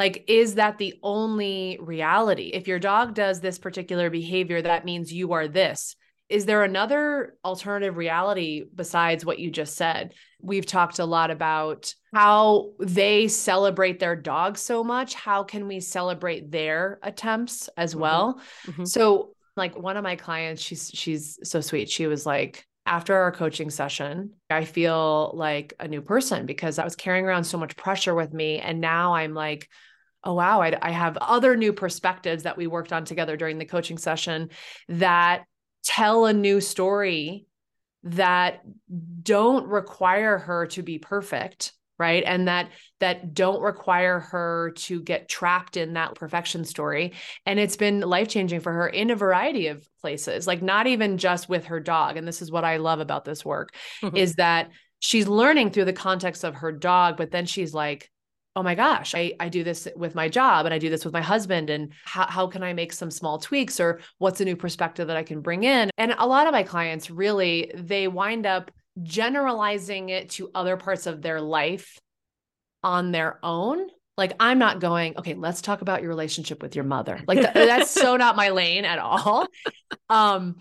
like, 0.01 0.23
is 0.27 0.55
that 0.55 0.79
the 0.79 0.95
only 1.03 1.77
reality? 1.79 2.49
If 2.51 2.67
your 2.67 2.79
dog 2.79 3.13
does 3.13 3.39
this 3.39 3.59
particular 3.59 4.09
behavior, 4.09 4.59
that 4.59 4.83
means 4.83 5.13
you 5.13 5.33
are 5.33 5.47
this. 5.47 5.95
Is 6.27 6.47
there 6.47 6.63
another 6.63 7.35
alternative 7.45 7.97
reality 7.97 8.63
besides 8.73 9.23
what 9.23 9.37
you 9.37 9.51
just 9.51 9.75
said? 9.75 10.15
We've 10.41 10.65
talked 10.65 10.97
a 10.97 11.05
lot 11.05 11.29
about 11.29 11.93
how 12.15 12.71
they 12.79 13.27
celebrate 13.27 13.99
their 13.99 14.15
dog 14.15 14.57
so 14.57 14.83
much. 14.83 15.13
How 15.13 15.43
can 15.43 15.67
we 15.67 15.81
celebrate 15.81 16.49
their 16.49 16.97
attempts 17.03 17.69
as 17.77 17.91
mm-hmm. 17.91 18.01
well? 18.01 18.41
Mm-hmm. 18.65 18.85
So, 18.85 19.35
like 19.55 19.77
one 19.77 19.97
of 19.97 20.03
my 20.03 20.15
clients, 20.15 20.63
she's 20.63 20.89
she's 20.91 21.37
so 21.43 21.61
sweet. 21.61 21.91
She 21.91 22.07
was 22.07 22.25
like, 22.25 22.65
after 22.87 23.15
our 23.15 23.31
coaching 23.31 23.69
session, 23.69 24.31
I 24.49 24.65
feel 24.65 25.31
like 25.35 25.75
a 25.79 25.87
new 25.87 26.01
person 26.01 26.47
because 26.47 26.79
I 26.79 26.83
was 26.83 26.95
carrying 26.95 27.25
around 27.25 27.43
so 27.43 27.59
much 27.59 27.75
pressure 27.75 28.15
with 28.15 28.33
me. 28.33 28.57
And 28.57 28.81
now 28.81 29.13
I'm 29.13 29.35
like 29.35 29.69
oh 30.23 30.33
wow 30.33 30.61
I, 30.61 30.77
I 30.81 30.91
have 30.91 31.17
other 31.17 31.55
new 31.55 31.73
perspectives 31.73 32.43
that 32.43 32.57
we 32.57 32.67
worked 32.67 32.93
on 32.93 33.05
together 33.05 33.37
during 33.37 33.57
the 33.57 33.65
coaching 33.65 33.97
session 33.97 34.49
that 34.89 35.45
tell 35.83 36.25
a 36.25 36.33
new 36.33 36.61
story 36.61 37.45
that 38.03 38.61
don't 39.21 39.67
require 39.67 40.37
her 40.37 40.67
to 40.67 40.83
be 40.83 40.97
perfect 40.99 41.73
right? 42.01 42.23
And 42.25 42.47
that 42.47 42.71
that 42.99 43.35
don't 43.35 43.61
require 43.61 44.19
her 44.19 44.71
to 44.75 45.03
get 45.03 45.29
trapped 45.29 45.77
in 45.77 45.93
that 45.93 46.15
perfection 46.15 46.65
story. 46.65 47.13
And 47.45 47.59
it's 47.59 47.77
been 47.77 47.99
life 48.01 48.27
changing 48.27 48.61
for 48.61 48.73
her 48.73 48.87
in 48.87 49.11
a 49.11 49.15
variety 49.15 49.67
of 49.67 49.87
places 50.01 50.47
like 50.47 50.63
not 50.63 50.87
even 50.87 51.19
just 51.19 51.47
with 51.47 51.65
her 51.65 51.79
dog. 51.79 52.17
And 52.17 52.27
this 52.27 52.41
is 52.41 52.51
what 52.51 52.63
i 52.63 52.77
love 52.77 52.99
about 52.99 53.23
this 53.23 53.45
work 53.45 53.75
mm-hmm. 54.01 54.17
is 54.17 54.35
that 54.35 54.71
she's 54.99 55.27
learning 55.27 55.69
through 55.69 55.85
the 55.85 55.93
context 55.93 56.43
of 56.43 56.55
her 56.55 56.71
dog 56.71 57.17
but 57.17 57.29
then 57.29 57.45
she's 57.45 57.73
like 57.73 58.09
oh 58.55 58.63
my 58.63 58.75
gosh, 58.75 59.15
I, 59.15 59.33
I 59.39 59.49
do 59.49 59.63
this 59.63 59.87
with 59.95 60.13
my 60.13 60.27
job 60.27 60.65
and 60.65 60.73
I 60.73 60.77
do 60.77 60.89
this 60.89 61.05
with 61.05 61.13
my 61.13 61.21
husband. 61.21 61.69
And 61.69 61.93
how, 62.03 62.27
how 62.27 62.47
can 62.47 62.63
I 62.63 62.73
make 62.73 62.91
some 62.91 63.09
small 63.09 63.37
tweaks 63.37 63.79
or 63.79 64.01
what's 64.17 64.41
a 64.41 64.45
new 64.45 64.55
perspective 64.55 65.07
that 65.07 65.17
I 65.17 65.23
can 65.23 65.41
bring 65.41 65.63
in? 65.63 65.89
And 65.97 66.13
a 66.17 66.27
lot 66.27 66.47
of 66.47 66.53
my 66.53 66.63
clients 66.63 67.09
really, 67.09 67.71
they 67.73 68.07
wind 68.07 68.45
up 68.45 68.71
generalizing 69.03 70.09
it 70.09 70.31
to 70.31 70.51
other 70.53 70.75
parts 70.75 71.07
of 71.07 71.21
their 71.21 71.39
life 71.39 71.97
on 72.83 73.11
their 73.11 73.39
own. 73.43 73.87
Like, 74.17 74.33
I'm 74.39 74.59
not 74.59 74.81
going, 74.81 75.17
okay, 75.17 75.33
let's 75.33 75.61
talk 75.61 75.81
about 75.81 76.01
your 76.01 76.09
relationship 76.09 76.61
with 76.61 76.75
your 76.75 76.83
mother. 76.83 77.21
Like, 77.27 77.39
th- 77.39 77.53
that's 77.53 77.89
so 78.01 78.17
not 78.17 78.35
my 78.35 78.49
lane 78.49 78.83
at 78.83 78.99
all. 78.99 79.47
Um, 80.09 80.57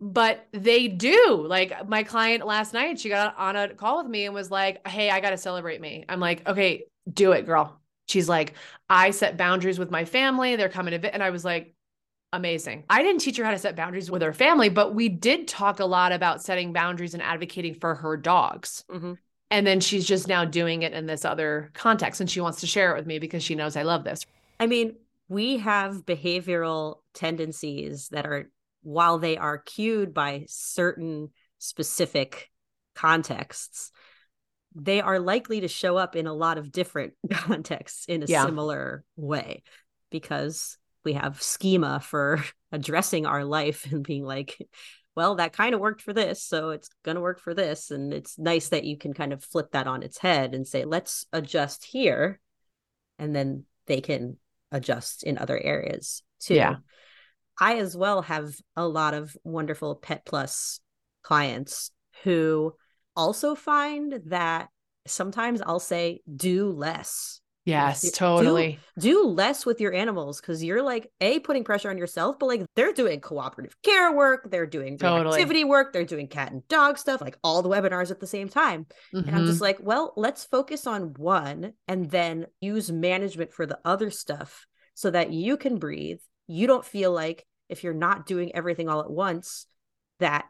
but 0.00 0.46
they 0.52 0.88
do. 0.88 1.44
Like, 1.48 1.88
my 1.88 2.02
client 2.02 2.44
last 2.44 2.74
night, 2.74 2.98
she 2.98 3.08
got 3.08 3.38
on 3.38 3.54
a 3.54 3.74
call 3.74 4.02
with 4.02 4.10
me 4.10 4.26
and 4.26 4.34
was 4.34 4.50
like, 4.50 4.86
hey, 4.86 5.10
I 5.10 5.20
got 5.20 5.30
to 5.30 5.36
celebrate 5.36 5.80
me. 5.80 6.04
I'm 6.08 6.20
like, 6.20 6.46
okay, 6.48 6.84
do 7.12 7.32
it, 7.32 7.46
girl. 7.46 7.80
She's 8.06 8.28
like, 8.28 8.54
I 8.88 9.10
set 9.10 9.36
boundaries 9.36 9.78
with 9.78 9.90
my 9.90 10.04
family. 10.04 10.56
They're 10.56 10.68
coming 10.68 10.98
to, 10.98 11.12
and 11.12 11.22
I 11.22 11.30
was 11.30 11.44
like, 11.44 11.74
amazing. 12.32 12.84
I 12.90 13.02
didn't 13.02 13.20
teach 13.20 13.36
her 13.36 13.44
how 13.44 13.50
to 13.50 13.58
set 13.58 13.76
boundaries 13.76 14.10
with 14.10 14.22
her 14.22 14.32
family, 14.32 14.68
but 14.68 14.94
we 14.94 15.08
did 15.08 15.48
talk 15.48 15.80
a 15.80 15.86
lot 15.86 16.12
about 16.12 16.42
setting 16.42 16.72
boundaries 16.72 17.14
and 17.14 17.22
advocating 17.22 17.74
for 17.74 17.94
her 17.94 18.16
dogs. 18.16 18.84
Mm-hmm. 18.90 19.14
And 19.50 19.66
then 19.66 19.80
she's 19.80 20.06
just 20.06 20.28
now 20.28 20.44
doing 20.44 20.82
it 20.82 20.92
in 20.92 21.06
this 21.06 21.24
other 21.24 21.70
context. 21.72 22.20
And 22.20 22.30
she 22.30 22.42
wants 22.42 22.60
to 22.60 22.66
share 22.66 22.92
it 22.92 22.98
with 22.98 23.06
me 23.06 23.18
because 23.18 23.42
she 23.42 23.54
knows 23.54 23.76
I 23.76 23.82
love 23.82 24.04
this. 24.04 24.26
I 24.60 24.66
mean, 24.66 24.96
we 25.28 25.58
have 25.58 26.04
behavioral 26.04 26.96
tendencies 27.14 28.08
that 28.08 28.26
are, 28.26 28.50
while 28.82 29.18
they 29.18 29.38
are 29.38 29.58
cued 29.58 30.12
by 30.12 30.44
certain 30.48 31.30
specific 31.58 32.50
contexts, 32.94 33.90
they 34.74 35.00
are 35.00 35.18
likely 35.18 35.60
to 35.60 35.68
show 35.68 35.96
up 35.96 36.16
in 36.16 36.26
a 36.26 36.32
lot 36.32 36.58
of 36.58 36.72
different 36.72 37.14
contexts 37.32 38.06
in 38.06 38.22
a 38.22 38.26
yeah. 38.26 38.44
similar 38.44 39.04
way 39.16 39.62
because 40.10 40.78
we 41.04 41.14
have 41.14 41.42
schema 41.42 42.00
for 42.00 42.42
addressing 42.72 43.26
our 43.26 43.44
life 43.44 43.90
and 43.90 44.04
being 44.04 44.24
like 44.24 44.58
well 45.16 45.36
that 45.36 45.52
kind 45.52 45.74
of 45.74 45.80
worked 45.80 46.02
for 46.02 46.12
this 46.12 46.42
so 46.42 46.70
it's 46.70 46.90
going 47.04 47.16
to 47.16 47.20
work 47.20 47.40
for 47.40 47.54
this. 47.54 47.90
And 47.90 48.12
it's 48.12 48.38
nice 48.38 48.68
that 48.68 48.84
you 48.84 48.96
can 48.96 49.14
kind 49.14 49.32
of 49.32 49.42
flip 49.42 49.72
that 49.72 49.86
on 49.86 50.02
its 50.02 50.18
head 50.18 50.54
and 50.54 50.66
say 50.66 50.84
let's 50.84 51.26
adjust 51.32 51.84
here 51.84 52.38
and 53.18 53.34
then 53.34 53.64
they 53.86 54.00
can 54.00 54.36
adjust 54.70 55.22
in 55.22 55.38
other 55.38 55.58
areas 55.58 56.22
too. 56.40 56.54
Yeah. 56.54 56.76
I 57.60 57.78
as 57.78 57.96
well 57.96 58.22
have 58.22 58.54
a 58.76 58.86
lot 58.86 59.14
of 59.14 59.36
wonderful 59.42 59.96
pet 59.96 60.24
plus 60.24 60.78
clients 61.22 61.90
who 62.22 62.74
also 63.18 63.54
find 63.54 64.20
that 64.26 64.68
sometimes 65.06 65.60
I'll 65.60 65.80
say 65.80 66.22
do 66.34 66.70
less. 66.70 67.40
Yes, 67.64 68.10
totally. 68.12 68.78
Do, 68.98 69.24
do 69.24 69.26
less 69.26 69.66
with 69.66 69.78
your 69.78 69.92
animals 69.92 70.40
because 70.40 70.64
you're 70.64 70.80
like 70.80 71.10
a 71.20 71.38
putting 71.40 71.64
pressure 71.64 71.90
on 71.90 71.98
yourself, 71.98 72.38
but 72.38 72.46
like 72.46 72.64
they're 72.74 72.94
doing 72.94 73.20
cooperative 73.20 73.76
care 73.82 74.10
work, 74.10 74.50
they're 74.50 74.64
doing 74.64 74.96
totally. 74.96 75.34
activity 75.34 75.64
work, 75.64 75.92
they're 75.92 76.06
doing 76.06 76.28
cat 76.28 76.50
and 76.50 76.66
dog 76.68 76.96
stuff, 76.96 77.20
like 77.20 77.36
all 77.44 77.60
the 77.60 77.68
webinars 77.68 78.10
at 78.10 78.20
the 78.20 78.26
same 78.26 78.48
time. 78.48 78.86
Mm-hmm. 79.14 79.28
And 79.28 79.36
I'm 79.36 79.44
just 79.44 79.56
mm-hmm. 79.56 79.64
like, 79.64 79.78
well, 79.82 80.14
let's 80.16 80.46
focus 80.46 80.86
on 80.86 81.12
one 81.18 81.74
and 81.86 82.10
then 82.10 82.46
use 82.62 82.90
management 82.90 83.52
for 83.52 83.66
the 83.66 83.78
other 83.84 84.10
stuff 84.10 84.66
so 84.94 85.10
that 85.10 85.30
you 85.30 85.58
can 85.58 85.78
breathe. 85.78 86.20
You 86.46 86.66
don't 86.66 86.86
feel 86.86 87.12
like 87.12 87.44
if 87.68 87.84
you're 87.84 87.92
not 87.92 88.24
doing 88.24 88.54
everything 88.54 88.88
all 88.88 89.00
at 89.00 89.10
once, 89.10 89.66
that 90.20 90.46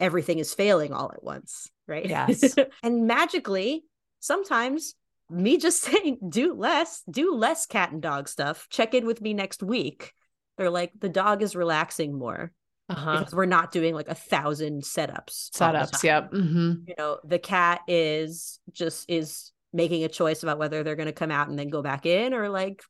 everything 0.00 0.38
is 0.38 0.54
failing 0.54 0.92
all 0.92 1.10
at 1.12 1.22
once, 1.22 1.70
right? 1.86 2.06
Yes. 2.06 2.54
and 2.82 3.06
magically, 3.06 3.84
sometimes 4.20 4.94
me 5.30 5.56
just 5.58 5.80
saying 5.82 6.18
do 6.28 6.54
less, 6.54 7.02
do 7.10 7.34
less 7.34 7.66
cat 7.66 7.92
and 7.92 8.02
dog 8.02 8.28
stuff. 8.28 8.66
Check 8.70 8.94
in 8.94 9.06
with 9.06 9.20
me 9.20 9.34
next 9.34 9.62
week. 9.62 10.12
They're 10.56 10.70
like 10.70 10.92
the 10.98 11.08
dog 11.08 11.42
is 11.42 11.54
relaxing 11.54 12.18
more. 12.18 12.52
Uh-huh. 12.90 13.18
Because 13.18 13.34
we're 13.34 13.44
not 13.44 13.70
doing 13.70 13.94
like 13.94 14.08
a 14.08 14.14
thousand 14.14 14.82
setups. 14.82 15.50
Setups, 15.50 16.02
yep. 16.02 16.32
Mm-hmm. 16.32 16.72
You 16.86 16.94
know, 16.96 17.18
the 17.22 17.38
cat 17.38 17.82
is 17.86 18.60
just 18.72 19.10
is 19.10 19.52
making 19.74 20.04
a 20.04 20.08
choice 20.08 20.42
about 20.42 20.58
whether 20.58 20.82
they're 20.82 20.96
going 20.96 21.06
to 21.06 21.12
come 21.12 21.30
out 21.30 21.48
and 21.48 21.58
then 21.58 21.68
go 21.68 21.82
back 21.82 22.06
in 22.06 22.32
or 22.32 22.48
like 22.48 22.82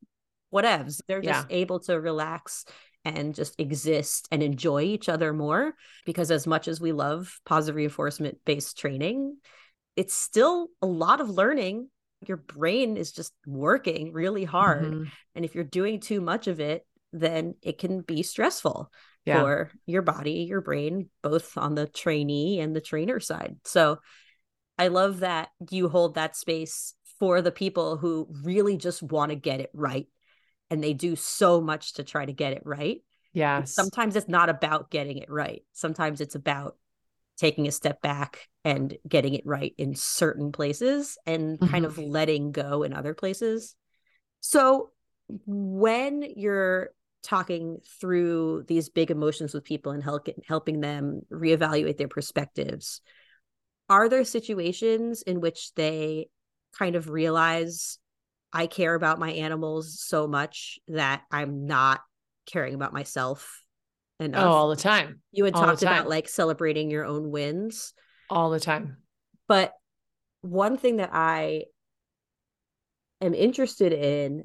whatevs. 0.55 1.01
They're 1.09 1.21
just 1.21 1.51
yeah. 1.51 1.57
able 1.57 1.81
to 1.81 2.01
relax 2.01 2.65
and 3.05 3.35
just 3.35 3.59
exist 3.59 4.29
and 4.31 4.43
enjoy 4.43 4.83
each 4.83 5.09
other 5.09 5.33
more. 5.33 5.75
Because 6.05 6.31
as 6.31 6.47
much 6.47 6.69
as 6.69 6.81
we 6.81 6.93
love 6.93 7.41
positive 7.45 7.77
reinforcement 7.77 8.39
based 8.45 8.79
training, 8.79 9.37
it's 9.97 10.15
still 10.15 10.69
a 10.83 10.87
lot 10.87 11.21
of 11.21 11.31
learning. 11.31 11.89
Your 12.27 12.37
brain 12.37 12.97
is 12.97 13.13
just 13.13 13.33
working 13.47 14.13
really 14.13 14.45
hard. 14.45 14.85
Mm-hmm. 14.85 15.05
And 15.35 15.45
if 15.45 15.55
you're 15.55 15.65
doing 15.65 16.01
too 16.01 16.21
much 16.21 16.47
of 16.47 16.61
it, 16.61 16.87
then 17.13 17.55
it 17.63 17.79
can 17.79 18.03
be 18.03 18.23
stressful 18.23 18.91
yeah. 19.25 19.41
for 19.41 19.71
your 19.87 20.03
body, 20.03 20.47
your 20.49 20.61
brain, 20.61 21.09
both 21.23 21.57
on 21.57 21.75
the 21.75 21.87
trainee 21.87 22.61
and 22.61 22.75
the 22.75 22.81
trainer 22.81 23.21
side. 23.21 23.57
So 23.65 23.99
I 24.79 24.89
love 24.89 25.21
that 25.21 25.49
you 25.71 25.89
hold 25.89 26.15
that 26.15 26.37
space 26.37 26.95
for 27.19 27.43
the 27.43 27.53
people 27.53 27.97
who 27.97 28.29
really 28.45 28.77
just 28.77 29.03
want 29.03 29.31
to 29.31 29.37
get 29.37 29.61
it 29.61 29.71
right 29.75 30.07
and 30.71 30.83
they 30.83 30.93
do 30.93 31.17
so 31.17 31.61
much 31.61 31.95
to 31.95 32.05
try 32.05 32.25
to 32.25 32.33
get 32.33 32.53
it 32.53 32.63
right. 32.65 33.03
Yeah. 33.33 33.65
Sometimes 33.65 34.17
it's 34.17 34.29
not 34.29 34.49
about 34.49 34.91
getting 34.91 35.19
it 35.19 35.31
right. 35.31 35.63
Sometimes 35.73 36.21
it's 36.21 36.35
about 36.35 36.77
taking 37.39 37.69
a 37.69 37.73
step 37.73 38.03
back 38.03 38.49
and 38.65 38.97
getting 39.07 39.35
it 39.35 39.47
right 39.47 39.75
in 39.79 39.95
certain 39.95 40.51
places 40.53 41.17
and 41.25 41.59
mm-hmm. 41.59 41.71
kind 41.71 41.85
of 41.85 41.97
letting 41.99 42.53
go 42.53 42.83
in 42.83 42.93
other 42.93 43.15
places. 43.15 43.77
So 44.41 44.91
when 45.47 46.23
you're 46.37 46.91
talking 47.23 47.79
through 48.01 48.65
these 48.67 48.89
big 48.89 49.11
emotions 49.11 49.55
with 49.55 49.65
people 49.65 49.93
and 49.93 50.03
help, 50.03 50.29
helping 50.47 50.81
them 50.81 51.23
reevaluate 51.31 51.97
their 51.97 52.09
perspectives, 52.09 53.01
are 53.89 54.09
there 54.09 54.25
situations 54.25 55.23
in 55.23 55.41
which 55.41 55.73
they 55.75 56.29
kind 56.77 56.97
of 56.97 57.09
realize 57.09 57.99
I 58.53 58.67
care 58.67 58.95
about 58.95 59.19
my 59.19 59.33
animals 59.33 60.01
so 60.01 60.27
much 60.27 60.79
that 60.89 61.23
I'm 61.31 61.67
not 61.67 62.01
caring 62.47 62.75
about 62.75 62.93
myself 62.93 63.63
enough. 64.19 64.45
Oh, 64.45 64.49
all 64.49 64.69
the 64.69 64.77
time. 64.77 65.21
You 65.33 65.45
had 65.45 65.55
all 65.55 65.65
talked 65.65 65.83
about 65.83 66.09
like 66.09 66.29
celebrating 66.29 66.91
your 66.91 67.05
own 67.05 67.31
wins 67.31 67.93
all 68.31 68.51
the 68.51 68.61
time. 68.61 68.99
But 69.47 69.73
one 70.41 70.77
thing 70.77 70.97
that 70.97 71.11
I 71.13 71.65
am 73.21 73.35
interested 73.35 73.93
in 73.93 74.45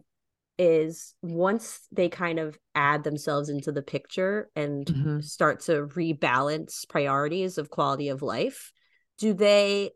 is 0.57 1.15
once 1.21 1.79
they 1.91 2.09
kind 2.09 2.39
of 2.39 2.57
add 2.75 3.03
themselves 3.03 3.49
into 3.49 3.71
the 3.71 3.81
picture 3.81 4.49
and 4.55 4.85
mm-hmm. 4.85 5.19
start 5.21 5.61
to 5.61 5.87
rebalance 5.87 6.87
priorities 6.87 7.57
of 7.57 7.69
quality 7.69 8.09
of 8.09 8.21
life, 8.21 8.71
do 9.17 9.33
they 9.33 9.91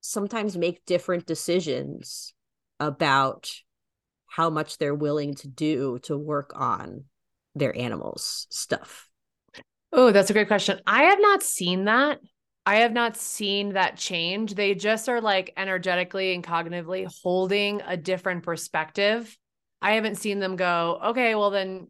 sometimes 0.00 0.58
make 0.58 0.84
different 0.84 1.26
decisions 1.26 2.34
about 2.86 3.50
how 4.26 4.50
much 4.50 4.78
they're 4.78 4.94
willing 4.94 5.34
to 5.36 5.48
do 5.48 5.98
to 6.00 6.16
work 6.16 6.52
on 6.54 7.04
their 7.54 7.76
animals 7.76 8.46
stuff? 8.50 9.08
Oh, 9.92 10.10
that's 10.10 10.30
a 10.30 10.32
great 10.32 10.48
question. 10.48 10.80
I 10.86 11.04
have 11.04 11.20
not 11.20 11.42
seen 11.42 11.84
that. 11.84 12.18
I 12.64 12.76
have 12.76 12.92
not 12.92 13.16
seen 13.16 13.74
that 13.74 13.96
change. 13.96 14.54
They 14.54 14.74
just 14.74 15.08
are 15.08 15.20
like 15.20 15.52
energetically 15.56 16.34
and 16.34 16.44
cognitively 16.44 17.12
holding 17.22 17.82
a 17.86 17.96
different 17.96 18.42
perspective. 18.42 19.36
I 19.82 19.92
haven't 19.92 20.16
seen 20.16 20.38
them 20.38 20.56
go, 20.56 20.98
okay, 21.06 21.34
well, 21.34 21.50
then 21.50 21.88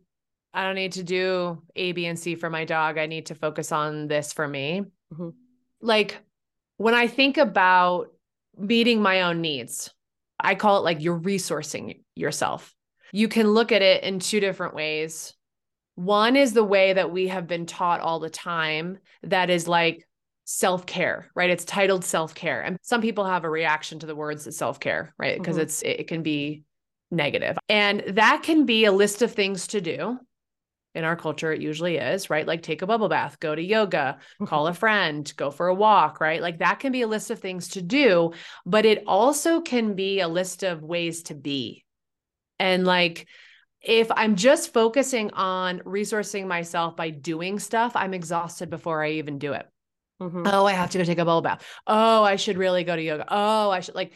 I 0.53 0.65
don't 0.65 0.75
need 0.75 0.93
to 0.93 1.03
do 1.03 1.63
A, 1.77 1.93
B, 1.93 2.07
and 2.07 2.19
C 2.19 2.35
for 2.35 2.51
my 2.51 2.65
dog. 2.65 2.99
I 2.99 3.07
need 3.07 3.27
to 3.27 3.35
focus 3.35 3.71
on 3.71 4.09
this 4.09 4.33
for 4.33 4.49
me. 4.49 4.83
Mm-hmm. 5.13 5.31
Like 5.81 6.19
when 6.77 6.95
I 6.95 7.07
think 7.07 7.37
about 7.37 8.09
meeting 8.57 9.01
my 9.01 9.23
own 9.23 9.41
needs, 9.41 9.93
I 10.43 10.55
call 10.55 10.79
it 10.79 10.85
like 10.85 11.01
you're 11.01 11.19
resourcing 11.19 12.03
yourself. 12.15 12.75
You 13.13 13.29
can 13.29 13.49
look 13.49 13.73
at 13.73 13.83
it 13.83 14.05
in 14.05 14.19
two 14.19 14.41
different 14.41 14.75
ways. 14.75 15.35
One 15.95 16.37
is 16.37 16.53
the 16.53 16.65
way 16.65 16.95
that 16.95 17.13
we 17.13 17.29
have 17.29 17.47
been 17.47 17.67
taught 17.67 18.01
all 18.01 18.19
the 18.19 18.31
time 18.31 18.99
that 19.23 19.51
is 19.51 19.69
like 19.69 20.07
self 20.45 20.87
care, 20.87 21.31
right? 21.35 21.51
It's 21.51 21.65
titled 21.65 22.05
self 22.05 22.35
care. 22.35 22.63
And 22.63 22.79
some 22.83 23.01
people 23.01 23.25
have 23.25 23.45
a 23.45 23.51
reaction 23.51 23.99
to 24.01 24.07
the 24.07 24.17
words 24.17 24.55
self 24.57 24.81
care, 24.81 25.15
right? 25.19 25.39
Because 25.39 25.57
mm-hmm. 25.57 25.63
it's, 25.63 25.83
it 25.83 26.09
can 26.09 26.23
be 26.23 26.65
negative. 27.11 27.59
And 27.69 28.03
that 28.09 28.43
can 28.43 28.65
be 28.67 28.87
a 28.87 28.93
list 28.93 29.23
of 29.23 29.33
things 29.33 29.69
to 29.69 29.81
do. 29.81 30.19
In 30.95 31.05
our 31.05 31.17
culture, 31.17 31.53
it 31.53 31.63
usually 31.63 31.97
is, 31.97 32.29
right? 32.29 32.47
Like 32.47 32.63
take 32.63 32.83
a 32.83 32.87
bubble 32.87 33.09
bath, 33.09 33.41
go 33.41 33.55
to 33.55 33.63
yoga, 33.63 34.19
call 34.47 34.67
a 34.67 34.75
friend, 34.75 35.33
go 35.37 35.51
for 35.51 35.69
a 35.69 35.75
walk, 35.75 36.21
right? 36.21 36.43
Like 36.43 36.59
that 36.59 36.81
can 36.81 36.93
be 36.93 37.03
a 37.03 37.09
list 37.09 37.31
of 37.31 37.39
things 37.39 37.69
to 37.69 37.83
do, 37.83 38.33
but 38.67 38.85
it 38.85 39.05
also 39.07 39.61
can 39.61 39.95
be 39.95 40.21
a 40.21 40.29
list 40.29 40.63
of 40.63 40.83
ways 40.83 41.23
to 41.25 41.35
be. 41.35 41.85
And 42.59 42.87
like, 42.87 43.27
if 43.81 44.11
I'm 44.13 44.37
just 44.37 44.73
focusing 44.73 45.33
on 45.33 45.81
resourcing 45.81 46.47
myself 46.47 46.95
by 46.95 47.11
doing 47.11 47.59
stuff, 47.59 47.93
I'm 47.97 48.15
exhausted 48.15 48.71
before 48.71 49.03
I 49.03 49.13
even 49.13 49.39
do 49.39 49.55
it. 49.55 49.67
Mm-hmm. 50.21 50.47
Oh, 50.47 50.67
I 50.67 50.73
have 50.73 50.91
to 50.91 50.99
go 50.99 51.05
take 51.05 51.19
a 51.19 51.25
bubble 51.25 51.43
bath. 51.43 51.67
Oh, 51.87 52.23
I 52.23 52.37
should 52.37 52.57
really 52.57 52.85
go 52.85 52.95
to 52.95 53.03
yoga. 53.03 53.25
Oh, 53.29 53.71
I 53.71 53.81
should 53.81 53.97
like 53.97 54.13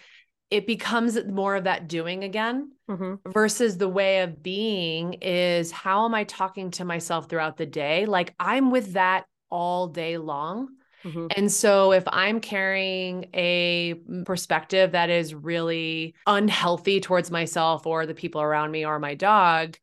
it 0.51 0.67
becomes 0.67 1.19
more 1.25 1.57
of 1.57 1.65
that 1.65 1.89
doing 1.89 2.23
again 2.23 2.71
mm-hmm. 2.89 3.31
versus 3.31 3.79
the 3.79 3.89
way 3.89 4.21
of 4.21 4.43
being 4.43 5.15
is 5.15 5.73
how 5.73 6.05
am 6.05 6.15
I 6.15 6.25
talking 6.25 6.71
to 6.73 6.85
myself 6.85 7.29
throughout 7.29 7.57
the 7.57 7.67
day? 7.67 8.07
Like 8.07 8.35
I'm 8.39 8.71
with 8.71 8.93
that 8.93 9.25
all 9.51 9.89
day 9.89 10.19
long. 10.19 10.69
Mm-hmm. 11.05 11.27
And 11.37 11.51
so 11.51 11.93
if 11.93 12.05
I'm 12.07 12.41
carrying 12.41 13.27
a 13.35 13.95
perspective 14.25 14.93
that 14.93 15.11
is 15.11 15.35
really 15.35 16.15
unhealthy 16.27 17.01
towards 17.01 17.31
myself 17.31 17.87
or 17.87 18.07
the 18.07 18.15
people 18.15 18.41
around 18.41 18.71
me 18.71 18.85
or 18.85 18.99
my 18.99 19.15
dog, 19.15 19.77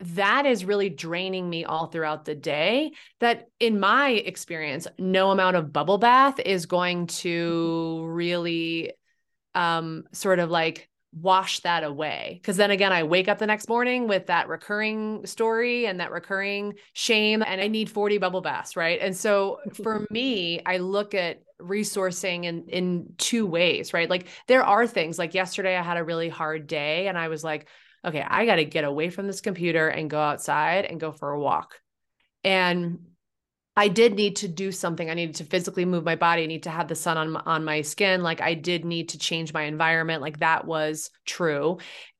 that 0.00 0.46
is 0.46 0.64
really 0.64 0.88
draining 0.88 1.48
me 1.48 1.64
all 1.64 1.86
throughout 1.86 2.24
the 2.24 2.34
day. 2.34 2.90
That, 3.20 3.48
in 3.60 3.78
my 3.78 4.10
experience, 4.10 4.88
no 4.98 5.30
amount 5.30 5.56
of 5.56 5.72
bubble 5.72 5.98
bath 5.98 6.40
is 6.40 6.66
going 6.66 7.06
to 7.08 8.04
really 8.06 8.92
um, 9.54 10.04
sort 10.12 10.38
of 10.38 10.50
like 10.50 10.88
wash 11.14 11.60
that 11.60 11.84
away. 11.84 12.40
Cause 12.42 12.56
then 12.56 12.70
again, 12.70 12.92
I 12.92 13.02
wake 13.02 13.28
up 13.28 13.38
the 13.38 13.46
next 13.46 13.68
morning 13.68 14.08
with 14.08 14.26
that 14.28 14.48
recurring 14.48 15.26
story 15.26 15.86
and 15.86 16.00
that 16.00 16.10
recurring 16.10 16.74
shame, 16.94 17.42
and 17.46 17.60
I 17.60 17.68
need 17.68 17.90
40 17.90 18.18
bubble 18.18 18.40
baths. 18.40 18.76
Right. 18.76 18.98
And 19.00 19.14
so 19.16 19.58
for 19.82 20.06
me, 20.10 20.60
I 20.64 20.78
look 20.78 21.14
at 21.14 21.42
resourcing 21.60 22.44
in 22.44 22.68
in 22.68 23.12
two 23.18 23.46
ways, 23.46 23.92
right? 23.92 24.10
Like 24.10 24.26
there 24.48 24.64
are 24.64 24.86
things 24.86 25.18
like 25.18 25.34
yesterday 25.34 25.76
I 25.76 25.82
had 25.82 25.96
a 25.96 26.04
really 26.04 26.28
hard 26.28 26.66
day 26.66 27.08
and 27.08 27.16
I 27.16 27.28
was 27.28 27.44
like, 27.44 27.68
okay, 28.04 28.24
I 28.26 28.46
got 28.46 28.56
to 28.56 28.64
get 28.64 28.84
away 28.84 29.10
from 29.10 29.26
this 29.26 29.40
computer 29.40 29.88
and 29.88 30.10
go 30.10 30.20
outside 30.20 30.86
and 30.86 31.00
go 31.00 31.12
for 31.12 31.30
a 31.30 31.40
walk. 31.40 31.78
And 32.42 32.98
I 33.76 33.88
did 33.88 34.14
need 34.14 34.36
to 34.36 34.48
do 34.48 34.70
something. 34.70 35.08
I 35.08 35.14
needed 35.14 35.36
to 35.36 35.44
physically 35.44 35.84
move 35.84 36.04
my 36.04 36.16
body. 36.16 36.42
I 36.42 36.46
need 36.46 36.64
to 36.64 36.70
have 36.70 36.88
the 36.88 36.94
sun 36.94 37.16
on 37.16 37.36
on 37.36 37.64
my 37.64 37.82
skin. 37.82 38.22
Like 38.22 38.40
I 38.40 38.54
did 38.54 38.84
need 38.84 39.10
to 39.10 39.18
change 39.18 39.52
my 39.52 39.62
environment. 39.62 40.20
Like 40.20 40.40
that 40.40 40.66
was 40.66 41.10
true. 41.24 41.78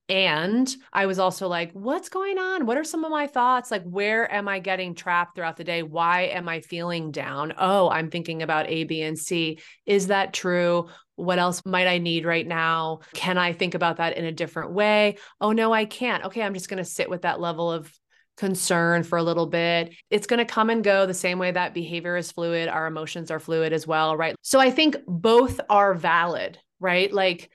And 0.08 0.74
I 0.92 1.06
was 1.06 1.18
also 1.18 1.48
like, 1.48 1.72
what's 1.72 2.08
going 2.08 2.38
on? 2.38 2.66
What 2.66 2.76
are 2.76 2.84
some 2.84 3.04
of 3.04 3.10
my 3.10 3.26
thoughts? 3.26 3.70
Like, 3.70 3.84
where 3.84 4.30
am 4.30 4.46
I 4.48 4.58
getting 4.58 4.94
trapped 4.94 5.34
throughout 5.34 5.56
the 5.56 5.64
day? 5.64 5.82
Why 5.82 6.22
am 6.22 6.48
I 6.48 6.60
feeling 6.60 7.12
down? 7.12 7.54
Oh, 7.56 7.88
I'm 7.88 8.10
thinking 8.10 8.42
about 8.42 8.68
A, 8.68 8.84
B, 8.84 9.00
and 9.02 9.18
C. 9.18 9.58
Is 9.86 10.08
that 10.08 10.34
true? 10.34 10.88
What 11.14 11.38
else 11.38 11.62
might 11.64 11.86
I 11.86 11.98
need 11.98 12.26
right 12.26 12.46
now? 12.46 13.00
Can 13.14 13.38
I 13.38 13.52
think 13.52 13.74
about 13.74 13.98
that 13.98 14.16
in 14.16 14.24
a 14.24 14.32
different 14.32 14.72
way? 14.72 15.16
Oh, 15.40 15.52
no, 15.52 15.72
I 15.72 15.84
can't. 15.84 16.24
Okay, 16.24 16.42
I'm 16.42 16.54
just 16.54 16.68
going 16.68 16.82
to 16.82 16.90
sit 16.90 17.08
with 17.08 17.22
that 17.22 17.40
level 17.40 17.70
of 17.70 17.90
concern 18.36 19.02
for 19.02 19.18
a 19.18 19.22
little 19.22 19.46
bit. 19.46 19.94
It's 20.10 20.26
going 20.26 20.38
to 20.38 20.44
come 20.44 20.70
and 20.70 20.82
go 20.82 21.06
the 21.06 21.14
same 21.14 21.38
way 21.38 21.50
that 21.50 21.74
behavior 21.74 22.16
is 22.16 22.32
fluid, 22.32 22.68
our 22.68 22.86
emotions 22.86 23.30
are 23.30 23.40
fluid 23.40 23.72
as 23.72 23.86
well, 23.86 24.16
right? 24.16 24.34
So 24.42 24.58
I 24.58 24.70
think 24.70 24.96
both 25.06 25.60
are 25.68 25.94
valid, 25.94 26.58
right? 26.80 27.12
Like 27.12 27.50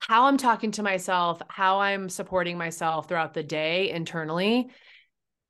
how 0.00 0.26
I'm 0.26 0.36
talking 0.36 0.70
to 0.72 0.82
myself, 0.82 1.42
how 1.48 1.80
I'm 1.80 2.08
supporting 2.08 2.58
myself 2.58 3.08
throughout 3.08 3.34
the 3.34 3.42
day 3.42 3.90
internally 3.90 4.70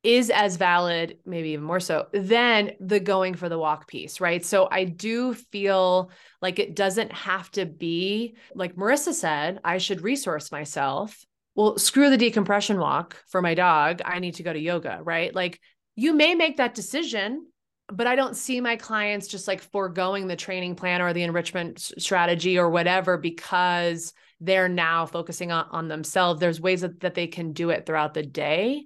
is 0.04 0.30
as 0.30 0.56
valid, 0.56 1.18
maybe 1.26 1.50
even 1.50 1.64
more 1.64 1.80
so, 1.80 2.06
than 2.12 2.70
the 2.80 3.00
going 3.00 3.34
for 3.34 3.48
the 3.48 3.58
walk 3.58 3.88
piece, 3.88 4.20
right? 4.20 4.44
So 4.44 4.68
I 4.70 4.84
do 4.84 5.34
feel 5.34 6.10
like 6.40 6.58
it 6.58 6.76
doesn't 6.76 7.12
have 7.12 7.50
to 7.52 7.66
be 7.66 8.36
like 8.54 8.76
Marissa 8.76 9.12
said, 9.12 9.58
I 9.64 9.78
should 9.78 10.00
resource 10.00 10.52
myself 10.52 11.26
well, 11.58 11.76
screw 11.76 12.08
the 12.08 12.16
decompression 12.16 12.78
walk 12.78 13.16
for 13.26 13.42
my 13.42 13.54
dog. 13.54 14.00
I 14.04 14.20
need 14.20 14.34
to 14.34 14.44
go 14.44 14.52
to 14.52 14.58
yoga, 14.60 15.00
right? 15.02 15.34
Like 15.34 15.58
you 15.96 16.14
may 16.14 16.36
make 16.36 16.58
that 16.58 16.72
decision, 16.72 17.48
but 17.88 18.06
I 18.06 18.14
don't 18.14 18.36
see 18.36 18.60
my 18.60 18.76
clients 18.76 19.26
just 19.26 19.48
like 19.48 19.60
foregoing 19.60 20.28
the 20.28 20.36
training 20.36 20.76
plan 20.76 21.02
or 21.02 21.12
the 21.12 21.24
enrichment 21.24 21.80
strategy 21.80 22.60
or 22.60 22.70
whatever 22.70 23.18
because 23.18 24.12
they're 24.38 24.68
now 24.68 25.04
focusing 25.04 25.50
on, 25.50 25.66
on 25.72 25.88
themselves. 25.88 26.38
There's 26.38 26.60
ways 26.60 26.82
that, 26.82 27.00
that 27.00 27.16
they 27.16 27.26
can 27.26 27.54
do 27.54 27.70
it 27.70 27.86
throughout 27.86 28.14
the 28.14 28.22
day 28.22 28.84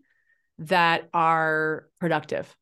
that 0.60 1.10
are 1.12 1.88
productive. 2.00 2.56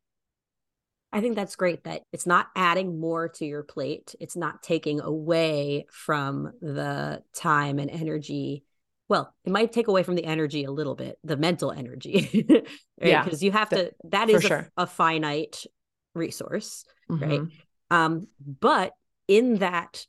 I 1.12 1.20
think 1.20 1.36
that's 1.36 1.54
great 1.54 1.84
that 1.84 2.02
it's 2.12 2.26
not 2.26 2.48
adding 2.56 2.98
more 2.98 3.28
to 3.28 3.46
your 3.46 3.62
plate. 3.62 4.16
It's 4.18 4.36
not 4.36 4.64
taking 4.64 5.00
away 5.00 5.86
from 5.88 6.50
the 6.60 7.22
time 7.32 7.78
and 7.78 7.88
energy 7.88 8.64
well, 9.10 9.34
it 9.44 9.50
might 9.50 9.72
take 9.72 9.88
away 9.88 10.04
from 10.04 10.14
the 10.14 10.24
energy 10.24 10.62
a 10.62 10.70
little 10.70 10.94
bit, 10.94 11.18
the 11.24 11.36
mental 11.36 11.72
energy. 11.72 12.46
right? 12.48 12.64
Yeah. 13.02 13.24
Because 13.24 13.42
you 13.42 13.50
have 13.50 13.68
to, 13.70 13.90
that 14.04 14.30
is 14.30 14.44
sure. 14.44 14.70
a, 14.76 14.84
a, 14.84 14.86
finite 14.86 15.64
resource, 16.14 16.84
mm-hmm. 17.10 17.24
right? 17.24 17.40
Um, 17.90 18.28
but 18.38 18.92
in 19.26 19.56
that 19.56 20.06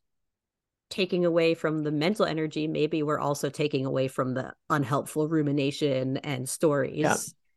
taking 0.91 1.25
away 1.25 1.55
from 1.55 1.81
the 1.81 1.91
mental 1.91 2.25
energy, 2.25 2.67
maybe 2.67 3.01
we're 3.01 3.19
also 3.19 3.49
taking 3.49 3.87
away 3.87 4.07
from 4.07 4.35
the 4.35 4.53
unhelpful 4.69 5.27
rumination 5.27 6.17
and 6.17 6.47
stories. 6.47 6.99
Yeah. 6.99 7.15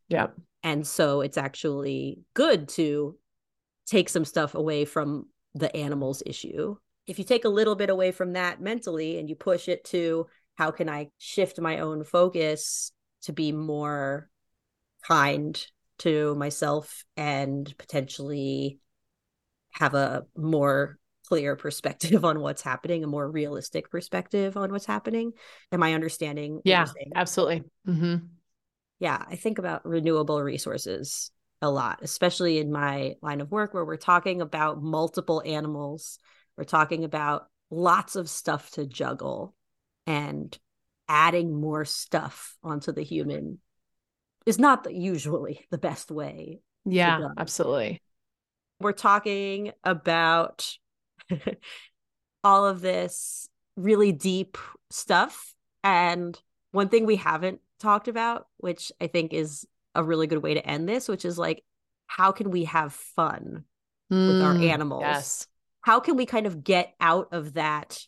yeah. 0.09 0.27
And 0.63 0.87
so 0.87 1.21
it's 1.21 1.37
actually 1.37 2.21
good 2.33 2.69
to 2.71 3.19
take 3.87 4.09
some 4.09 4.25
stuff 4.25 4.55
away 4.55 4.87
from 4.87 5.27
the 5.55 5.77
animal's 5.77 6.23
issue. 6.25 6.77
If 7.07 7.19
you 7.19 7.25
take 7.27 7.45
a 7.45 7.51
little 7.51 7.75
bit 7.75 7.91
away 7.91 8.13
from 8.13 8.33
that 8.33 8.63
mentally 8.63 9.19
and 9.19 9.29
you 9.29 9.37
push 9.37 9.69
it 9.69 9.85
to 9.87 10.27
how 10.57 10.71
can 10.71 10.89
I 10.89 11.09
shift 11.19 11.61
my 11.61 11.81
own 11.81 12.05
focus 12.05 12.93
to 13.23 13.33
be 13.33 13.53
more 13.53 14.29
kind 15.07 15.65
to 15.99 16.35
myself 16.35 17.05
and 17.17 17.73
potentially 17.79 18.79
have 19.73 19.95
a 19.95 20.25
more 20.37 20.99
clear 21.27 21.57
perspective 21.57 22.25
on 22.25 22.41
what's 22.41 22.63
happening, 22.63 23.05
a 23.05 23.09
more 23.09 23.31
realistic 23.31 23.91
perspective 23.91 24.57
on 24.57 24.71
what's 24.71 24.87
happening. 24.87 25.33
Am 25.73 25.83
I 25.83 25.95
understanding? 25.95 26.61
Yeah, 26.65 26.87
absolutely. 27.15 27.65
Mm-hmm. 27.87 28.27
Yeah, 29.01 29.23
I 29.27 29.37
think 29.37 29.59
about 29.59 29.85
renewable 29.85 30.43
resources 30.43 31.31
a 31.61 31.71
lot, 31.71 32.01
especially 32.03 32.59
in 32.59 32.71
my 32.71 33.15
line 33.23 33.41
of 33.41 33.51
work 33.51 33.75
where 33.75 33.85
we're 33.85 33.97
talking 33.97 34.41
about 34.41 34.83
multiple 34.83 35.43
animals. 35.45 36.19
We're 36.57 36.65
talking 36.65 37.05
about 37.05 37.47
lots 37.71 38.17
of 38.17 38.31
stuff 38.31 38.71
to 38.73 38.87
juggle 38.87 39.55
and 40.07 40.57
adding 41.09 41.55
more 41.55 41.85
stuff 41.85 42.57
onto 42.63 42.93
the 42.93 43.03
human 43.03 43.59
is 44.47 44.59
not 44.59 44.85
the, 44.85 44.95
usually 44.95 45.67
the 45.71 45.79
best 45.79 46.11
way. 46.11 46.61
Yeah, 46.85 47.29
absolutely. 47.39 48.03
We're 48.81 48.93
talking 48.93 49.73
about 49.83 50.77
all 52.45 52.67
of 52.67 52.81
this 52.81 53.49
really 53.77 54.13
deep 54.13 54.59
stuff. 54.91 55.55
And 55.83 56.39
one 56.73 56.89
thing 56.89 57.07
we 57.07 57.17
haven't 57.17 57.61
talked 57.81 58.09
about, 58.09 58.47
which 58.59 58.93
I 59.01 59.07
think 59.07 59.33
is 59.33 59.67
a 59.95 60.05
really 60.05 60.27
good 60.27 60.43
way 60.43 60.55
to 60.55 60.67
end 60.67 60.89
this, 60.89 61.09
which 61.09 61.25
is 61.25 61.39
like, 61.39 61.65
how 62.07 62.33
can 62.33 62.51
we 62.51 62.65
have 62.65 62.93
fun 62.93 63.65
mm, 64.13 64.29
with 64.29 64.43
our 64.43 64.55
mm, 64.55 64.69
animals? 64.69 65.03
Yes. 65.03 65.47
How 65.81 66.01
can 66.01 66.17
we 66.17 66.27
kind 66.27 66.47
of 66.47 66.65
get 66.65 66.95
out 67.01 67.29
of 67.33 67.55
that 67.55 67.99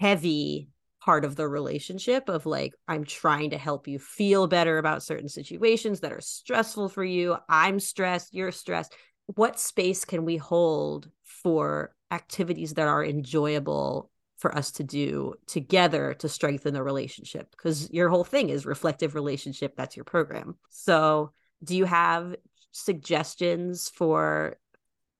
heavy 0.00 0.71
part 1.04 1.24
of 1.24 1.34
the 1.34 1.48
relationship 1.48 2.28
of 2.28 2.46
like 2.46 2.74
i'm 2.86 3.04
trying 3.04 3.50
to 3.50 3.58
help 3.58 3.88
you 3.88 3.98
feel 3.98 4.46
better 4.46 4.78
about 4.78 5.02
certain 5.02 5.28
situations 5.28 6.00
that 6.00 6.12
are 6.12 6.20
stressful 6.20 6.88
for 6.88 7.04
you. 7.04 7.36
I'm 7.48 7.80
stressed 7.80 8.34
you're 8.34 8.52
stressed. 8.52 8.94
What 9.26 9.58
space 9.58 10.04
can 10.04 10.24
we 10.24 10.36
hold 10.36 11.08
for 11.24 11.94
activities 12.10 12.74
that 12.74 12.88
are 12.88 13.04
enjoyable 13.04 14.10
for 14.38 14.56
us 14.56 14.72
to 14.72 14.84
do 14.84 15.34
together 15.46 16.14
to 16.14 16.28
strengthen 16.28 16.74
the 16.74 16.82
relationship? 16.82 17.50
Because 17.50 17.90
your 17.90 18.08
whole 18.08 18.24
thing 18.24 18.48
is 18.48 18.66
reflective 18.66 19.14
relationship 19.14 19.74
that's 19.76 19.96
your 19.96 20.04
program. 20.04 20.56
So 20.70 21.32
do 21.64 21.76
you 21.76 21.84
have 21.84 22.36
suggestions 22.72 23.90
for 23.94 24.56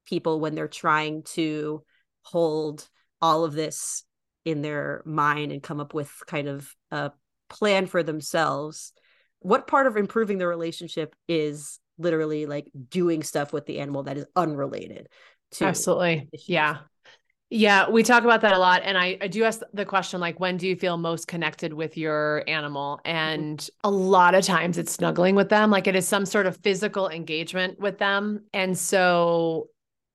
people 0.06 0.40
when 0.40 0.54
they're 0.54 0.68
trying 0.68 1.22
to 1.22 1.82
hold 2.22 2.88
all 3.20 3.44
of 3.44 3.52
this 3.52 4.04
in 4.44 4.62
their 4.62 5.02
mind 5.04 5.52
and 5.52 5.62
come 5.62 5.80
up 5.80 5.94
with 5.94 6.10
kind 6.26 6.48
of 6.48 6.74
a 6.90 7.12
plan 7.48 7.86
for 7.86 8.02
themselves 8.02 8.92
what 9.40 9.66
part 9.66 9.86
of 9.86 9.96
improving 9.96 10.38
the 10.38 10.46
relationship 10.46 11.14
is 11.28 11.80
literally 11.98 12.46
like 12.46 12.70
doing 12.88 13.22
stuff 13.22 13.52
with 13.52 13.66
the 13.66 13.80
animal 13.80 14.04
that 14.04 14.16
is 14.16 14.26
unrelated 14.36 15.08
to 15.52 15.64
absolutely 15.64 16.28
issues? 16.32 16.48
yeah 16.48 16.78
Yeah, 17.50 17.90
we 17.90 18.02
talk 18.02 18.24
about 18.24 18.40
that 18.40 18.54
a 18.54 18.58
lot. 18.58 18.80
And 18.82 18.96
I, 18.96 19.18
I 19.20 19.28
do 19.28 19.44
ask 19.44 19.60
the 19.74 19.84
question 19.84 20.20
like, 20.20 20.40
when 20.40 20.56
do 20.56 20.66
you 20.66 20.74
feel 20.74 20.96
most 20.96 21.28
connected 21.28 21.74
with 21.74 21.98
your 21.98 22.44
animal? 22.48 22.98
Mm-hmm. 23.04 23.16
And 23.16 23.70
a 23.84 23.90
lot 23.90 24.34
of 24.34 24.42
times 24.42 24.78
it's 24.78 24.92
snuggling 24.92 25.34
with 25.34 25.50
them, 25.50 25.70
like 25.70 25.86
it 25.86 25.94
is 25.94 26.08
some 26.08 26.24
sort 26.24 26.46
of 26.46 26.56
physical 26.62 27.10
engagement 27.10 27.78
with 27.78 27.98
them. 27.98 28.46
And 28.54 28.78
so 28.78 29.68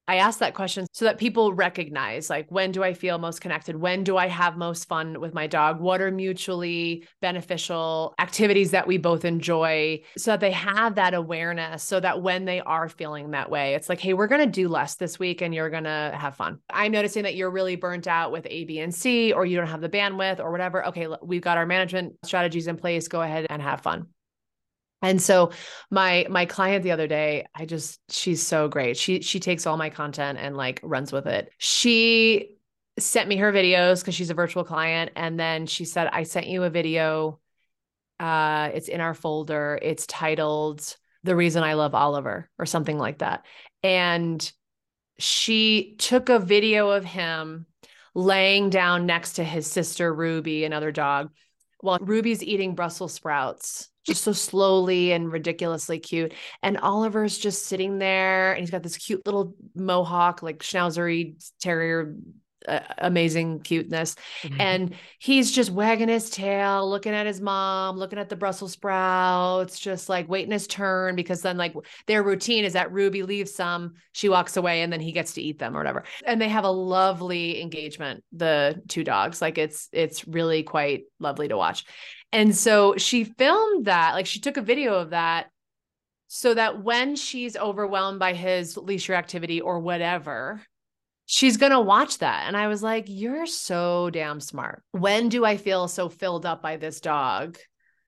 I 0.07 0.17
ask 0.17 0.39
that 0.39 0.53
question 0.53 0.87
so 0.93 1.05
that 1.05 1.17
people 1.17 1.53
recognize 1.53 2.29
like 2.29 2.49
when 2.49 2.71
do 2.71 2.81
I 2.83 2.93
feel 2.93 3.17
most 3.17 3.41
connected? 3.41 3.75
When 3.75 4.03
do 4.05 4.15
I 4.15 4.27
have 4.27 4.57
most 4.57 4.87
fun 4.87 5.19
with 5.19 5.33
my 5.33 5.47
dog? 5.47 5.81
What 5.81 6.01
are 6.01 6.11
mutually 6.11 7.05
beneficial 7.21 8.13
activities 8.17 8.71
that 8.71 8.87
we 8.87 8.97
both 8.97 9.25
enjoy 9.25 10.01
so 10.17 10.31
that 10.31 10.39
they 10.39 10.51
have 10.51 10.95
that 10.95 11.13
awareness 11.13 11.83
so 11.83 11.99
that 11.99 12.21
when 12.21 12.45
they 12.45 12.61
are 12.61 12.87
feeling 12.87 13.31
that 13.31 13.49
way, 13.49 13.75
it's 13.75 13.89
like, 13.89 13.99
hey, 13.99 14.13
we're 14.13 14.27
going 14.27 14.45
to 14.45 14.51
do 14.51 14.69
less 14.69 14.95
this 14.95 15.19
week 15.19 15.41
and 15.41 15.53
you're 15.53 15.69
going 15.69 15.83
to 15.83 16.15
have 16.17 16.35
fun. 16.35 16.59
I'm 16.69 16.93
noticing 16.93 17.23
that 17.23 17.35
you're 17.35 17.51
really 17.51 17.75
burnt 17.75 18.07
out 18.07 18.31
with 18.31 18.47
A, 18.49 18.63
B, 18.63 18.79
and 18.79 18.95
C, 18.95 19.33
or 19.33 19.45
you 19.45 19.57
don't 19.57 19.67
have 19.67 19.81
the 19.81 19.89
bandwidth 19.89 20.39
or 20.39 20.51
whatever. 20.51 20.85
Okay, 20.87 21.07
we've 21.21 21.41
got 21.41 21.57
our 21.57 21.65
management 21.65 22.15
strategies 22.23 22.67
in 22.67 22.77
place. 22.77 23.09
Go 23.09 23.21
ahead 23.21 23.45
and 23.49 23.61
have 23.61 23.81
fun. 23.81 24.07
And 25.01 25.21
so 25.21 25.51
my 25.91 26.25
my 26.29 26.45
client 26.45 26.83
the 26.83 26.91
other 26.91 27.07
day, 27.07 27.45
I 27.53 27.65
just 27.65 27.99
she's 28.09 28.45
so 28.45 28.67
great. 28.67 28.97
She 28.97 29.21
she 29.21 29.39
takes 29.39 29.67
all 29.67 29.77
my 29.77 29.89
content 29.89 30.39
and 30.39 30.57
like 30.57 30.79
runs 30.83 31.11
with 31.11 31.27
it. 31.27 31.51
She 31.57 32.55
sent 32.97 33.29
me 33.29 33.37
her 33.37 33.53
videos 33.53 34.03
cuz 34.03 34.15
she's 34.15 34.31
a 34.31 34.33
virtual 34.35 34.63
client 34.63 35.11
and 35.15 35.39
then 35.39 35.67
she 35.67 35.85
said 35.85 36.07
I 36.11 36.23
sent 36.23 36.47
you 36.47 36.63
a 36.63 36.69
video 36.69 37.39
uh 38.19 38.71
it's 38.73 38.87
in 38.87 39.01
our 39.01 39.13
folder. 39.13 39.77
It's 39.81 40.07
titled 40.07 40.97
The 41.23 41.35
Reason 41.35 41.63
I 41.63 41.73
Love 41.73 41.93
Oliver 41.93 42.49
or 42.57 42.65
something 42.65 42.97
like 42.97 43.19
that. 43.19 43.45
And 43.83 44.51
she 45.19 45.95
took 45.99 46.29
a 46.29 46.39
video 46.39 46.89
of 46.89 47.05
him 47.05 47.67
laying 48.15 48.71
down 48.71 49.05
next 49.05 49.33
to 49.33 49.43
his 49.43 49.71
sister 49.71 50.11
Ruby, 50.11 50.63
another 50.63 50.91
dog, 50.91 51.29
while 51.81 51.99
Ruby's 52.01 52.43
eating 52.43 52.73
Brussels 52.73 53.13
sprouts 53.13 53.89
just 54.07 54.23
so 54.23 54.31
slowly 54.31 55.11
and 55.11 55.31
ridiculously 55.31 55.99
cute. 55.99 56.33
And 56.63 56.77
Oliver's 56.77 57.37
just 57.37 57.65
sitting 57.65 57.99
there 57.99 58.53
and 58.53 58.61
he's 58.61 58.71
got 58.71 58.81
this 58.81 58.97
cute 58.97 59.25
little 59.25 59.55
mohawk, 59.75 60.41
like 60.41 60.63
schnauzery 60.63 61.35
terrier 61.59 62.15
uh, 62.67 62.79
amazing 62.97 63.59
cuteness. 63.59 64.15
Mm-hmm. 64.41 64.61
And 64.61 64.95
he's 65.19 65.51
just 65.51 65.71
wagging 65.71 66.09
his 66.09 66.29
tail, 66.29 66.89
looking 66.89 67.13
at 67.13 67.25
his 67.25 67.41
mom, 67.41 67.97
looking 67.97 68.19
at 68.19 68.29
the 68.29 68.35
Brussels 68.35 68.73
sprouts, 68.73 69.79
just 69.79 70.09
like 70.09 70.29
waiting 70.29 70.51
his 70.51 70.67
turn 70.67 71.15
because 71.15 71.41
then 71.41 71.57
like 71.57 71.75
their 72.07 72.23
routine 72.23 72.65
is 72.65 72.73
that 72.73 72.91
Ruby 72.91 73.23
leaves 73.23 73.53
some, 73.53 73.93
she 74.11 74.29
walks 74.29 74.57
away 74.57 74.81
and 74.81 74.91
then 74.91 75.01
he 75.01 75.11
gets 75.11 75.33
to 75.33 75.41
eat 75.41 75.59
them 75.59 75.75
or 75.75 75.79
whatever. 75.79 76.03
And 76.25 76.41
they 76.41 76.49
have 76.49 76.63
a 76.63 76.69
lovely 76.69 77.61
engagement, 77.61 78.23
the 78.31 78.81
two 78.87 79.03
dogs. 79.03 79.41
Like 79.41 79.57
it's 79.57 79.89
it's 79.91 80.27
really 80.27 80.63
quite 80.63 81.03
lovely 81.19 81.47
to 81.47 81.57
watch. 81.57 81.85
And 82.31 82.55
so 82.55 82.95
she 82.97 83.23
filmed 83.23 83.85
that, 83.85 84.13
like 84.13 84.25
she 84.25 84.39
took 84.39 84.57
a 84.57 84.61
video 84.61 84.95
of 84.95 85.11
that 85.11 85.47
so 86.27 86.53
that 86.53 86.83
when 86.83 87.15
she's 87.15 87.55
overwhelmed 87.55 88.19
by 88.19 88.33
his 88.33 88.75
leash 88.75 89.07
reactivity 89.07 89.61
or 89.63 89.79
whatever, 89.79 90.61
she's 91.27 91.57
going 91.57 91.73
to 91.73 91.79
watch 91.79 92.17
that. 92.19 92.45
And 92.47 92.57
I 92.57 92.67
was 92.67 92.81
like, 92.81 93.05
you're 93.07 93.45
so 93.45 94.09
damn 94.09 94.39
smart. 94.39 94.81
When 94.91 95.29
do 95.29 95.45
I 95.45 95.57
feel 95.57 95.87
so 95.87 96.09
filled 96.09 96.45
up 96.45 96.63
by 96.63 96.77
this 96.77 96.99
dog? 96.99 97.57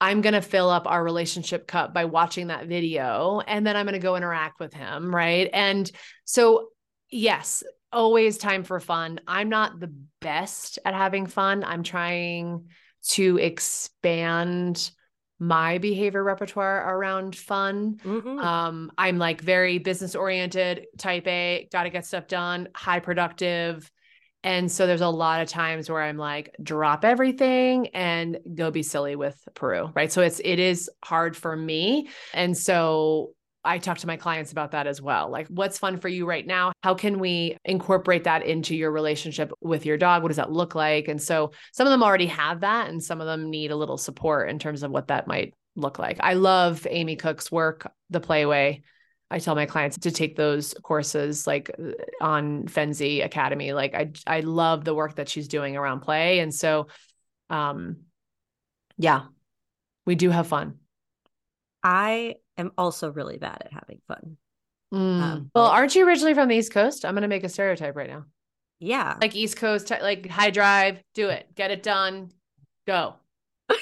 I'm 0.01 0.22
going 0.22 0.34
to 0.34 0.41
fill 0.41 0.70
up 0.70 0.88
our 0.88 1.03
relationship 1.03 1.67
cup 1.67 1.93
by 1.93 2.05
watching 2.05 2.47
that 2.47 2.67
video 2.67 3.41
and 3.45 3.67
then 3.67 3.76
I'm 3.76 3.86
going 3.86 3.93
to 3.93 3.99
go 3.99 4.15
interact 4.15 4.61
with 4.61 4.74
him. 4.74 5.13
Right. 5.13 5.49
And 5.51 5.91
so, 6.24 6.70
yes, 7.11 7.61
always 7.91 8.38
time 8.38 8.63
for 8.63 8.80
fun. 8.80 9.20
I'm 9.28 9.49
not 9.49 9.82
the 9.82 9.93
best 10.22 10.80
at 10.86 10.93
having 10.93 11.28
fun. 11.28 11.65
I'm 11.65 11.84
trying 11.84 12.70
to 13.09 13.38
expand 13.38 14.91
my 15.40 15.78
behavior 15.78 16.24
repertoire 16.24 16.96
around 16.96 17.36
fun. 17.36 17.98
Mm-hmm. 18.04 18.40
Um, 18.40 18.92
I'm 18.98 19.18
like 19.18 19.42
very 19.42 19.78
business 19.78 20.16
oriented, 20.16 20.88
type 20.98 21.28
A, 21.28 21.70
got 21.72 21.84
to 21.84 21.90
get 21.90 22.06
stuff 22.06 22.28
done, 22.28 22.68
high 22.76 23.00
productive. 23.00 23.90
And 24.44 24.72
so 24.72 24.88
there's 24.88 25.02
a 25.02 25.10
lot 25.10 25.42
of 25.42 25.50
times 25.50 25.90
where 25.90 26.02
I'm 26.02 26.18
like, 26.18 26.56
drop 26.62 27.04
everything 27.04 27.88
and 27.88 28.38
go 28.56 28.72
be 28.72 28.84
silly 28.84 29.16
with 29.16 29.38
Peru. 29.54 29.92
Right. 29.94 30.12
So 30.12 30.22
it's, 30.22 30.40
it 30.44 30.60
is 30.60 30.90
hard 31.04 31.36
for 31.36 31.56
me. 31.56 32.10
And 32.34 32.58
so 32.58 33.32
I 33.70 33.78
talk 33.78 33.99
to 33.99 34.07
my 34.07 34.17
clients 34.17 34.51
about 34.51 34.72
that 34.72 34.88
as 34.88 34.99
well. 34.99 35.30
Like, 35.30 35.47
what's 35.47 35.78
fun 35.78 35.99
for 35.99 36.07
you 36.07 36.26
right 36.26 36.45
now? 36.45 36.72
How 36.82 36.95
can 36.95 37.20
we 37.20 37.55
incorporate 37.65 38.24
that 38.24 38.43
into 38.43 38.76
your 38.76 38.91
relationship 38.91 39.51
with 39.61 39.86
your 39.86 39.95
dog? 39.95 40.24
What 40.24 40.30
does 40.30 40.38
that 40.38 40.51
look 40.51 40.74
like? 40.74 41.07
And 41.07 41.22
so 41.22 41.51
some 41.72 41.86
of 41.86 41.91
them 41.91 42.01
already 42.01 42.26
have 42.26 42.61
that, 42.61 42.89
and 42.89 43.03
some 43.03 43.22
of 43.22 43.28
them 43.28 43.51
need 43.51 43.70
a 43.70 43.76
little 43.76 43.97
support 43.97 44.49
in 44.49 44.57
terms 44.57 44.82
of 44.82 44.89
what 44.89 45.09
that 45.09 45.28
might 45.28 45.53
look 45.76 45.99
like. 45.99 46.17
I 46.20 46.34
love 46.34 46.88
Amy 46.89 47.15
Cook's 47.15 47.51
work, 47.51 47.91
The 48.09 48.20
Playway. 48.20 48.82
I 49.30 49.38
tell 49.38 49.53
my 49.53 49.67
clients 49.67 49.99
to 49.99 50.09
take 50.09 50.36
those 50.36 50.74
courses 50.82 51.45
like 51.45 51.70
on 52.20 52.63
Fenzi 52.63 53.24
Academy. 53.24 53.74
Like 53.74 53.93
I 53.93 54.11
I 54.26 54.39
love 54.39 54.84
the 54.84 54.95
work 54.95 55.17
that 55.17 55.30
she's 55.30 55.47
doing 55.47 55.78
around 55.78 55.99
play. 55.99 56.39
And 56.39 56.51
so 56.51 56.88
um 57.51 57.97
yeah, 58.97 59.26
we 60.07 60.15
do 60.15 60.32
have 60.32 60.47
fun. 60.47 60.80
I 61.84 62.36
am 62.60 62.72
also 62.78 63.12
really 63.12 63.38
bad 63.38 63.64
at 63.66 63.74
having 63.74 63.99
fun. 64.07 64.38
Mm. 64.93 65.22
Um, 65.22 65.51
well, 65.53 65.68
aren't 65.68 65.95
you 65.95 66.05
originally 66.07 66.34
from 66.34 66.49
the 66.49 66.55
East 66.55 66.74
Coast? 66.74 67.05
I'm 67.05 67.14
going 67.14 67.24
to 67.24 67.28
make 67.28 67.43
a 67.43 67.49
stereotype 67.49 67.95
right 67.95 68.10
now. 68.10 68.26
Yeah. 68.80 69.18
Like 69.22 69.36
East 69.36 69.57
Coast, 69.57 69.89
like 69.89 70.28
high 70.30 70.51
drive, 70.51 71.01
do 71.14 71.30
it, 71.30 71.53
get 71.55 71.72
it 71.72 71.84
done, 71.84 72.32
go. 72.88 73.16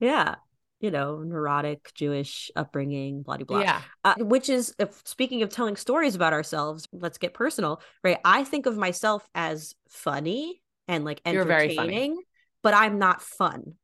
yeah. 0.00 0.36
You 0.80 0.90
know, 0.90 1.18
neurotic 1.18 1.92
Jewish 1.94 2.50
upbringing, 2.56 3.22
blah, 3.22 3.36
blah, 3.36 3.44
blah. 3.44 3.60
Yeah. 3.60 3.80
Uh, 4.04 4.14
which 4.18 4.48
is, 4.48 4.74
if, 4.80 5.00
speaking 5.04 5.42
of 5.42 5.50
telling 5.50 5.76
stories 5.76 6.16
about 6.16 6.32
ourselves, 6.32 6.88
let's 6.92 7.18
get 7.18 7.34
personal, 7.34 7.80
right? 8.02 8.18
I 8.24 8.42
think 8.42 8.66
of 8.66 8.76
myself 8.76 9.26
as 9.34 9.74
funny 9.88 10.60
and 10.88 11.04
like 11.04 11.20
entertaining, 11.24 12.20
but 12.62 12.74
I'm 12.74 12.98
not 12.98 13.22
fun. 13.22 13.74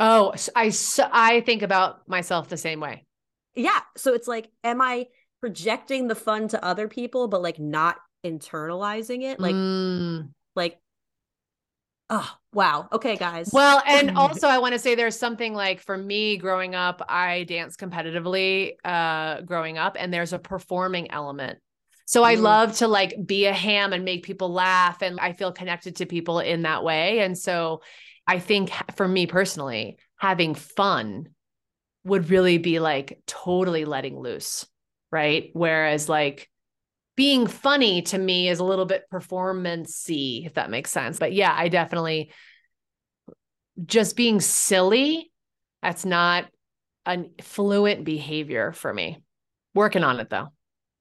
Oh, 0.00 0.34
I, 0.56 0.72
I 1.12 1.40
think 1.40 1.62
about 1.62 2.08
myself 2.08 2.48
the 2.48 2.56
same 2.56 2.80
way 2.80 3.04
yeah. 3.58 3.80
So 3.96 4.14
it's 4.14 4.28
like 4.28 4.50
am 4.64 4.80
i 4.80 5.06
projecting 5.40 6.08
the 6.08 6.14
fun 6.14 6.48
to 6.48 6.64
other 6.64 6.88
people 6.88 7.28
but 7.28 7.42
like 7.42 7.58
not 7.58 7.96
internalizing 8.24 9.22
it? 9.22 9.40
Like 9.40 9.54
mm. 9.54 10.28
like 10.56 10.78
oh 12.10 12.30
wow. 12.52 12.88
Okay 12.92 13.16
guys. 13.16 13.50
Well 13.52 13.82
and 13.86 14.10
also 14.16 14.48
i 14.48 14.58
want 14.58 14.72
to 14.72 14.78
say 14.78 14.94
there's 14.94 15.18
something 15.18 15.54
like 15.54 15.80
for 15.80 15.96
me 15.96 16.36
growing 16.36 16.74
up 16.74 17.02
i 17.08 17.44
danced 17.44 17.78
competitively 17.78 18.72
uh 18.84 19.42
growing 19.42 19.76
up 19.78 19.96
and 19.98 20.12
there's 20.12 20.32
a 20.32 20.38
performing 20.38 21.10
element. 21.10 21.58
So 22.06 22.24
I 22.24 22.36
mm. 22.36 22.40
love 22.40 22.76
to 22.78 22.88
like 22.88 23.14
be 23.26 23.44
a 23.44 23.52
ham 23.52 23.92
and 23.92 24.02
make 24.02 24.24
people 24.24 24.50
laugh 24.50 25.02
and 25.02 25.20
I 25.20 25.34
feel 25.34 25.52
connected 25.52 25.96
to 25.96 26.06
people 26.06 26.40
in 26.40 26.62
that 26.62 26.82
way. 26.82 27.18
And 27.18 27.36
so 27.36 27.82
I 28.26 28.38
think 28.38 28.70
for 28.96 29.06
me 29.06 29.26
personally 29.26 29.98
having 30.16 30.54
fun 30.54 31.28
would 32.08 32.30
really 32.30 32.58
be 32.58 32.80
like 32.80 33.20
totally 33.26 33.84
letting 33.84 34.18
loose, 34.18 34.66
right? 35.10 35.50
Whereas 35.52 36.08
like 36.08 36.48
being 37.16 37.46
funny 37.46 38.02
to 38.02 38.18
me 38.18 38.48
is 38.48 38.60
a 38.60 38.64
little 38.64 38.86
bit 38.86 39.04
performancey, 39.12 40.46
if 40.46 40.54
that 40.54 40.70
makes 40.70 40.90
sense. 40.90 41.18
But 41.18 41.32
yeah, 41.32 41.54
I 41.56 41.68
definitely 41.68 42.30
just 43.84 44.16
being 44.16 44.40
silly, 44.40 45.30
that's 45.82 46.04
not 46.04 46.46
a 47.06 47.24
fluent 47.40 48.04
behavior 48.04 48.72
for 48.72 48.92
me. 48.92 49.22
Working 49.74 50.04
on 50.04 50.20
it 50.20 50.30
though. 50.30 50.48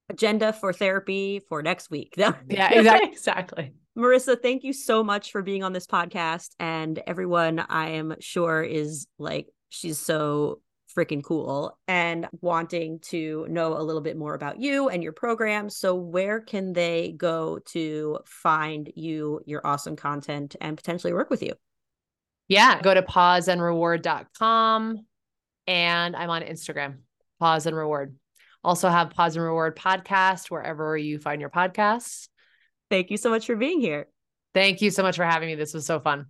Agenda 0.09 0.53
for 0.53 0.71
therapy 0.71 1.41
for 1.49 1.61
next 1.61 1.89
week. 1.89 2.13
yeah, 2.17 2.33
exactly. 2.47 3.11
exactly. 3.11 3.73
Marissa, 3.97 4.39
thank 4.39 4.63
you 4.63 4.73
so 4.73 5.03
much 5.03 5.31
for 5.31 5.41
being 5.41 5.63
on 5.63 5.73
this 5.73 5.87
podcast. 5.87 6.51
And 6.59 7.01
everyone, 7.07 7.59
I 7.59 7.91
am 7.91 8.15
sure, 8.19 8.61
is 8.61 9.07
like, 9.17 9.47
she's 9.69 9.97
so 9.97 10.61
freaking 10.97 11.23
cool 11.23 11.77
and 11.87 12.27
wanting 12.41 12.99
to 12.99 13.45
know 13.49 13.77
a 13.77 13.83
little 13.83 14.01
bit 14.01 14.17
more 14.17 14.33
about 14.33 14.59
you 14.59 14.89
and 14.89 15.03
your 15.03 15.11
program. 15.11 15.69
So, 15.69 15.93
where 15.93 16.41
can 16.41 16.73
they 16.73 17.13
go 17.15 17.59
to 17.67 18.19
find 18.25 18.91
you, 18.95 19.41
your 19.45 19.65
awesome 19.65 19.95
content, 19.95 20.55
and 20.59 20.75
potentially 20.75 21.13
work 21.13 21.29
with 21.29 21.43
you? 21.43 21.53
Yeah, 22.47 22.81
go 22.81 22.93
to 22.93 23.01
pauseandreward.com 23.01 25.05
and 25.67 26.15
I'm 26.15 26.29
on 26.29 26.41
Instagram, 26.41 26.99
pause 27.39 27.65
and 27.65 27.75
reward. 27.75 28.15
Also 28.63 28.89
have 28.89 29.11
pause 29.11 29.35
and 29.35 29.45
reward 29.45 29.77
podcast 29.77 30.49
wherever 30.49 30.97
you 30.97 31.19
find 31.19 31.41
your 31.41 31.49
podcasts. 31.49 32.29
Thank 32.89 33.11
you 33.11 33.17
so 33.17 33.29
much 33.29 33.45
for 33.45 33.55
being 33.55 33.81
here. 33.81 34.07
Thank 34.53 34.81
you 34.81 34.91
so 34.91 35.03
much 35.03 35.17
for 35.17 35.25
having 35.25 35.49
me. 35.49 35.55
This 35.55 35.73
was 35.73 35.85
so 35.85 35.99
fun. 35.99 36.27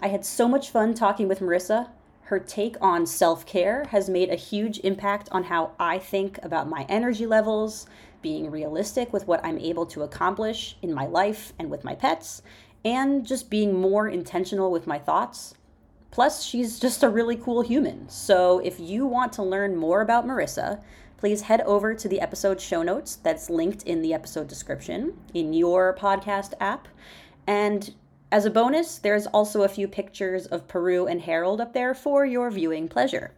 I 0.00 0.08
had 0.08 0.24
so 0.24 0.46
much 0.46 0.70
fun 0.70 0.94
talking 0.94 1.26
with 1.26 1.40
Marissa 1.40 1.88
Her 2.30 2.38
take 2.38 2.76
on 2.80 3.06
self 3.06 3.44
care 3.44 3.86
has 3.90 4.08
made 4.08 4.30
a 4.30 4.36
huge 4.36 4.78
impact 4.84 5.28
on 5.32 5.42
how 5.42 5.72
I 5.80 5.98
think 5.98 6.38
about 6.44 6.68
my 6.68 6.86
energy 6.88 7.26
levels, 7.26 7.88
being 8.22 8.52
realistic 8.52 9.12
with 9.12 9.26
what 9.26 9.44
I'm 9.44 9.58
able 9.58 9.84
to 9.86 10.04
accomplish 10.04 10.76
in 10.80 10.94
my 10.94 11.06
life 11.06 11.52
and 11.58 11.68
with 11.68 11.82
my 11.82 11.96
pets, 11.96 12.42
and 12.84 13.26
just 13.26 13.50
being 13.50 13.80
more 13.80 14.06
intentional 14.06 14.70
with 14.70 14.86
my 14.86 14.96
thoughts. 14.96 15.54
Plus, 16.12 16.44
she's 16.44 16.78
just 16.78 17.02
a 17.02 17.08
really 17.08 17.34
cool 17.34 17.62
human. 17.62 18.08
So, 18.08 18.60
if 18.60 18.78
you 18.78 19.06
want 19.06 19.32
to 19.32 19.42
learn 19.42 19.74
more 19.74 20.00
about 20.00 20.24
Marissa, 20.24 20.80
please 21.16 21.40
head 21.42 21.62
over 21.62 21.94
to 21.94 22.08
the 22.08 22.20
episode 22.20 22.60
show 22.60 22.84
notes 22.84 23.16
that's 23.16 23.50
linked 23.50 23.82
in 23.82 24.02
the 24.02 24.14
episode 24.14 24.46
description 24.46 25.18
in 25.34 25.52
your 25.52 25.96
podcast 25.98 26.52
app. 26.60 26.86
And 27.48 27.92
as 28.32 28.44
a 28.44 28.50
bonus, 28.50 28.98
there's 28.98 29.26
also 29.26 29.62
a 29.62 29.68
few 29.68 29.88
pictures 29.88 30.46
of 30.46 30.68
Peru 30.68 31.06
and 31.06 31.20
Harold 31.22 31.60
up 31.60 31.72
there 31.72 31.94
for 31.94 32.24
your 32.24 32.50
viewing 32.50 32.86
pleasure. 32.86 33.32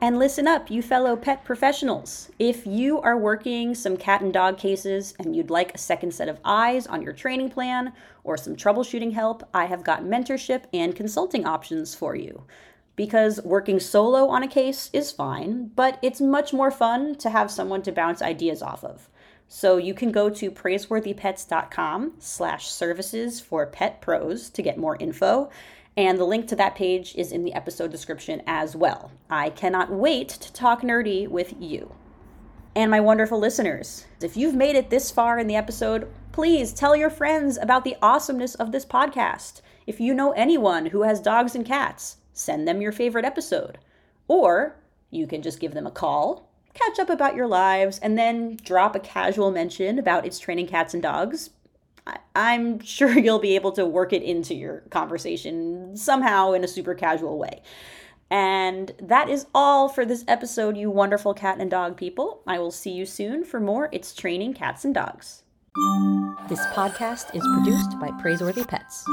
And 0.00 0.18
listen 0.18 0.48
up, 0.48 0.70
you 0.70 0.82
fellow 0.82 1.16
pet 1.16 1.44
professionals. 1.44 2.30
If 2.38 2.66
you 2.66 3.00
are 3.00 3.16
working 3.16 3.74
some 3.74 3.96
cat 3.96 4.22
and 4.22 4.32
dog 4.32 4.58
cases 4.58 5.14
and 5.18 5.36
you'd 5.36 5.50
like 5.50 5.72
a 5.72 5.78
second 5.78 6.12
set 6.12 6.28
of 6.28 6.40
eyes 6.44 6.86
on 6.88 7.00
your 7.00 7.12
training 7.12 7.50
plan 7.50 7.92
or 8.24 8.36
some 8.36 8.56
troubleshooting 8.56 9.12
help, 9.12 9.48
I 9.54 9.66
have 9.66 9.84
got 9.84 10.02
mentorship 10.02 10.64
and 10.74 10.96
consulting 10.96 11.46
options 11.46 11.94
for 11.94 12.16
you. 12.16 12.42
Because 12.96 13.40
working 13.44 13.78
solo 13.78 14.28
on 14.28 14.42
a 14.42 14.48
case 14.48 14.90
is 14.92 15.12
fine, 15.12 15.70
but 15.76 15.98
it's 16.02 16.20
much 16.20 16.52
more 16.52 16.70
fun 16.70 17.14
to 17.16 17.30
have 17.30 17.50
someone 17.50 17.82
to 17.82 17.92
bounce 17.92 18.20
ideas 18.20 18.62
off 18.62 18.84
of. 18.84 19.08
So 19.56 19.76
you 19.76 19.94
can 19.94 20.10
go 20.10 20.30
to 20.30 20.50
praiseworthypets.com 20.50 22.14
slash 22.18 22.72
services 22.72 23.40
for 23.40 23.66
pet 23.66 24.00
pros 24.00 24.50
to 24.50 24.62
get 24.62 24.78
more 24.78 24.96
info. 24.96 25.48
And 25.96 26.18
the 26.18 26.24
link 26.24 26.48
to 26.48 26.56
that 26.56 26.74
page 26.74 27.14
is 27.14 27.30
in 27.30 27.44
the 27.44 27.54
episode 27.54 27.92
description 27.92 28.42
as 28.48 28.74
well. 28.74 29.12
I 29.30 29.50
cannot 29.50 29.92
wait 29.92 30.28
to 30.30 30.52
talk 30.52 30.82
nerdy 30.82 31.28
with 31.28 31.54
you. 31.60 31.94
And 32.74 32.90
my 32.90 32.98
wonderful 32.98 33.38
listeners, 33.38 34.06
if 34.20 34.36
you've 34.36 34.56
made 34.56 34.74
it 34.74 34.90
this 34.90 35.12
far 35.12 35.38
in 35.38 35.46
the 35.46 35.54
episode, 35.54 36.10
please 36.32 36.72
tell 36.72 36.96
your 36.96 37.08
friends 37.08 37.56
about 37.56 37.84
the 37.84 37.96
awesomeness 38.02 38.56
of 38.56 38.72
this 38.72 38.84
podcast. 38.84 39.60
If 39.86 40.00
you 40.00 40.14
know 40.14 40.32
anyone 40.32 40.86
who 40.86 41.02
has 41.02 41.20
dogs 41.20 41.54
and 41.54 41.64
cats, 41.64 42.16
send 42.32 42.66
them 42.66 42.82
your 42.82 42.90
favorite 42.90 43.24
episode. 43.24 43.78
Or 44.26 44.80
you 45.12 45.28
can 45.28 45.42
just 45.42 45.60
give 45.60 45.74
them 45.74 45.86
a 45.86 45.92
call 45.92 46.50
catch 46.74 46.98
up 46.98 47.08
about 47.08 47.34
your 47.34 47.46
lives, 47.46 47.98
and 47.98 48.18
then 48.18 48.56
drop 48.62 48.94
a 48.94 49.00
casual 49.00 49.50
mention 49.50 49.98
about 49.98 50.26
its 50.26 50.38
training 50.38 50.66
cats 50.66 50.94
and 50.94 51.02
dogs. 51.02 51.50
I'm 52.34 52.80
sure 52.84 53.18
you'll 53.18 53.38
be 53.38 53.54
able 53.54 53.72
to 53.72 53.86
work 53.86 54.12
it 54.12 54.22
into 54.22 54.54
your 54.54 54.80
conversation 54.90 55.96
somehow 55.96 56.52
in 56.52 56.64
a 56.64 56.68
super 56.68 56.94
casual 56.94 57.38
way. 57.38 57.62
And 58.30 58.92
that 59.00 59.28
is 59.28 59.46
all 59.54 59.88
for 59.88 60.04
this 60.04 60.24
episode, 60.26 60.76
you 60.76 60.90
wonderful 60.90 61.34
cat 61.34 61.58
and 61.60 61.70
dog 61.70 61.96
people. 61.96 62.42
I 62.46 62.58
will 62.58 62.70
see 62.70 62.90
you 62.90 63.06
soon 63.06 63.44
for 63.44 63.60
more 63.60 63.88
It's 63.92 64.14
Training 64.14 64.54
Cats 64.54 64.84
and 64.84 64.94
Dogs. 64.94 65.42
This 66.48 66.64
podcast 66.68 67.34
is 67.34 67.46
produced 67.54 67.98
by 68.00 68.10
Praiseworthy 68.20 68.64
Pets. 68.64 69.04